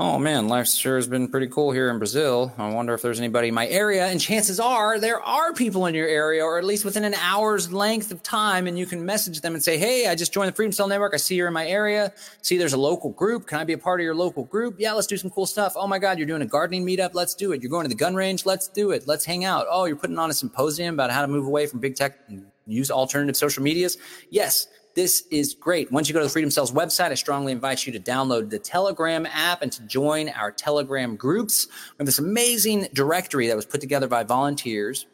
oh 0.00 0.16
man, 0.16 0.46
life 0.46 0.68
sure 0.68 0.94
has 0.94 1.08
been 1.08 1.28
pretty 1.28 1.48
cool 1.48 1.72
here 1.72 1.90
in 1.90 1.98
Brazil. 1.98 2.52
I 2.56 2.70
wonder 2.70 2.94
if 2.94 3.02
there's 3.02 3.18
anybody 3.18 3.48
in 3.48 3.54
my 3.54 3.66
area. 3.66 4.06
And 4.06 4.20
chances 4.20 4.60
are 4.60 5.00
there 5.00 5.20
are 5.20 5.52
people 5.52 5.86
in 5.86 5.94
your 5.94 6.06
area, 6.06 6.44
or 6.44 6.58
at 6.58 6.64
least 6.64 6.84
within 6.84 7.04
an 7.04 7.14
hour's 7.14 7.72
length 7.72 8.12
of 8.12 8.22
time. 8.22 8.68
And 8.68 8.78
you 8.78 8.86
can 8.86 9.04
message 9.04 9.40
them 9.40 9.54
and 9.54 9.62
say, 9.62 9.76
hey, 9.76 10.06
I 10.06 10.14
just 10.14 10.32
joined 10.32 10.48
the 10.48 10.54
Freedom 10.54 10.70
Cell 10.70 10.86
Network. 10.86 11.14
I 11.14 11.16
see 11.16 11.34
you're 11.34 11.48
in 11.48 11.52
my 11.52 11.66
area. 11.66 12.12
See, 12.42 12.56
there's 12.56 12.74
a 12.74 12.78
local 12.78 13.10
group. 13.10 13.46
Can 13.48 13.58
I 13.58 13.64
be 13.64 13.72
a 13.72 13.78
part 13.78 14.00
of 14.00 14.04
your 14.04 14.14
local 14.14 14.44
group? 14.44 14.76
Yeah, 14.78 14.92
let's 14.92 15.08
do 15.08 15.16
some 15.16 15.30
cool 15.30 15.46
stuff. 15.46 15.72
Oh 15.74 15.88
my 15.88 15.98
God, 15.98 16.18
you're 16.18 16.28
doing 16.28 16.42
a 16.42 16.46
gardening 16.46 16.86
meetup. 16.86 17.14
Let's 17.14 17.34
do 17.34 17.50
it. 17.52 17.60
You're 17.60 17.70
going 17.70 17.84
to 17.84 17.88
the 17.88 17.96
gun 17.96 18.14
range. 18.14 18.46
Let's 18.46 18.68
do 18.68 18.92
it. 18.92 19.08
Let's 19.08 19.24
hang 19.24 19.44
out. 19.44 19.66
Oh, 19.68 19.86
you're 19.86 19.96
putting 19.96 20.18
on 20.18 20.30
a 20.30 20.34
symposium 20.34 20.94
about 20.94 21.10
how 21.10 21.22
to 21.22 21.28
move 21.28 21.46
away 21.46 21.66
from 21.66 21.80
big 21.80 21.96
tech 21.96 22.18
and 22.28 22.46
use 22.68 22.90
alternative 22.90 23.36
social 23.36 23.62
medias. 23.62 23.98
Yes, 24.30 24.68
this 24.94 25.24
is 25.30 25.54
great. 25.54 25.92
Once 25.92 26.08
you 26.08 26.12
go 26.12 26.18
to 26.18 26.26
the 26.26 26.30
Freedom 26.30 26.50
Cells 26.50 26.72
website, 26.72 27.10
I 27.10 27.14
strongly 27.14 27.52
invite 27.52 27.86
you 27.86 27.92
to 27.92 28.00
download 28.00 28.50
the 28.50 28.58
Telegram 28.58 29.26
app 29.26 29.62
and 29.62 29.70
to 29.72 29.82
join 29.82 30.28
our 30.30 30.50
Telegram 30.50 31.14
groups. 31.14 31.68
We 31.68 32.02
have 32.02 32.06
this 32.06 32.18
amazing 32.18 32.88
directory 32.92 33.46
that 33.46 33.56
was 33.56 33.64
put 33.64 33.80
together 33.80 34.08
by 34.08 34.24
volunteers. 34.24 35.06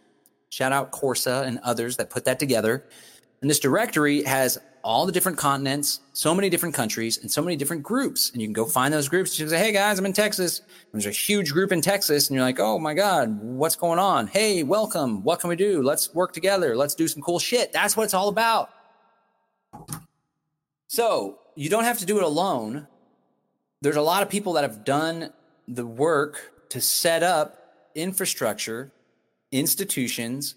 Shout 0.48 0.72
out 0.72 0.92
Corsa 0.92 1.44
and 1.46 1.59
others 1.62 1.96
that 1.98 2.11
put 2.11 2.24
that 2.24 2.38
together. 2.38 2.86
And 3.45 3.51
this 3.51 3.61
directory 3.61 4.22
has 4.22 4.59
all 4.82 5.05
the 5.05 5.12
different 5.12 5.36
continents, 5.36 6.01
so 6.14 6.34
many 6.34 6.49
different 6.49 6.74
countries, 6.74 7.18
and 7.18 7.30
so 7.30 7.42
many 7.42 7.57
different 7.57 7.82
groups. 7.82 8.30
And 8.30 8.40
you 8.40 8.49
can 8.49 8.55
go 8.55 8.64
find 8.64 8.95
those 8.95 9.07
groups. 9.07 9.38
You 9.38 9.45
can 9.45 9.51
say, 9.51 9.59
hey 9.59 9.70
guys, 9.70 9.99
I'm 9.99 10.07
in 10.07 10.14
Texas. 10.14 10.61
And 10.61 10.95
there's 10.95 11.05
a 11.05 11.11
huge 11.11 11.53
group 11.53 11.70
in 11.70 11.82
Texas. 11.82 12.30
And 12.30 12.36
you're 12.36 12.42
like, 12.42 12.59
oh 12.59 12.78
my 12.78 12.95
God, 12.95 13.38
what's 13.42 13.76
going 13.76 13.99
on? 13.99 14.28
Hey, 14.28 14.62
welcome. 14.62 15.22
What 15.24 15.40
can 15.40 15.51
we 15.51 15.57
do? 15.57 15.82
Let's 15.82 16.14
work 16.14 16.32
together. 16.32 16.74
Let's 16.74 16.95
do 16.95 17.07
some 17.07 17.20
cool 17.20 17.38
shit. 17.38 17.70
That's 17.70 17.99
what 17.99 18.05
it's 18.05 18.14
all 18.14 18.30
about. 18.30 18.70
So 20.86 21.38
you 21.55 21.68
don't 21.68 21.84
have 21.84 21.99
to 21.99 22.07
do 22.07 22.16
it 22.16 22.22
alone. 22.22 22.86
There's 23.82 23.97
a 23.97 24.01
lot 24.01 24.22
of 24.22 24.30
people 24.30 24.55
that 24.55 24.64
have 24.64 24.86
done 24.86 25.34
the 25.68 25.84
work 25.84 26.70
to 26.70 26.80
set 26.80 27.22
up 27.22 27.59
infrastructure, 27.95 28.90
institutions, 29.53 30.55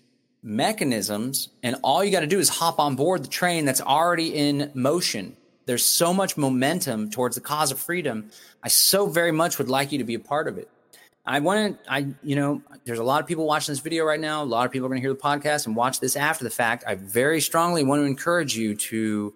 mechanisms, 0.48 1.50
and 1.62 1.76
all 1.84 2.04
you 2.04 2.12
got 2.12 2.22
to 2.22 2.28
do 2.28 2.40
is 2.40 2.48
hop 2.48 2.80
on 2.80 2.96
board 2.96 3.24
the 3.24 3.28
train 3.28 3.66
that's 3.66 3.82
already 3.82 4.34
in 4.34 4.72
motion. 4.74 5.36
There's 5.66 5.84
so 5.84 6.14
much 6.14 6.38
momentum 6.38 7.10
towards 7.10 7.36
the 7.36 7.42
cause 7.42 7.72
of 7.72 7.80
freedom. 7.80 8.32
I 8.64 8.70
so 8.70 9.08
very 9.08 9.34
much 9.34 9.58
would 9.58 9.68
like 9.68 9.92
you 9.92 9.98
to 9.98 10.06
be 10.06 10.14
a 10.14 10.20
part 10.20 10.48
of 10.48 10.58
it. 10.58 10.70
I 11.26 11.42
want 11.42 11.84
to, 11.84 11.92
I, 11.92 12.08
you 12.24 12.38
know, 12.38 12.62
there's 12.86 13.00
a 13.00 13.04
lot 13.04 13.22
of 13.22 13.28
people 13.28 13.46
watching 13.46 13.74
this 13.74 13.82
video 13.82 14.06
right 14.06 14.20
now. 14.20 14.42
A 14.42 14.46
lot 14.46 14.66
of 14.66 14.72
people 14.72 14.86
are 14.86 14.90
going 14.90 15.02
to 15.02 15.06
hear 15.06 15.14
the 15.14 15.20
podcast 15.20 15.66
and 15.68 15.76
watch 15.76 16.00
this 16.00 16.16
after 16.16 16.46
the 16.46 16.50
fact. 16.50 16.86
I 16.88 16.96
very 16.96 17.42
strongly 17.42 17.84
want 17.84 18.00
to 18.00 18.06
encourage 18.06 18.56
you 18.56 18.76
to, 18.76 19.34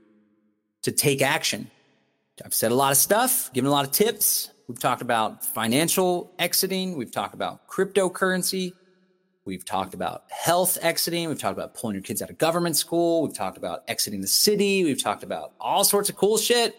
to 0.84 0.92
take 0.94 1.22
action. 1.22 1.70
I've 2.46 2.54
said 2.54 2.72
a 2.72 2.76
lot 2.76 2.92
of 2.92 2.98
stuff, 2.98 3.52
given 3.52 3.68
a 3.68 3.72
lot 3.72 3.86
of 3.86 3.92
tips. 3.92 4.50
We've 4.70 4.80
talked 4.80 5.02
about 5.02 5.46
financial 5.46 6.32
exiting. 6.40 6.96
We've 6.96 7.12
talked 7.12 7.34
about 7.34 7.68
cryptocurrency. 7.68 8.72
We've 9.44 9.66
talked 9.66 9.94
about 9.94 10.26
health 10.30 10.78
exiting. 10.82 11.28
We've 11.28 11.40
talked 11.40 11.58
about 11.58 11.74
pulling 11.74 11.96
your 11.96 12.04
kids 12.04 12.22
out 12.22 12.30
of 12.30 12.38
government 12.38 12.76
school. 12.76 13.24
We've 13.24 13.34
talked 13.34 13.58
about 13.58 13.84
exiting 13.88 14.22
the 14.22 14.28
city. 14.28 14.84
We've 14.84 15.02
talked 15.02 15.24
about 15.24 15.54
all 15.60 15.84
sorts 15.84 16.10
of 16.10 16.16
cool 16.16 16.38
shit. 16.38 16.76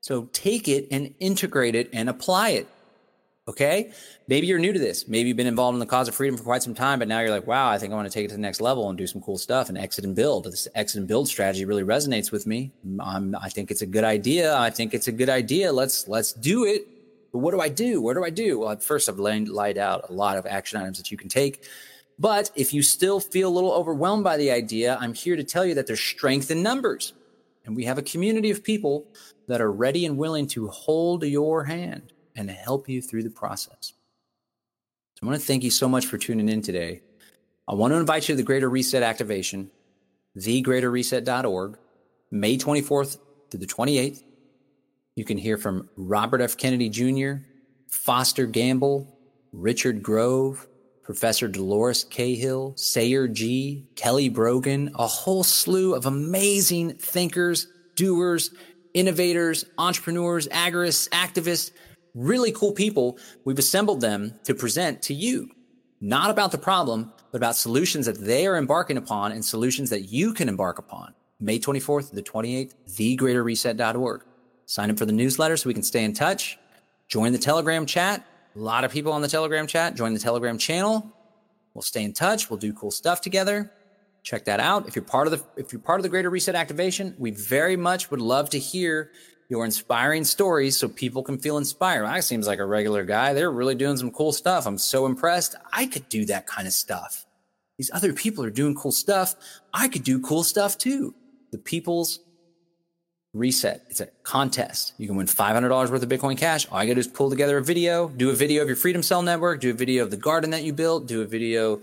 So 0.00 0.28
take 0.32 0.68
it 0.68 0.88
and 0.90 1.14
integrate 1.18 1.74
it 1.74 1.88
and 1.92 2.10
apply 2.10 2.50
it. 2.50 2.68
Okay. 3.48 3.90
Maybe 4.28 4.46
you're 4.46 4.58
new 4.58 4.72
to 4.72 4.78
this. 4.78 5.08
Maybe 5.08 5.28
you've 5.28 5.36
been 5.36 5.46
involved 5.46 5.74
in 5.74 5.80
the 5.80 5.86
cause 5.86 6.08
of 6.08 6.14
freedom 6.14 6.36
for 6.36 6.44
quite 6.44 6.62
some 6.62 6.74
time, 6.74 6.98
but 6.98 7.08
now 7.08 7.20
you're 7.20 7.30
like, 7.30 7.46
wow, 7.46 7.68
I 7.68 7.78
think 7.78 7.92
I 7.92 7.96
want 7.96 8.06
to 8.06 8.12
take 8.12 8.26
it 8.26 8.28
to 8.28 8.34
the 8.34 8.40
next 8.40 8.60
level 8.60 8.88
and 8.88 8.96
do 8.96 9.06
some 9.06 9.20
cool 9.20 9.38
stuff 9.38 9.68
and 9.68 9.76
exit 9.76 10.04
and 10.04 10.14
build. 10.14 10.44
This 10.44 10.68
exit 10.74 10.98
and 10.98 11.08
build 11.08 11.26
strategy 11.26 11.64
really 11.64 11.82
resonates 11.82 12.30
with 12.30 12.46
me. 12.46 12.70
I'm, 13.00 13.34
I 13.34 13.48
think 13.48 13.70
it's 13.70 13.82
a 13.82 13.86
good 13.86 14.04
idea. 14.04 14.56
I 14.56 14.70
think 14.70 14.94
it's 14.94 15.08
a 15.08 15.12
good 15.12 15.28
idea. 15.28 15.72
Let's, 15.72 16.06
let's 16.06 16.32
do 16.32 16.64
it. 16.64 16.86
But 17.32 17.38
what 17.38 17.52
do 17.52 17.60
I 17.60 17.68
do? 17.68 18.00
Where 18.00 18.14
do 18.14 18.24
I 18.24 18.30
do? 18.30 18.60
Well, 18.60 18.78
first 18.78 19.08
I've 19.08 19.18
laid, 19.18 19.48
laid 19.48 19.78
out 19.78 20.10
a 20.10 20.12
lot 20.12 20.36
of 20.36 20.46
action 20.46 20.80
items 20.80 20.98
that 20.98 21.10
you 21.10 21.16
can 21.16 21.28
take. 21.28 21.66
But 22.18 22.50
if 22.54 22.74
you 22.74 22.82
still 22.82 23.20
feel 23.20 23.48
a 23.48 23.54
little 23.54 23.72
overwhelmed 23.72 24.22
by 24.22 24.36
the 24.36 24.50
idea, 24.50 24.98
I'm 25.00 25.14
here 25.14 25.36
to 25.36 25.44
tell 25.44 25.64
you 25.64 25.74
that 25.74 25.86
there's 25.86 26.00
strength 26.00 26.50
in 26.50 26.62
numbers. 26.62 27.14
And 27.64 27.74
we 27.74 27.84
have 27.84 27.98
a 27.98 28.02
community 28.02 28.50
of 28.50 28.62
people 28.62 29.06
that 29.48 29.60
are 29.60 29.72
ready 29.72 30.04
and 30.04 30.18
willing 30.18 30.46
to 30.48 30.68
hold 30.68 31.22
your 31.24 31.64
hand 31.64 32.12
and 32.36 32.50
help 32.50 32.88
you 32.88 33.00
through 33.00 33.22
the 33.22 33.30
process. 33.30 33.92
So 35.14 35.22
I 35.22 35.26
want 35.26 35.40
to 35.40 35.46
thank 35.46 35.64
you 35.64 35.70
so 35.70 35.88
much 35.88 36.06
for 36.06 36.18
tuning 36.18 36.48
in 36.48 36.62
today. 36.62 37.02
I 37.68 37.74
want 37.74 37.92
to 37.92 37.98
invite 37.98 38.28
you 38.28 38.34
to 38.34 38.36
the 38.36 38.42
Greater 38.42 38.68
Reset 38.68 39.02
Activation, 39.02 39.70
thegreaterreset.org, 40.36 41.78
May 42.30 42.58
24th 42.58 43.18
to 43.50 43.58
the 43.58 43.66
28th. 43.66 44.22
You 45.14 45.24
can 45.24 45.36
hear 45.36 45.58
from 45.58 45.88
Robert 45.96 46.40
F. 46.40 46.56
Kennedy 46.56 46.88
Jr., 46.88 47.44
Foster 47.88 48.46
Gamble, 48.46 49.06
Richard 49.52 50.02
Grove, 50.02 50.66
Professor 51.02 51.48
Dolores 51.48 52.04
Cahill, 52.04 52.72
Sayer 52.76 53.28
Ji., 53.28 53.86
Kelly 53.94 54.30
Brogan, 54.30 54.90
a 54.94 55.06
whole 55.06 55.44
slew 55.44 55.94
of 55.94 56.06
amazing 56.06 56.94
thinkers, 56.94 57.66
doers, 57.94 58.50
innovators, 58.94 59.66
entrepreneurs, 59.76 60.48
agorists, 60.48 61.08
activists 61.10 61.72
really 62.14 62.52
cool 62.52 62.72
people. 62.72 63.18
We've 63.44 63.58
assembled 63.58 64.00
them 64.00 64.38
to 64.44 64.54
present 64.54 65.02
to 65.02 65.14
you, 65.14 65.50
not 66.00 66.30
about 66.30 66.52
the 66.52 66.58
problem, 66.58 67.12
but 67.30 67.36
about 67.36 67.56
solutions 67.56 68.06
that 68.06 68.18
they 68.18 68.46
are 68.46 68.56
embarking 68.56 68.96
upon 68.96 69.32
and 69.32 69.44
solutions 69.44 69.90
that 69.90 70.02
you 70.02 70.32
can 70.32 70.48
embark 70.48 70.78
upon. 70.78 71.14
May 71.40 71.58
24th 71.58 72.10
to 72.10 72.14
the 72.14 72.22
28th, 72.22 72.74
thegreaterreset.org. 72.88 74.22
Sign 74.66 74.90
up 74.90 74.98
for 74.98 75.06
the 75.06 75.12
newsletter 75.12 75.56
so 75.56 75.68
we 75.68 75.74
can 75.74 75.82
stay 75.82 76.04
in 76.04 76.12
touch. 76.12 76.58
Join 77.08 77.32
the 77.32 77.38
Telegram 77.38 77.86
chat. 77.86 78.24
A 78.54 78.58
lot 78.58 78.84
of 78.84 78.90
people 78.90 79.12
on 79.12 79.22
the 79.22 79.28
Telegram 79.28 79.66
chat. 79.66 79.94
Join 79.94 80.14
the 80.14 80.20
Telegram 80.20 80.58
channel. 80.58 81.10
We'll 81.74 81.82
stay 81.82 82.04
in 82.04 82.12
touch. 82.12 82.50
We'll 82.50 82.58
do 82.58 82.72
cool 82.72 82.90
stuff 82.90 83.20
together. 83.20 83.70
Check 84.22 84.44
that 84.44 84.60
out. 84.60 84.86
If 84.86 84.94
you're 84.94 85.04
part 85.04 85.26
of 85.26 85.32
the 85.32 85.44
if 85.60 85.72
you're 85.72 85.80
part 85.80 85.98
of 85.98 86.04
the 86.04 86.08
Greater 86.08 86.30
Reset 86.30 86.54
activation, 86.54 87.14
we 87.18 87.32
very 87.32 87.76
much 87.76 88.10
would 88.10 88.20
love 88.20 88.50
to 88.50 88.58
hear 88.58 89.10
your 89.48 89.64
inspiring 89.64 90.24
stories 90.24 90.76
so 90.76 90.88
people 90.88 91.22
can 91.22 91.38
feel 91.38 91.58
inspired. 91.58 92.04
I 92.04 92.20
seems 92.20 92.46
like 92.46 92.58
a 92.58 92.64
regular 92.64 93.04
guy. 93.04 93.34
They're 93.34 93.50
really 93.50 93.74
doing 93.74 93.96
some 93.96 94.10
cool 94.10 94.32
stuff. 94.32 94.66
I'm 94.66 94.78
so 94.78 95.06
impressed. 95.06 95.56
I 95.72 95.86
could 95.86 96.08
do 96.08 96.24
that 96.26 96.46
kind 96.46 96.66
of 96.66 96.72
stuff. 96.72 97.26
These 97.78 97.90
other 97.92 98.12
people 98.12 98.44
are 98.44 98.50
doing 98.50 98.74
cool 98.74 98.92
stuff. 98.92 99.34
I 99.74 99.88
could 99.88 100.04
do 100.04 100.20
cool 100.20 100.44
stuff 100.44 100.78
too. 100.78 101.14
The 101.50 101.58
people's 101.58 102.20
reset. 103.34 103.82
It's 103.88 104.00
a 104.00 104.06
contest. 104.22 104.92
You 104.98 105.06
can 105.06 105.16
win 105.16 105.26
$500 105.26 105.90
worth 105.90 106.02
of 106.02 106.08
Bitcoin 106.08 106.36
Cash. 106.36 106.66
All 106.70 106.82
you 106.82 106.88
gotta 106.88 106.96
do 106.96 107.00
is 107.00 107.08
pull 107.08 107.30
together 107.30 107.58
a 107.58 107.62
video, 107.62 108.08
do 108.08 108.30
a 108.30 108.34
video 108.34 108.62
of 108.62 108.68
your 108.68 108.76
Freedom 108.76 109.02
Cell 109.02 109.22
network, 109.22 109.60
do 109.60 109.70
a 109.70 109.74
video 109.74 110.02
of 110.02 110.10
the 110.10 110.16
garden 110.16 110.50
that 110.50 110.64
you 110.64 110.72
built, 110.72 111.06
do 111.06 111.22
a 111.22 111.26
video 111.26 111.80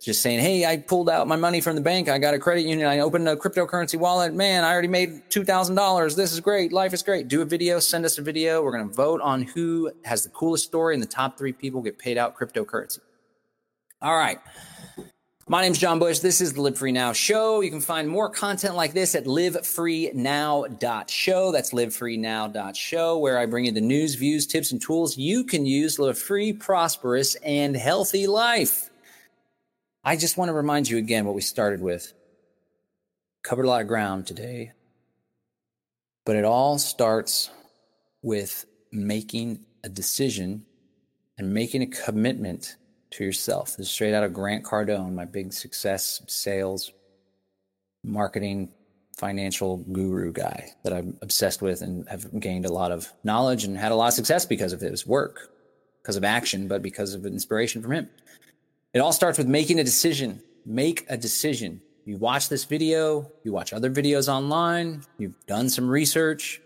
just 0.00 0.20
saying, 0.20 0.40
Hey, 0.40 0.66
I 0.66 0.78
pulled 0.78 1.08
out 1.08 1.28
my 1.28 1.36
money 1.36 1.60
from 1.60 1.76
the 1.76 1.80
bank. 1.80 2.08
I 2.08 2.18
got 2.18 2.34
a 2.34 2.38
credit 2.38 2.62
union. 2.62 2.88
I 2.88 2.98
opened 2.98 3.28
a 3.28 3.36
cryptocurrency 3.36 3.98
wallet. 3.98 4.34
Man, 4.34 4.64
I 4.64 4.72
already 4.72 4.88
made 4.88 5.30
$2,000. 5.30 6.16
This 6.16 6.32
is 6.32 6.40
great. 6.40 6.72
Life 6.72 6.92
is 6.92 7.02
great. 7.04 7.28
Do 7.28 7.40
a 7.40 7.44
video, 7.44 7.78
send 7.78 8.04
us 8.04 8.18
a 8.18 8.22
video. 8.22 8.62
We're 8.62 8.72
going 8.72 8.88
to 8.88 8.94
vote 8.94 9.20
on 9.20 9.42
who 9.42 9.92
has 10.04 10.24
the 10.24 10.30
coolest 10.30 10.64
story 10.64 10.94
and 10.94 11.02
the 11.02 11.06
top 11.06 11.38
three 11.38 11.52
people 11.52 11.82
get 11.82 11.98
paid 11.98 12.18
out 12.18 12.36
cryptocurrency. 12.36 12.98
All 14.00 14.16
right. 14.16 14.40
My 15.48 15.60
name 15.60 15.72
is 15.72 15.78
John 15.78 15.98
Bush. 15.98 16.20
This 16.20 16.40
is 16.40 16.52
the 16.52 16.62
Live 16.62 16.78
Free 16.78 16.92
Now 16.92 17.12
show. 17.12 17.62
You 17.62 17.70
can 17.70 17.80
find 17.80 18.08
more 18.08 18.30
content 18.30 18.76
like 18.76 18.92
this 18.92 19.16
at 19.16 19.24
livefreenow.show. 19.24 21.52
That's 21.52 21.72
livefreenow.show, 21.72 23.18
where 23.18 23.38
I 23.38 23.46
bring 23.46 23.64
you 23.64 23.72
the 23.72 23.80
news, 23.80 24.14
views, 24.14 24.46
tips, 24.46 24.70
and 24.70 24.80
tools 24.80 25.18
you 25.18 25.42
can 25.42 25.66
use 25.66 25.96
to 25.96 26.02
live 26.02 26.16
a 26.16 26.18
free, 26.18 26.52
prosperous, 26.52 27.34
and 27.36 27.76
healthy 27.76 28.28
life. 28.28 28.90
I 30.04 30.14
just 30.14 30.36
want 30.36 30.50
to 30.50 30.52
remind 30.52 30.88
you 30.88 30.98
again 30.98 31.24
what 31.24 31.34
we 31.34 31.40
started 31.40 31.82
with. 31.82 32.12
Covered 33.42 33.64
a 33.64 33.68
lot 33.68 33.82
of 33.82 33.88
ground 33.88 34.28
today, 34.28 34.70
but 36.24 36.36
it 36.36 36.44
all 36.44 36.78
starts 36.78 37.50
with 38.22 38.64
making 38.92 39.64
a 39.82 39.88
decision 39.88 40.66
and 41.36 41.52
making 41.52 41.82
a 41.82 41.88
commitment 41.88 42.76
to 43.12 43.24
yourself. 43.24 43.76
This 43.76 43.86
is 43.86 43.92
straight 43.92 44.14
out 44.14 44.24
of 44.24 44.32
Grant 44.32 44.64
Cardone, 44.64 45.14
my 45.14 45.24
big 45.24 45.52
success 45.52 46.22
sales, 46.26 46.92
marketing, 48.04 48.70
financial 49.16 49.78
guru 49.92 50.32
guy 50.32 50.72
that 50.82 50.92
I'm 50.92 51.16
obsessed 51.22 51.62
with 51.62 51.82
and 51.82 52.08
have 52.08 52.40
gained 52.40 52.66
a 52.66 52.72
lot 52.72 52.92
of 52.92 53.12
knowledge 53.24 53.64
and 53.64 53.76
had 53.76 53.92
a 53.92 53.94
lot 53.94 54.08
of 54.08 54.14
success 54.14 54.46
because 54.46 54.72
of 54.72 54.80
his 54.80 55.06
work, 55.06 55.50
because 56.02 56.16
of 56.16 56.24
action, 56.24 56.66
but 56.66 56.82
because 56.82 57.14
of 57.14 57.26
inspiration 57.26 57.82
from 57.82 57.92
him. 57.92 58.10
It 58.94 58.98
all 58.98 59.12
starts 59.12 59.38
with 59.38 59.46
making 59.46 59.78
a 59.78 59.84
decision. 59.84 60.42
Make 60.64 61.06
a 61.08 61.16
decision. 61.16 61.80
You 62.04 62.16
watch 62.16 62.48
this 62.48 62.64
video, 62.64 63.30
you 63.44 63.52
watch 63.52 63.72
other 63.72 63.90
videos 63.90 64.28
online, 64.28 65.04
you've 65.18 65.46
done 65.46 65.68
some 65.68 65.88
research, 65.88 66.60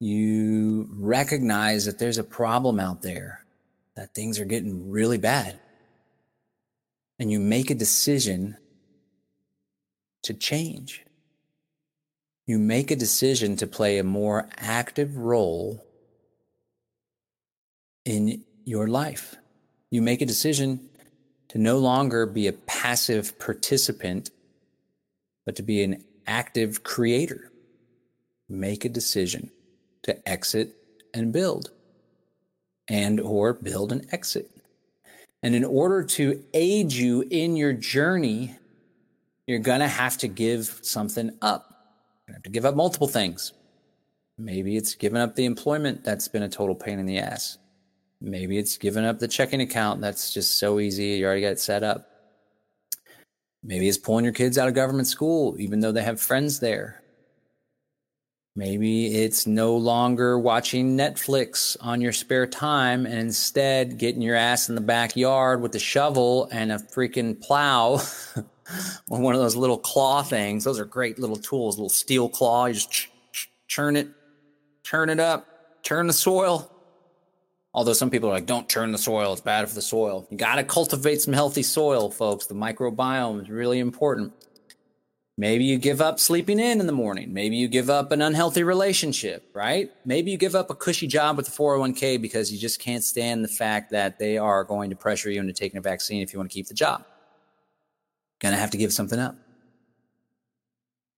you 0.00 0.88
recognize 0.92 1.84
that 1.84 1.98
there's 1.98 2.16
a 2.16 2.24
problem 2.24 2.80
out 2.80 3.02
there, 3.02 3.43
that 3.96 4.14
things 4.14 4.38
are 4.38 4.44
getting 4.44 4.90
really 4.90 5.18
bad. 5.18 5.58
And 7.18 7.30
you 7.30 7.38
make 7.38 7.70
a 7.70 7.74
decision 7.74 8.56
to 10.22 10.34
change 10.34 11.04
you 12.46 12.58
make 12.58 12.90
a 12.90 12.96
decision 12.96 13.56
to 13.56 13.66
play 13.66 13.98
a 13.98 14.04
more 14.04 14.48
active 14.58 15.16
role 15.16 15.82
in 18.04 18.44
your 18.64 18.86
life. 18.86 19.36
You 19.90 20.02
make 20.02 20.20
a 20.20 20.26
decision 20.26 20.90
to 21.48 21.58
no 21.58 21.78
longer 21.78 22.26
be 22.26 22.46
a 22.46 22.52
passive 22.52 23.38
participant, 23.38 24.30
but 25.46 25.56
to 25.56 25.62
be 25.62 25.82
an 25.82 26.04
active 26.26 26.82
creator. 26.82 27.50
Make 28.48 28.84
a 28.84 28.90
decision 28.90 29.50
to 30.02 30.28
exit 30.28 30.74
and 31.14 31.32
build 31.32 31.70
and 32.88 33.20
or 33.20 33.54
build 33.54 33.92
an 33.92 34.06
exit. 34.12 34.50
And 35.42 35.54
in 35.54 35.64
order 35.64 36.02
to 36.02 36.42
aid 36.54 36.92
you 36.92 37.22
in 37.30 37.56
your 37.56 37.72
journey, 37.72 38.56
you're 39.46 39.58
going 39.58 39.80
to 39.80 39.88
have 39.88 40.16
to 40.18 40.28
give 40.28 40.80
something 40.82 41.30
up 41.42 41.68
You're 42.26 42.32
going 42.32 42.34
to 42.34 42.38
have 42.38 42.42
to 42.44 42.50
give 42.50 42.64
up 42.64 42.74
multiple 42.74 43.08
things. 43.08 43.52
Maybe 44.38 44.76
it's 44.76 44.94
giving 44.94 45.20
up 45.20 45.34
the 45.36 45.44
employment 45.44 46.02
that's 46.02 46.28
been 46.28 46.42
a 46.42 46.48
total 46.48 46.74
pain 46.74 46.98
in 46.98 47.06
the 47.06 47.18
ass. 47.18 47.58
Maybe 48.20 48.58
it's 48.58 48.78
giving 48.78 49.04
up 49.04 49.18
the 49.18 49.28
checking 49.28 49.60
account 49.60 50.00
that's 50.00 50.32
just 50.32 50.58
so 50.58 50.80
easy. 50.80 51.08
You 51.08 51.26
already 51.26 51.42
got 51.42 51.52
it 51.52 51.60
set 51.60 51.82
up. 51.82 52.08
Maybe 53.62 53.88
it's 53.88 53.98
pulling 53.98 54.24
your 54.24 54.34
kids 54.34 54.58
out 54.58 54.68
of 54.68 54.74
government 54.74 55.08
school, 55.08 55.56
even 55.58 55.80
though 55.80 55.92
they 55.92 56.02
have 56.02 56.20
friends 56.20 56.58
there. 56.58 57.02
Maybe 58.56 59.16
it's 59.16 59.48
no 59.48 59.76
longer 59.76 60.38
watching 60.38 60.96
Netflix 60.96 61.76
on 61.80 62.00
your 62.00 62.12
spare 62.12 62.46
time 62.46 63.04
and 63.04 63.18
instead 63.18 63.98
getting 63.98 64.22
your 64.22 64.36
ass 64.36 64.68
in 64.68 64.76
the 64.76 64.80
backyard 64.80 65.60
with 65.60 65.74
a 65.74 65.80
shovel 65.80 66.48
and 66.52 66.70
a 66.70 66.78
freaking 66.78 67.40
plow 67.40 68.00
or 69.08 69.20
one 69.20 69.34
of 69.34 69.40
those 69.40 69.56
little 69.56 69.78
claw 69.78 70.22
things. 70.22 70.62
Those 70.62 70.78
are 70.78 70.84
great 70.84 71.18
little 71.18 71.36
tools, 71.36 71.76
little 71.78 71.88
steel 71.88 72.28
claw. 72.28 72.66
You 72.66 72.74
just 72.74 72.92
ch- 72.92 73.10
ch- 73.32 73.50
churn 73.66 73.96
it, 73.96 74.08
turn 74.84 75.10
it 75.10 75.18
up, 75.18 75.82
turn 75.82 76.06
the 76.06 76.12
soil. 76.12 76.70
Although 77.72 77.92
some 77.92 78.08
people 78.08 78.28
are 78.28 78.34
like, 78.34 78.46
don't 78.46 78.68
churn 78.68 78.92
the 78.92 78.98
soil, 78.98 79.32
it's 79.32 79.40
bad 79.42 79.68
for 79.68 79.74
the 79.74 79.82
soil. 79.82 80.28
You 80.30 80.36
got 80.36 80.56
to 80.56 80.62
cultivate 80.62 81.20
some 81.20 81.34
healthy 81.34 81.64
soil, 81.64 82.08
folks. 82.08 82.46
The 82.46 82.54
microbiome 82.54 83.42
is 83.42 83.50
really 83.50 83.80
important. 83.80 84.32
Maybe 85.36 85.64
you 85.64 85.78
give 85.78 86.00
up 86.00 86.20
sleeping 86.20 86.60
in 86.60 86.80
in 86.80 86.86
the 86.86 86.92
morning. 86.92 87.32
Maybe 87.32 87.56
you 87.56 87.66
give 87.66 87.90
up 87.90 88.12
an 88.12 88.22
unhealthy 88.22 88.62
relationship, 88.62 89.50
right? 89.52 89.90
Maybe 90.04 90.30
you 90.30 90.36
give 90.36 90.54
up 90.54 90.70
a 90.70 90.74
cushy 90.74 91.08
job 91.08 91.36
with 91.36 91.46
the 91.46 91.52
401k 91.52 92.22
because 92.22 92.52
you 92.52 92.58
just 92.58 92.80
can't 92.80 93.02
stand 93.02 93.42
the 93.42 93.48
fact 93.48 93.90
that 93.90 94.18
they 94.18 94.38
are 94.38 94.62
going 94.62 94.90
to 94.90 94.96
pressure 94.96 95.30
you 95.30 95.40
into 95.40 95.52
taking 95.52 95.78
a 95.78 95.80
vaccine 95.80 96.22
if 96.22 96.32
you 96.32 96.38
want 96.38 96.50
to 96.50 96.54
keep 96.54 96.68
the 96.68 96.74
job 96.74 97.04
to 98.40 98.56
have 98.56 98.70
to 98.70 98.76
give 98.76 98.92
something 98.92 99.18
up. 99.18 99.36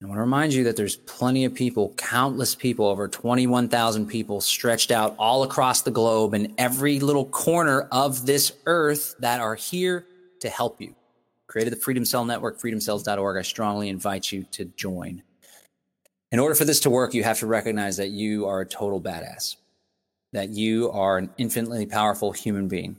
I 0.02 0.06
want 0.06 0.18
to 0.18 0.20
remind 0.20 0.52
you 0.52 0.64
that 0.64 0.76
there's 0.76 0.97
plenty 0.97 1.47
of 1.47 1.55
people, 1.55 1.94
countless 1.97 2.55
people, 2.55 2.86
over 2.86 3.09
21,000 3.09 4.06
people 4.06 4.40
stretched 4.43 4.90
out 4.90 5.16
all 5.18 5.43
across 5.43 5.82
the 5.82 5.90
globe 5.90 6.34
in 6.34 6.55
every 6.59 7.01
little 7.01 7.24
corner 7.24 7.88
of 7.90 8.26
this 8.26 8.52
earth 8.66 9.14
that 9.20 9.40
are 9.40 9.55
here 9.55 10.06
to 10.40 10.51
help 10.51 10.80
you. 10.80 10.94
Created 11.57 11.73
the 11.73 11.81
Freedom 11.81 12.05
Cell 12.05 12.27
Network, 12.27 12.61
freedomcells.org. 12.61 13.39
I 13.39 13.41
strongly 13.41 13.89
invite 13.89 14.31
you 14.31 14.43
to 14.51 14.66
join. 14.66 15.23
In 16.31 16.39
order 16.39 16.55
for 16.55 16.66
this 16.66 16.81
to 16.81 16.91
work, 16.91 17.15
you 17.15 17.24
have 17.24 17.39
to 17.39 17.47
recognize 17.47 17.97
that 17.97 18.11
you 18.11 18.47
are 18.47 18.61
a 18.61 18.66
total 18.66 19.01
badass, 19.01 19.57
that 20.35 20.51
you 20.51 20.91
are 20.91 21.16
an 21.16 21.31
infinitely 21.39 21.87
powerful 21.87 22.31
human 22.31 22.69
being. 22.69 22.99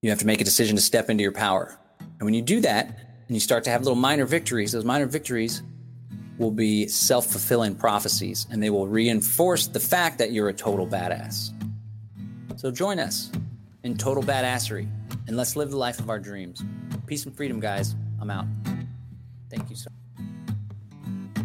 You 0.00 0.10
have 0.10 0.20
to 0.20 0.26
make 0.26 0.40
a 0.40 0.44
decision 0.44 0.76
to 0.76 0.82
step 0.82 1.10
into 1.10 1.22
your 1.22 1.32
power. 1.32 1.76
And 1.98 2.20
when 2.20 2.34
you 2.34 2.40
do 2.40 2.60
that 2.60 2.86
and 3.26 3.34
you 3.34 3.40
start 3.40 3.64
to 3.64 3.70
have 3.70 3.82
little 3.82 3.96
minor 3.96 4.26
victories, 4.26 4.70
those 4.70 4.84
minor 4.84 5.06
victories 5.06 5.64
will 6.38 6.52
be 6.52 6.86
self 6.86 7.26
fulfilling 7.26 7.74
prophecies 7.74 8.46
and 8.52 8.62
they 8.62 8.70
will 8.70 8.86
reinforce 8.86 9.66
the 9.66 9.80
fact 9.80 10.18
that 10.18 10.30
you're 10.30 10.50
a 10.50 10.54
total 10.54 10.86
badass. 10.86 11.50
So 12.54 12.70
join 12.70 13.00
us 13.00 13.32
in 13.82 13.96
total 13.96 14.22
badassery 14.22 14.88
and 15.26 15.36
let's 15.36 15.56
live 15.56 15.72
the 15.72 15.76
life 15.76 15.98
of 15.98 16.10
our 16.10 16.20
dreams. 16.20 16.62
Peace 17.14 17.26
and 17.26 17.36
freedom, 17.36 17.60
guys. 17.60 17.94
I'm 18.20 18.28
out. 18.28 18.44
Thank 19.48 19.70
you 19.70 19.76
so 19.76 19.88
much. 20.18 21.44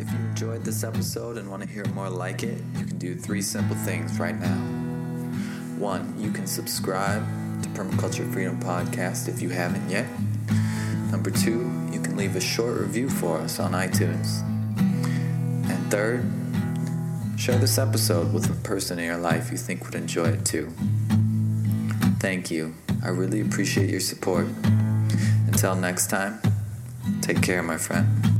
If 0.00 0.10
you 0.10 0.18
enjoyed 0.18 0.64
this 0.64 0.82
episode 0.82 1.38
and 1.38 1.48
want 1.48 1.62
to 1.62 1.68
hear 1.68 1.84
more 1.94 2.10
like 2.10 2.42
it, 2.42 2.60
you 2.76 2.86
can 2.86 2.98
do 2.98 3.14
three 3.14 3.40
simple 3.40 3.76
things 3.76 4.18
right 4.18 4.36
now. 4.36 4.56
One, 5.78 6.12
you 6.18 6.32
can 6.32 6.48
subscribe 6.48 7.22
to 7.62 7.68
Permaculture 7.68 8.28
Freedom 8.32 8.58
Podcast 8.58 9.28
if 9.28 9.40
you 9.40 9.50
haven't 9.50 9.88
yet. 9.88 10.08
Number 11.12 11.30
two, 11.30 11.70
you 11.92 12.00
can 12.00 12.16
leave 12.16 12.34
a 12.34 12.40
short 12.40 12.80
review 12.80 13.08
for 13.08 13.38
us 13.38 13.60
on 13.60 13.70
iTunes. 13.74 14.42
And 15.70 15.88
third, 15.88 16.28
share 17.38 17.58
this 17.58 17.78
episode 17.78 18.34
with 18.34 18.50
a 18.50 18.54
person 18.64 18.98
in 18.98 19.04
your 19.04 19.18
life 19.18 19.52
you 19.52 19.56
think 19.56 19.84
would 19.84 19.94
enjoy 19.94 20.30
it 20.30 20.44
too. 20.44 20.72
Thank 22.24 22.50
you. 22.50 22.74
I 23.04 23.08
really 23.08 23.42
appreciate 23.42 23.90
your 23.90 24.00
support. 24.00 24.46
Until 25.46 25.76
next 25.76 26.08
time, 26.08 26.40
take 27.20 27.42
care, 27.42 27.62
my 27.62 27.76
friend. 27.76 28.33